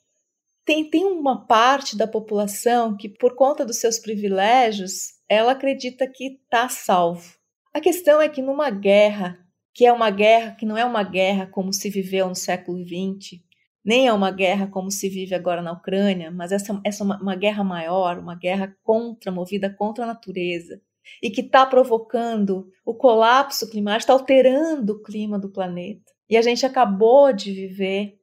tem, 0.65 0.89
tem 0.89 1.05
uma 1.05 1.45
parte 1.49 1.97
da 1.97 2.07
população 2.07 2.97
que, 2.97 3.09
por 3.09 3.35
conta 3.35 3.67
dos 3.67 3.79
seus 3.79 3.99
privilégios, 3.99 5.15
ela 5.29 5.51
acredita 5.51 6.07
que 6.07 6.39
está 6.45 6.69
salvo. 6.69 7.35
A 7.75 7.81
questão 7.81 8.21
é 8.21 8.29
que 8.29 8.41
numa 8.41 8.71
guerra, 8.71 9.37
que 9.75 9.85
é 9.85 9.93
uma 9.93 10.11
guerra 10.11 10.55
que 10.55 10.65
não 10.65 10.79
é 10.79 10.85
uma 10.85 11.03
guerra 11.03 11.49
como 11.49 11.73
se 11.73 11.91
viveu 11.91 12.29
no 12.29 12.37
século 12.37 12.79
XX, 12.87 13.41
nem 13.85 14.07
é 14.07 14.13
uma 14.13 14.31
guerra 14.31 14.69
como 14.69 14.93
se 14.93 15.09
vive 15.09 15.35
agora 15.35 15.61
na 15.61 15.73
Ucrânia, 15.73 16.31
mas 16.31 16.53
essa, 16.53 16.81
essa 16.85 17.03
é 17.03 17.05
uma, 17.05 17.21
uma 17.21 17.35
guerra 17.35 17.65
maior, 17.65 18.17
uma 18.17 18.37
guerra 18.37 18.77
contra, 18.85 19.33
movida 19.33 19.69
contra 19.69 20.05
a 20.05 20.07
natureza, 20.07 20.81
e 21.23 21.31
que 21.31 21.41
está 21.41 21.67
provocando 21.67 22.71
o 22.85 22.95
colapso 22.95 23.69
climático, 23.71 24.01
está 24.01 24.13
alterando 24.13 24.95
o 24.95 25.03
clima 25.03 25.39
do 25.39 25.51
planeta. 25.51 26.11
E 26.29 26.37
a 26.37 26.43
gente 26.43 26.65
acabou 26.65 27.33
de 27.33 27.53
viver, 27.53 28.19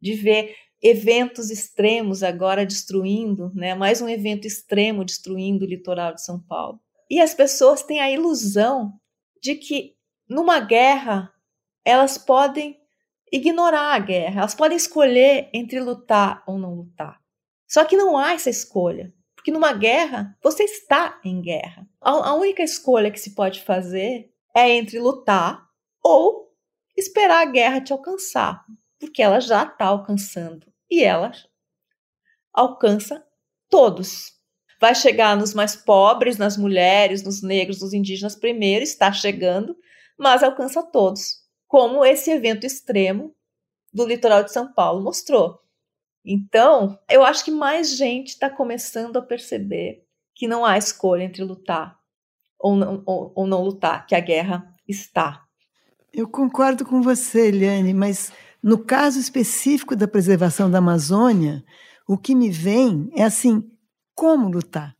de 0.00 0.14
ver 0.14 0.54
eventos 0.82 1.50
extremos 1.50 2.22
agora 2.22 2.66
destruindo, 2.66 3.52
né? 3.54 3.74
mais 3.74 4.02
um 4.02 4.08
evento 4.08 4.46
extremo 4.46 5.04
destruindo 5.04 5.64
o 5.64 5.68
litoral 5.68 6.14
de 6.14 6.24
São 6.24 6.40
Paulo. 6.40 6.80
E 7.08 7.20
as 7.20 7.34
pessoas 7.34 7.82
têm 7.82 8.00
a 8.00 8.10
ilusão 8.10 8.92
de 9.40 9.54
que 9.54 9.94
numa 10.28 10.58
guerra 10.58 11.32
elas 11.84 12.18
podem 12.18 12.80
ignorar 13.30 13.94
a 13.94 13.98
guerra, 13.98 14.40
elas 14.40 14.54
podem 14.54 14.76
escolher 14.76 15.48
entre 15.54 15.80
lutar 15.80 16.42
ou 16.46 16.58
não 16.58 16.74
lutar. 16.74 17.20
Só 17.68 17.84
que 17.84 17.96
não 17.96 18.18
há 18.18 18.34
essa 18.34 18.50
escolha 18.50 19.14
Porque 19.34 19.50
numa 19.50 19.72
guerra, 19.72 20.36
você 20.42 20.64
está 20.64 21.20
em 21.24 21.40
guerra. 21.40 21.88
A, 22.02 22.30
a 22.30 22.34
única 22.34 22.62
escolha 22.62 23.10
que 23.10 23.20
se 23.20 23.34
pode 23.34 23.62
fazer 23.62 24.28
é 24.54 24.70
entre 24.70 24.98
lutar 24.98 25.64
ou 26.02 26.52
esperar 26.96 27.46
a 27.46 27.50
guerra 27.50 27.80
te 27.80 27.92
alcançar, 27.92 28.64
porque 28.98 29.22
ela 29.22 29.38
já 29.38 29.62
está 29.62 29.86
alcançando 29.86 30.66
e 30.90 31.02
ela 31.02 31.30
alcança 32.52 33.24
todos. 33.70 34.32
Vai 34.80 34.96
chegar 34.96 35.36
nos 35.36 35.54
mais 35.54 35.76
pobres, 35.76 36.36
nas 36.36 36.56
mulheres, 36.56 37.22
nos 37.22 37.40
negros, 37.40 37.80
nos 37.80 37.92
indígenas 37.92 38.34
primeiro, 38.34 38.82
está 38.82 39.12
chegando, 39.12 39.76
mas 40.18 40.42
alcança 40.42 40.82
todos, 40.82 41.36
como 41.68 42.04
esse 42.04 42.32
evento 42.32 42.66
extremo 42.66 43.32
do 43.92 44.04
litoral 44.04 44.42
de 44.42 44.52
São 44.52 44.72
Paulo 44.72 45.00
mostrou. 45.00 45.60
Então, 46.24 46.98
eu 47.08 47.22
acho 47.22 47.44
que 47.44 47.50
mais 47.50 47.96
gente 47.96 48.30
está 48.30 48.50
começando 48.50 49.16
a 49.16 49.22
perceber 49.22 50.04
que 50.42 50.48
não 50.48 50.64
há 50.64 50.76
escolha 50.76 51.22
entre 51.22 51.44
lutar 51.44 51.96
ou 52.58 52.74
não, 52.74 53.00
ou, 53.06 53.32
ou 53.32 53.46
não 53.46 53.62
lutar, 53.62 54.04
que 54.04 54.12
a 54.12 54.18
guerra 54.18 54.66
está. 54.88 55.40
Eu 56.12 56.26
concordo 56.26 56.84
com 56.84 57.00
você, 57.00 57.46
Eliane, 57.46 57.94
mas 57.94 58.32
no 58.60 58.76
caso 58.76 59.20
específico 59.20 59.94
da 59.94 60.08
preservação 60.08 60.68
da 60.68 60.78
Amazônia, 60.78 61.64
o 62.08 62.18
que 62.18 62.34
me 62.34 62.50
vem 62.50 63.08
é 63.14 63.22
assim: 63.22 63.70
como 64.16 64.48
lutar? 64.48 64.96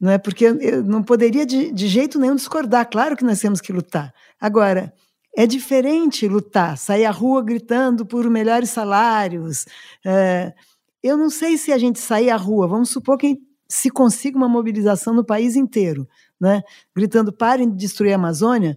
Não 0.00 0.08
é 0.08 0.18
porque 0.18 0.44
eu 0.44 0.84
não 0.84 1.02
poderia 1.02 1.44
de, 1.44 1.72
de 1.72 1.88
jeito 1.88 2.20
nenhum 2.20 2.36
discordar. 2.36 2.88
Claro 2.88 3.16
que 3.16 3.24
nós 3.24 3.40
temos 3.40 3.60
que 3.60 3.72
lutar. 3.72 4.14
Agora, 4.40 4.94
é 5.36 5.48
diferente 5.48 6.28
lutar, 6.28 6.78
sair 6.78 7.06
à 7.06 7.10
rua 7.10 7.42
gritando 7.42 8.06
por 8.06 8.30
melhores 8.30 8.70
salários. 8.70 9.66
É, 10.06 10.54
eu 11.02 11.16
não 11.16 11.28
sei 11.28 11.58
se 11.58 11.72
a 11.72 11.78
gente 11.78 11.98
sair 11.98 12.30
à 12.30 12.36
rua, 12.36 12.68
vamos 12.68 12.90
supor 12.90 13.18
que 13.18 13.49
se 13.70 13.88
consiga 13.88 14.36
uma 14.36 14.48
mobilização 14.48 15.14
no 15.14 15.24
país 15.24 15.54
inteiro, 15.54 16.06
né? 16.40 16.62
gritando 16.94 17.32
parem 17.32 17.70
de 17.70 17.76
destruir 17.76 18.12
a 18.12 18.16
Amazônia, 18.16 18.76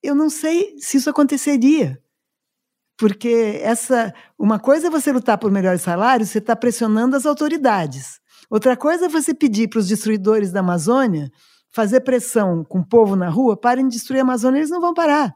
eu 0.00 0.14
não 0.14 0.30
sei 0.30 0.76
se 0.78 0.96
isso 0.96 1.10
aconteceria. 1.10 2.00
Porque 2.96 3.60
essa, 3.62 4.14
uma 4.38 4.58
coisa 4.58 4.86
é 4.86 4.90
você 4.90 5.12
lutar 5.12 5.38
por 5.38 5.50
melhores 5.50 5.82
salários, 5.82 6.30
você 6.30 6.38
está 6.38 6.54
pressionando 6.54 7.16
as 7.16 7.26
autoridades. 7.26 8.20
Outra 8.48 8.76
coisa 8.76 9.06
é 9.06 9.08
você 9.08 9.34
pedir 9.34 9.68
para 9.68 9.80
os 9.80 9.88
destruidores 9.88 10.52
da 10.52 10.60
Amazônia 10.60 11.30
fazer 11.70 12.00
pressão 12.00 12.64
com 12.64 12.78
o 12.78 12.86
povo 12.86 13.14
na 13.14 13.28
rua, 13.28 13.56
parem 13.56 13.86
de 13.86 13.94
destruir 13.94 14.20
a 14.20 14.22
Amazônia, 14.22 14.58
eles 14.58 14.70
não 14.70 14.80
vão 14.80 14.94
parar. 14.94 15.34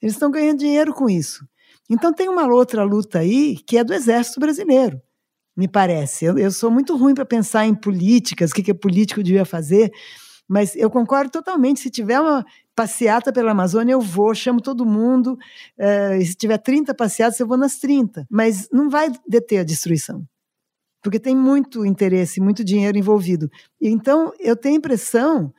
Eles 0.00 0.14
estão 0.14 0.30
ganhando 0.30 0.58
dinheiro 0.58 0.92
com 0.92 1.08
isso. 1.08 1.46
Então 1.90 2.12
tem 2.12 2.28
uma 2.28 2.46
outra 2.46 2.84
luta 2.84 3.18
aí 3.18 3.56
que 3.66 3.76
é 3.76 3.84
do 3.84 3.92
Exército 3.92 4.38
Brasileiro, 4.38 5.00
me 5.56 5.68
parece. 5.68 6.24
Eu, 6.24 6.38
eu 6.38 6.50
sou 6.50 6.70
muito 6.70 6.96
ruim 6.96 7.14
para 7.14 7.24
pensar 7.24 7.66
em 7.66 7.74
políticas, 7.74 8.50
o 8.50 8.54
que, 8.54 8.62
que 8.62 8.72
o 8.72 8.74
político 8.74 9.22
devia 9.22 9.44
fazer, 9.44 9.92
mas 10.48 10.76
eu 10.76 10.90
concordo 10.90 11.30
totalmente. 11.30 11.80
Se 11.80 11.90
tiver 11.90 12.20
uma 12.20 12.44
passeata 12.74 13.32
pela 13.32 13.52
Amazônia, 13.52 13.92
eu 13.92 14.00
vou, 14.00 14.34
chamo 14.34 14.60
todo 14.60 14.84
mundo. 14.84 15.38
Uh, 15.78 16.24
se 16.24 16.34
tiver 16.34 16.58
30 16.58 16.94
passeatas, 16.94 17.40
eu 17.40 17.46
vou 17.46 17.56
nas 17.56 17.78
30. 17.78 18.26
Mas 18.30 18.68
não 18.70 18.90
vai 18.90 19.10
deter 19.26 19.60
a 19.60 19.64
destruição. 19.64 20.26
Porque 21.02 21.20
tem 21.20 21.36
muito 21.36 21.84
interesse, 21.84 22.40
muito 22.40 22.64
dinheiro 22.64 22.98
envolvido. 22.98 23.50
Então, 23.80 24.32
eu 24.38 24.56
tenho 24.56 24.74
a 24.74 24.78
impressão 24.78 25.52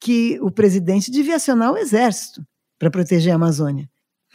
que 0.00 0.38
o 0.40 0.50
presidente 0.50 1.10
devia 1.10 1.36
acionar 1.36 1.72
o 1.72 1.76
exército 1.76 2.46
para 2.78 2.90
proteger 2.90 3.32
a 3.32 3.36
Amazônia. 3.36 3.88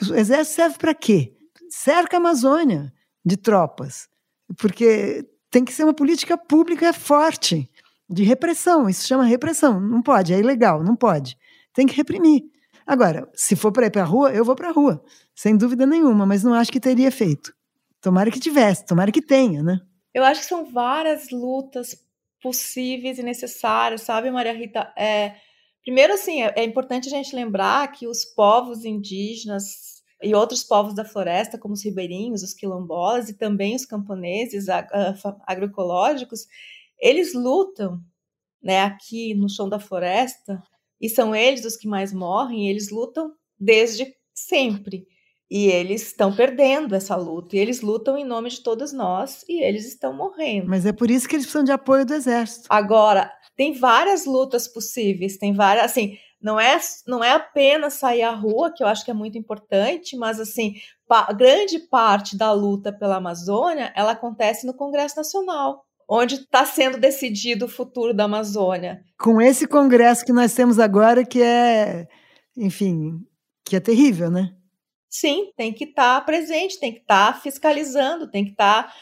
O 0.10 0.14
exército 0.14 0.56
serve 0.56 0.78
para 0.78 0.94
quê? 0.94 1.34
Cerca 1.70 2.18
a 2.18 2.20
Amazônia 2.20 2.94
de 3.26 3.38
tropas, 3.38 4.08
porque 4.58 5.26
tem 5.50 5.64
que 5.64 5.74
ser 5.74 5.84
uma 5.84 5.94
política 5.94 6.38
pública 6.38 6.92
forte 6.94 7.70
de 8.10 8.24
repressão. 8.24 8.90
Isso 8.90 9.08
chama 9.08 9.26
repressão. 9.26 9.80
Não 9.80 10.02
pode, 10.02 10.34
é 10.34 10.40
ilegal, 10.40 10.84
não 10.84 10.96
pode. 10.96 11.38
Tem 11.74 11.86
que 11.88 11.96
reprimir. 11.96 12.44
Agora, 12.86 13.30
se 13.34 13.56
for 13.56 13.72
para 13.72 13.88
ir 13.88 13.92
para 13.92 14.04
a 14.04 14.06
rua, 14.06 14.32
eu 14.32 14.46
vou 14.46 14.56
para 14.56 14.70
a 14.70 14.72
rua, 14.72 15.04
sem 15.36 15.58
dúvida 15.58 15.86
nenhuma, 15.86 16.26
mas 16.26 16.44
não 16.44 16.54
acho 16.54 16.72
que 16.72 16.80
teria 16.80 17.12
feito. 17.12 17.54
Tomara 18.00 18.30
que 18.30 18.40
tivesse, 18.40 18.86
tomara 18.86 19.12
que 19.12 19.22
tenha, 19.22 19.64
né? 19.64 19.80
Eu 20.14 20.24
acho 20.24 20.42
que 20.42 20.48
são 20.48 20.72
várias 20.72 21.32
lutas 21.32 21.98
possíveis 22.42 23.18
e 23.18 23.24
necessárias, 23.24 24.02
sabe, 24.02 24.30
Maria 24.30 24.54
Rita? 24.54 24.94
É, 24.96 25.34
Primeiro, 25.86 26.14
assim, 26.14 26.42
é, 26.42 26.52
é 26.58 26.64
importante 26.64 27.08
a 27.08 27.12
gente 27.12 27.36
lembrar 27.36 27.92
que 27.92 28.08
os 28.08 28.26
povos 28.26 28.84
indígenas 28.84 29.95
e 30.26 30.34
outros 30.34 30.64
povos 30.64 30.96
da 30.96 31.06
floresta, 31.06 31.58
como 31.58 31.74
os 31.74 31.84
ribeirinhos, 31.84 32.44
os 32.44 32.54
quilombolas 32.54 33.30
e 33.30 33.38
também 33.38 33.76
os 33.76 33.86
camponeses 33.86 34.68
agroecológicos, 35.48 36.48
eles 37.00 37.34
lutam 37.34 38.02
né, 38.62 38.82
aqui 38.82 39.34
no 39.36 39.48
chão 39.50 39.70
da 39.70 39.80
floresta 39.80 40.62
e 41.00 41.10
são 41.10 41.36
eles 41.36 41.64
os 41.66 41.78
que 41.78 41.88
mais 41.88 42.12
morrem, 42.12 42.70
eles 42.70 42.90
lutam 42.90 43.32
desde 43.60 44.14
sempre. 44.34 45.06
E 45.50 45.68
eles 45.68 46.08
estão 46.08 46.36
perdendo 46.36 46.96
essa 46.96 47.16
luta, 47.16 47.56
e 47.56 47.60
eles 47.60 47.82
lutam 47.82 48.18
em 48.18 48.26
nome 48.26 48.50
de 48.50 48.64
todos 48.64 48.92
nós, 48.92 49.46
e 49.48 49.62
eles 49.62 49.86
estão 49.86 50.12
morrendo. 50.12 50.68
Mas 50.68 50.88
é 50.88 50.92
por 50.92 51.12
isso 51.12 51.28
que 51.28 51.36
eles 51.36 51.46
precisam 51.46 51.64
de 51.64 51.72
apoio 51.72 52.04
do 52.04 52.16
exército. 52.16 52.66
Agora, 52.68 53.32
tem 53.56 53.74
várias 53.74 54.26
lutas 54.26 54.68
possíveis, 54.68 55.38
tem 55.38 55.54
várias, 55.54 55.86
assim, 55.86 56.18
não 56.46 56.60
é, 56.60 56.80
não 57.08 57.24
é 57.24 57.32
apenas 57.32 57.96
sair 57.96 58.22
à 58.22 58.30
rua, 58.30 58.72
que 58.72 58.84
eu 58.84 58.88
acho 58.88 59.04
que 59.04 59.10
é 59.10 59.16
muito 59.16 59.36
importante, 59.36 60.16
mas 60.16 60.40
assim, 60.40 60.76
pa, 61.08 61.34
grande 61.34 61.80
parte 61.80 62.38
da 62.38 62.52
luta 62.52 62.94
pela 62.94 63.16
Amazônia, 63.16 63.92
ela 63.96 64.12
acontece 64.12 64.64
no 64.68 64.76
Congresso 64.76 65.18
Nacional, 65.18 65.84
onde 66.08 66.36
está 66.36 66.64
sendo 66.64 67.00
decidido 67.00 67.66
o 67.66 67.68
futuro 67.68 68.14
da 68.14 68.26
Amazônia. 68.26 69.04
Com 69.20 69.42
esse 69.42 69.68
congresso 69.68 70.24
que 70.24 70.32
nós 70.32 70.54
temos 70.54 70.78
agora, 70.78 71.26
que 71.26 71.42
é, 71.42 72.08
enfim, 72.56 73.26
que 73.66 73.76
é 73.76 73.80
terrível, 73.80 74.30
né? 74.30 74.52
Sim, 75.10 75.52
tem 75.58 75.74
que 75.74 75.86
estar 75.86 76.20
tá 76.20 76.26
presente, 76.26 76.80
tem 76.80 76.94
que 76.94 77.00
estar 77.00 77.34
tá 77.34 77.40
fiscalizando, 77.40 78.30
tem 78.30 78.46
que 78.46 78.52
estar 78.52 78.84
tá 78.84 78.94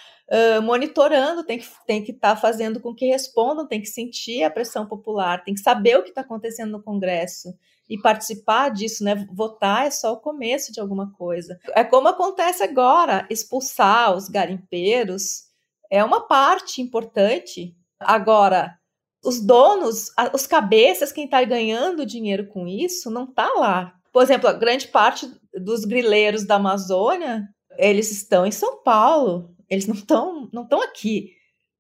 monitorando, 0.64 1.44
tem 1.44 1.60
que 1.60 1.68
tem 1.86 2.04
que 2.04 2.12
estar 2.12 2.36
tá 2.36 2.42
fazendo 2.42 2.80
com 2.80 2.96
que 2.96 3.06
respondam, 3.06 3.68
tem 3.68 3.82
que 3.82 3.88
sentir 3.88 4.44
a 4.44 4.50
pressão 4.50 4.86
popular, 4.86 5.44
tem 5.44 5.54
que 5.54 5.60
saber 5.60 5.98
o 5.98 6.04
que 6.04 6.10
está 6.10 6.22
acontecendo 6.22 6.72
no 6.72 6.82
Congresso 6.82 7.50
e 7.90 8.00
participar 8.00 8.70
disso, 8.70 9.04
né? 9.04 9.28
Votar 9.32 9.86
é 9.86 9.92
só 9.92 10.14
o 10.14 10.20
começo 10.20 10.72
de 10.72 10.80
alguma 10.80 11.12
coisa. 11.12 11.60
É 11.76 11.84
como 11.84 12.08
acontece 12.08 12.64
agora, 12.64 13.28
expulsar 13.30 14.16
os 14.16 14.30
garimpeiros 14.30 15.52
é 15.94 16.04
uma 16.04 16.22
parte 16.22 16.82
importante. 16.82 17.76
Agora, 18.00 18.76
os 19.24 19.40
donos, 19.40 20.10
os 20.34 20.48
cabeças, 20.48 21.12
quem 21.12 21.26
está 21.26 21.44
ganhando 21.44 22.04
dinheiro 22.04 22.48
com 22.48 22.68
isso, 22.68 23.12
não 23.12 23.26
está 23.26 23.48
lá. 23.54 23.94
Por 24.12 24.24
exemplo, 24.24 24.50
a 24.50 24.54
grande 24.54 24.88
parte 24.88 25.32
dos 25.54 25.86
grileiros 25.86 26.46
da 26.46 26.56
Amazônia, 26.56 27.48
eles 27.78 28.12
estão 28.12 28.44
em 28.44 28.52
São 28.52 28.82
Paulo. 28.82 29.56
Eles 29.70 29.88
não 29.88 29.96
estão 29.96 30.50
não 30.54 30.64
estão 30.64 30.82
aqui, 30.82 31.34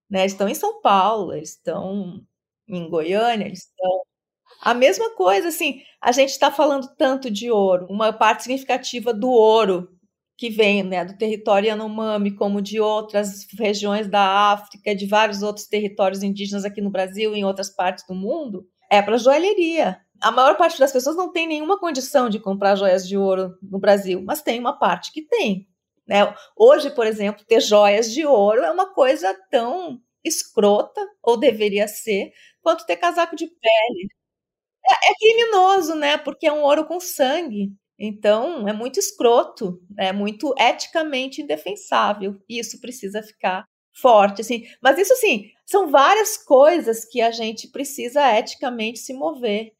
né? 0.09 0.21
Eles 0.21 0.33
estão 0.33 0.47
em 0.49 0.55
São 0.55 0.81
Paulo, 0.81 1.33
eles 1.33 1.51
estão 1.51 2.21
em 2.67 2.89
Goiânia, 2.89 3.45
eles 3.45 3.65
estão 3.67 4.03
a 4.61 4.73
mesma 4.73 5.09
coisa, 5.15 5.49
assim, 5.49 5.81
a 6.01 6.11
gente 6.11 6.29
está 6.29 6.51
falando 6.51 6.87
tanto 6.97 7.29
de 7.29 7.51
ouro, 7.51 7.87
uma 7.89 8.13
parte 8.13 8.43
significativa 8.43 9.13
do 9.13 9.29
ouro 9.29 9.89
que 10.37 10.49
vem 10.49 10.83
né, 10.83 11.05
do 11.05 11.17
território 11.17 11.67
Yanomami, 11.67 12.31
como 12.35 12.61
de 12.61 12.79
outras 12.79 13.45
regiões 13.57 14.07
da 14.07 14.51
África, 14.51 14.95
de 14.95 15.05
vários 15.05 15.43
outros 15.43 15.67
territórios 15.67 16.23
indígenas 16.23 16.65
aqui 16.65 16.81
no 16.81 16.89
Brasil 16.89 17.35
e 17.35 17.39
em 17.39 17.45
outras 17.45 17.69
partes 17.69 18.05
do 18.07 18.15
mundo, 18.15 18.65
é 18.89 19.01
para 19.01 19.17
joalheria. 19.17 19.99
A 20.21 20.31
maior 20.31 20.55
parte 20.57 20.79
das 20.79 20.91
pessoas 20.91 21.15
não 21.15 21.31
tem 21.31 21.47
nenhuma 21.47 21.79
condição 21.79 22.29
de 22.29 22.39
comprar 22.39 22.75
joias 22.75 23.07
de 23.07 23.17
ouro 23.17 23.53
no 23.61 23.79
Brasil, 23.79 24.23
mas 24.25 24.41
tem 24.41 24.59
uma 24.59 24.73
parte 24.73 25.11
que 25.11 25.21
tem. 25.21 25.67
Né? 26.07 26.33
Hoje, 26.57 26.89
por 26.91 27.07
exemplo, 27.07 27.45
ter 27.45 27.61
joias 27.61 28.11
de 28.11 28.25
ouro 28.25 28.61
é 28.61 28.71
uma 28.71 28.93
coisa 28.93 29.33
tão 29.49 30.01
escrota, 30.23 31.01
ou 31.21 31.37
deveria 31.37 31.87
ser, 31.87 32.31
quanto 32.61 32.85
ter 32.85 32.97
casaco 32.97 33.35
de 33.35 33.47
pele. 33.47 34.07
É, 34.85 35.11
é 35.11 35.15
criminoso, 35.19 35.95
né? 35.95 36.17
Porque 36.17 36.47
é 36.47 36.51
um 36.53 36.63
ouro 36.63 36.85
com 36.85 36.99
sangue. 36.99 37.71
Então, 37.99 38.67
é 38.67 38.73
muito 38.73 38.99
escroto, 38.99 39.81
é 39.97 40.11
muito 40.11 40.53
eticamente 40.57 41.41
indefensável. 41.41 42.37
E 42.49 42.59
isso 42.59 42.79
precisa 42.81 43.21
ficar 43.23 43.65
forte, 43.93 44.41
assim. 44.41 44.65
Mas 44.81 44.97
isso, 44.97 45.13
assim, 45.13 45.51
são 45.65 45.89
várias 45.89 46.37
coisas 46.37 47.05
que 47.05 47.21
a 47.21 47.31
gente 47.31 47.69
precisa 47.69 48.37
eticamente 48.37 48.99
se 48.99 49.13
mover. 49.13 49.71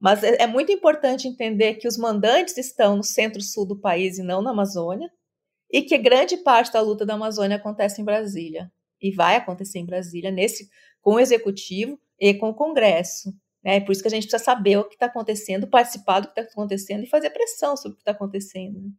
Mas 0.00 0.22
é, 0.24 0.42
é 0.42 0.46
muito 0.46 0.72
importante 0.72 1.28
entender 1.28 1.74
que 1.74 1.88
os 1.88 1.96
mandantes 1.96 2.56
estão 2.58 2.96
no 2.96 3.04
centro-sul 3.04 3.66
do 3.66 3.80
país 3.80 4.18
e 4.18 4.22
não 4.22 4.42
na 4.42 4.50
Amazônia 4.50 5.10
e 5.72 5.82
que 5.82 5.96
grande 5.96 6.36
parte 6.36 6.72
da 6.72 6.80
luta 6.80 7.06
da 7.06 7.14
Amazônia 7.14 7.56
acontece 7.56 8.02
em 8.02 8.04
Brasília 8.04 8.70
e 9.00 9.10
vai 9.10 9.36
acontecer 9.36 9.78
em 9.78 9.86
Brasília 9.86 10.30
nesse 10.30 10.68
com 11.00 11.14
o 11.14 11.20
executivo 11.20 11.98
e 12.20 12.34
com 12.34 12.50
o 12.50 12.54
Congresso. 12.54 13.32
Né? 13.64 13.80
Por 13.80 13.92
isso 13.92 14.02
que 14.02 14.08
a 14.08 14.10
gente 14.10 14.24
precisa 14.28 14.42
saber 14.42 14.76
o 14.76 14.84
que 14.84 14.94
está 14.94 15.06
acontecendo, 15.06 15.66
participar 15.66 16.20
do 16.20 16.28
que 16.28 16.40
está 16.40 16.52
acontecendo 16.52 17.04
e 17.04 17.08
fazer 17.08 17.30
pressão 17.30 17.76
sobre 17.76 17.92
o 17.92 17.96
que 17.96 18.02
está 18.02 18.12
acontecendo. 18.12 18.80
Né? 18.80 18.90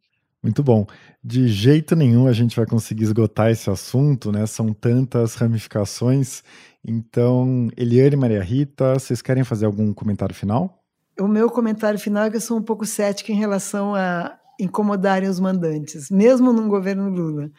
Muito 0.42 0.62
bom. 0.62 0.86
De 1.22 1.48
jeito 1.48 1.96
nenhum 1.96 2.26
a 2.26 2.32
gente 2.32 2.56
vai 2.56 2.66
conseguir 2.66 3.04
esgotar 3.04 3.50
esse 3.50 3.70
assunto, 3.70 4.30
né? 4.30 4.44
São 4.44 4.74
tantas 4.74 5.36
ramificações 5.36 6.42
Então, 6.86 7.70
Eliane 7.78 8.12
e 8.12 8.18
Maria 8.18 8.42
Rita, 8.42 8.92
vocês 8.92 9.22
querem 9.22 9.42
fazer 9.42 9.64
algum 9.64 9.94
comentário 9.94 10.34
final? 10.34 10.84
O 11.18 11.26
meu 11.26 11.48
comentário 11.48 11.98
final 11.98 12.24
é 12.24 12.30
que 12.30 12.36
eu 12.36 12.40
sou 12.42 12.58
um 12.58 12.62
pouco 12.62 12.84
cética 12.84 13.32
em 13.32 13.36
relação 13.36 13.94
a 13.94 14.38
incomodarem 14.60 15.28
os 15.28 15.40
mandantes, 15.40 16.10
mesmo 16.10 16.52
num 16.52 16.68
governo 16.68 17.08
Lula. 17.08 17.50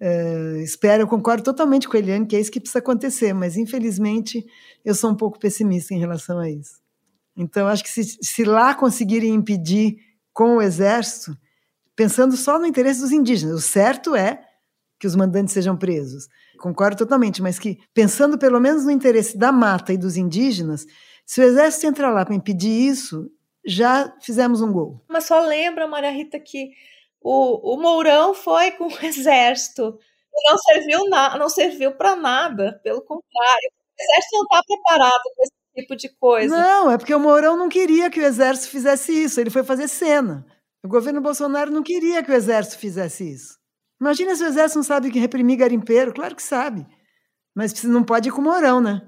Uh, 0.00 0.58
espero, 0.58 1.04
eu 1.04 1.06
concordo 1.06 1.42
totalmente 1.42 1.88
com 1.88 1.96
a 1.96 2.00
Eliane 2.00 2.26
que 2.26 2.36
é 2.36 2.40
isso 2.40 2.50
que 2.50 2.60
precisa 2.60 2.80
acontecer, 2.80 3.32
mas 3.32 3.56
infelizmente 3.56 4.44
eu 4.84 4.94
sou 4.94 5.10
um 5.10 5.16
pouco 5.16 5.38
pessimista 5.38 5.94
em 5.94 5.98
relação 5.98 6.38
a 6.38 6.50
isso. 6.50 6.80
Então, 7.36 7.66
acho 7.66 7.82
que 7.82 7.90
se, 7.90 8.04
se 8.04 8.44
lá 8.44 8.74
conseguirem 8.74 9.34
impedir 9.34 9.96
com 10.32 10.56
o 10.56 10.62
exército, 10.62 11.36
pensando 11.94 12.36
só 12.36 12.58
no 12.58 12.66
interesse 12.66 13.00
dos 13.00 13.12
indígenas, 13.12 13.54
o 13.56 13.60
certo 13.60 14.14
é 14.14 14.40
que 14.98 15.06
os 15.06 15.16
mandantes 15.16 15.52
sejam 15.52 15.76
presos. 15.76 16.28
Concordo 16.58 16.96
totalmente, 16.96 17.42
mas 17.42 17.58
que 17.58 17.78
pensando 17.92 18.38
pelo 18.38 18.60
menos 18.60 18.84
no 18.84 18.90
interesse 18.90 19.36
da 19.36 19.52
mata 19.52 19.92
e 19.92 19.98
dos 19.98 20.16
indígenas, 20.16 20.86
se 21.26 21.40
o 21.40 21.44
exército 21.44 21.86
entrar 21.86 22.10
lá 22.10 22.24
para 22.24 22.34
impedir 22.34 22.70
isso, 22.70 23.30
já 23.66 24.14
fizemos 24.20 24.62
um 24.62 24.72
gol. 24.72 25.02
Mas 25.08 25.24
só 25.24 25.40
lembra, 25.40 25.88
Maria 25.88 26.10
Rita, 26.10 26.38
que 26.38 26.70
o, 27.20 27.74
o 27.74 27.76
Mourão 27.80 28.32
foi 28.32 28.70
com 28.72 28.86
o 28.86 28.98
exército. 29.04 29.98
Não 30.48 30.58
serviu, 30.58 31.08
na, 31.08 31.36
não 31.38 31.48
serviu 31.48 31.92
para 31.92 32.14
nada, 32.14 32.80
pelo 32.84 33.00
contrário. 33.00 33.70
O 33.98 34.02
exército 34.02 34.36
não 34.36 34.42
está 34.42 34.62
preparado 34.66 35.22
para 35.34 35.44
esse 35.44 35.52
tipo 35.74 35.96
de 35.96 36.08
coisa. 36.20 36.56
Não, 36.56 36.90
é 36.90 36.98
porque 36.98 37.14
o 37.14 37.20
Mourão 37.20 37.56
não 37.56 37.68
queria 37.68 38.10
que 38.10 38.20
o 38.20 38.24
exército 38.24 38.70
fizesse 38.70 39.12
isso, 39.12 39.40
ele 39.40 39.50
foi 39.50 39.64
fazer 39.64 39.88
cena. 39.88 40.46
O 40.84 40.88
governo 40.88 41.20
Bolsonaro 41.20 41.70
não 41.70 41.82
queria 41.82 42.22
que 42.22 42.30
o 42.30 42.34
exército 42.34 42.78
fizesse 42.78 43.28
isso. 43.28 43.58
Imagina 44.00 44.36
se 44.36 44.44
o 44.44 44.46
exército 44.46 44.78
não 44.78 44.84
sabe 44.84 45.10
que 45.10 45.18
reprimir 45.18 45.56
garimpeiro, 45.56 46.12
claro 46.12 46.36
que 46.36 46.42
sabe. 46.42 46.86
Mas 47.54 47.82
não 47.82 48.04
pode 48.04 48.28
ir 48.28 48.32
com 48.32 48.40
o 48.42 48.44
Mourão, 48.44 48.80
né? 48.80 49.02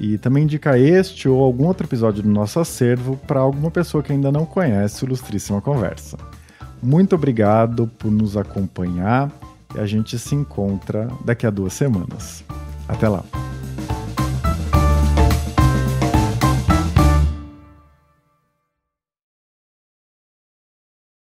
E 0.00 0.18
também 0.18 0.44
indicar 0.44 0.78
este 0.78 1.28
ou 1.28 1.42
algum 1.42 1.66
outro 1.66 1.86
episódio 1.86 2.22
do 2.22 2.28
nosso 2.28 2.58
acervo 2.58 3.16
para 3.28 3.40
alguma 3.40 3.70
pessoa 3.70 4.02
que 4.02 4.12
ainda 4.12 4.32
não 4.32 4.44
conhece 4.44 5.04
o 5.04 5.06
Ilustríssima 5.06 5.60
Conversa. 5.60 6.18
Muito 6.82 7.14
obrigado 7.14 7.86
por 7.98 8.10
nos 8.10 8.36
acompanhar 8.36 9.30
e 9.74 9.78
a 9.78 9.86
gente 9.86 10.18
se 10.18 10.34
encontra 10.34 11.08
daqui 11.24 11.46
a 11.46 11.50
duas 11.50 11.72
semanas. 11.74 12.42
Até 12.88 13.08
lá! 13.08 13.24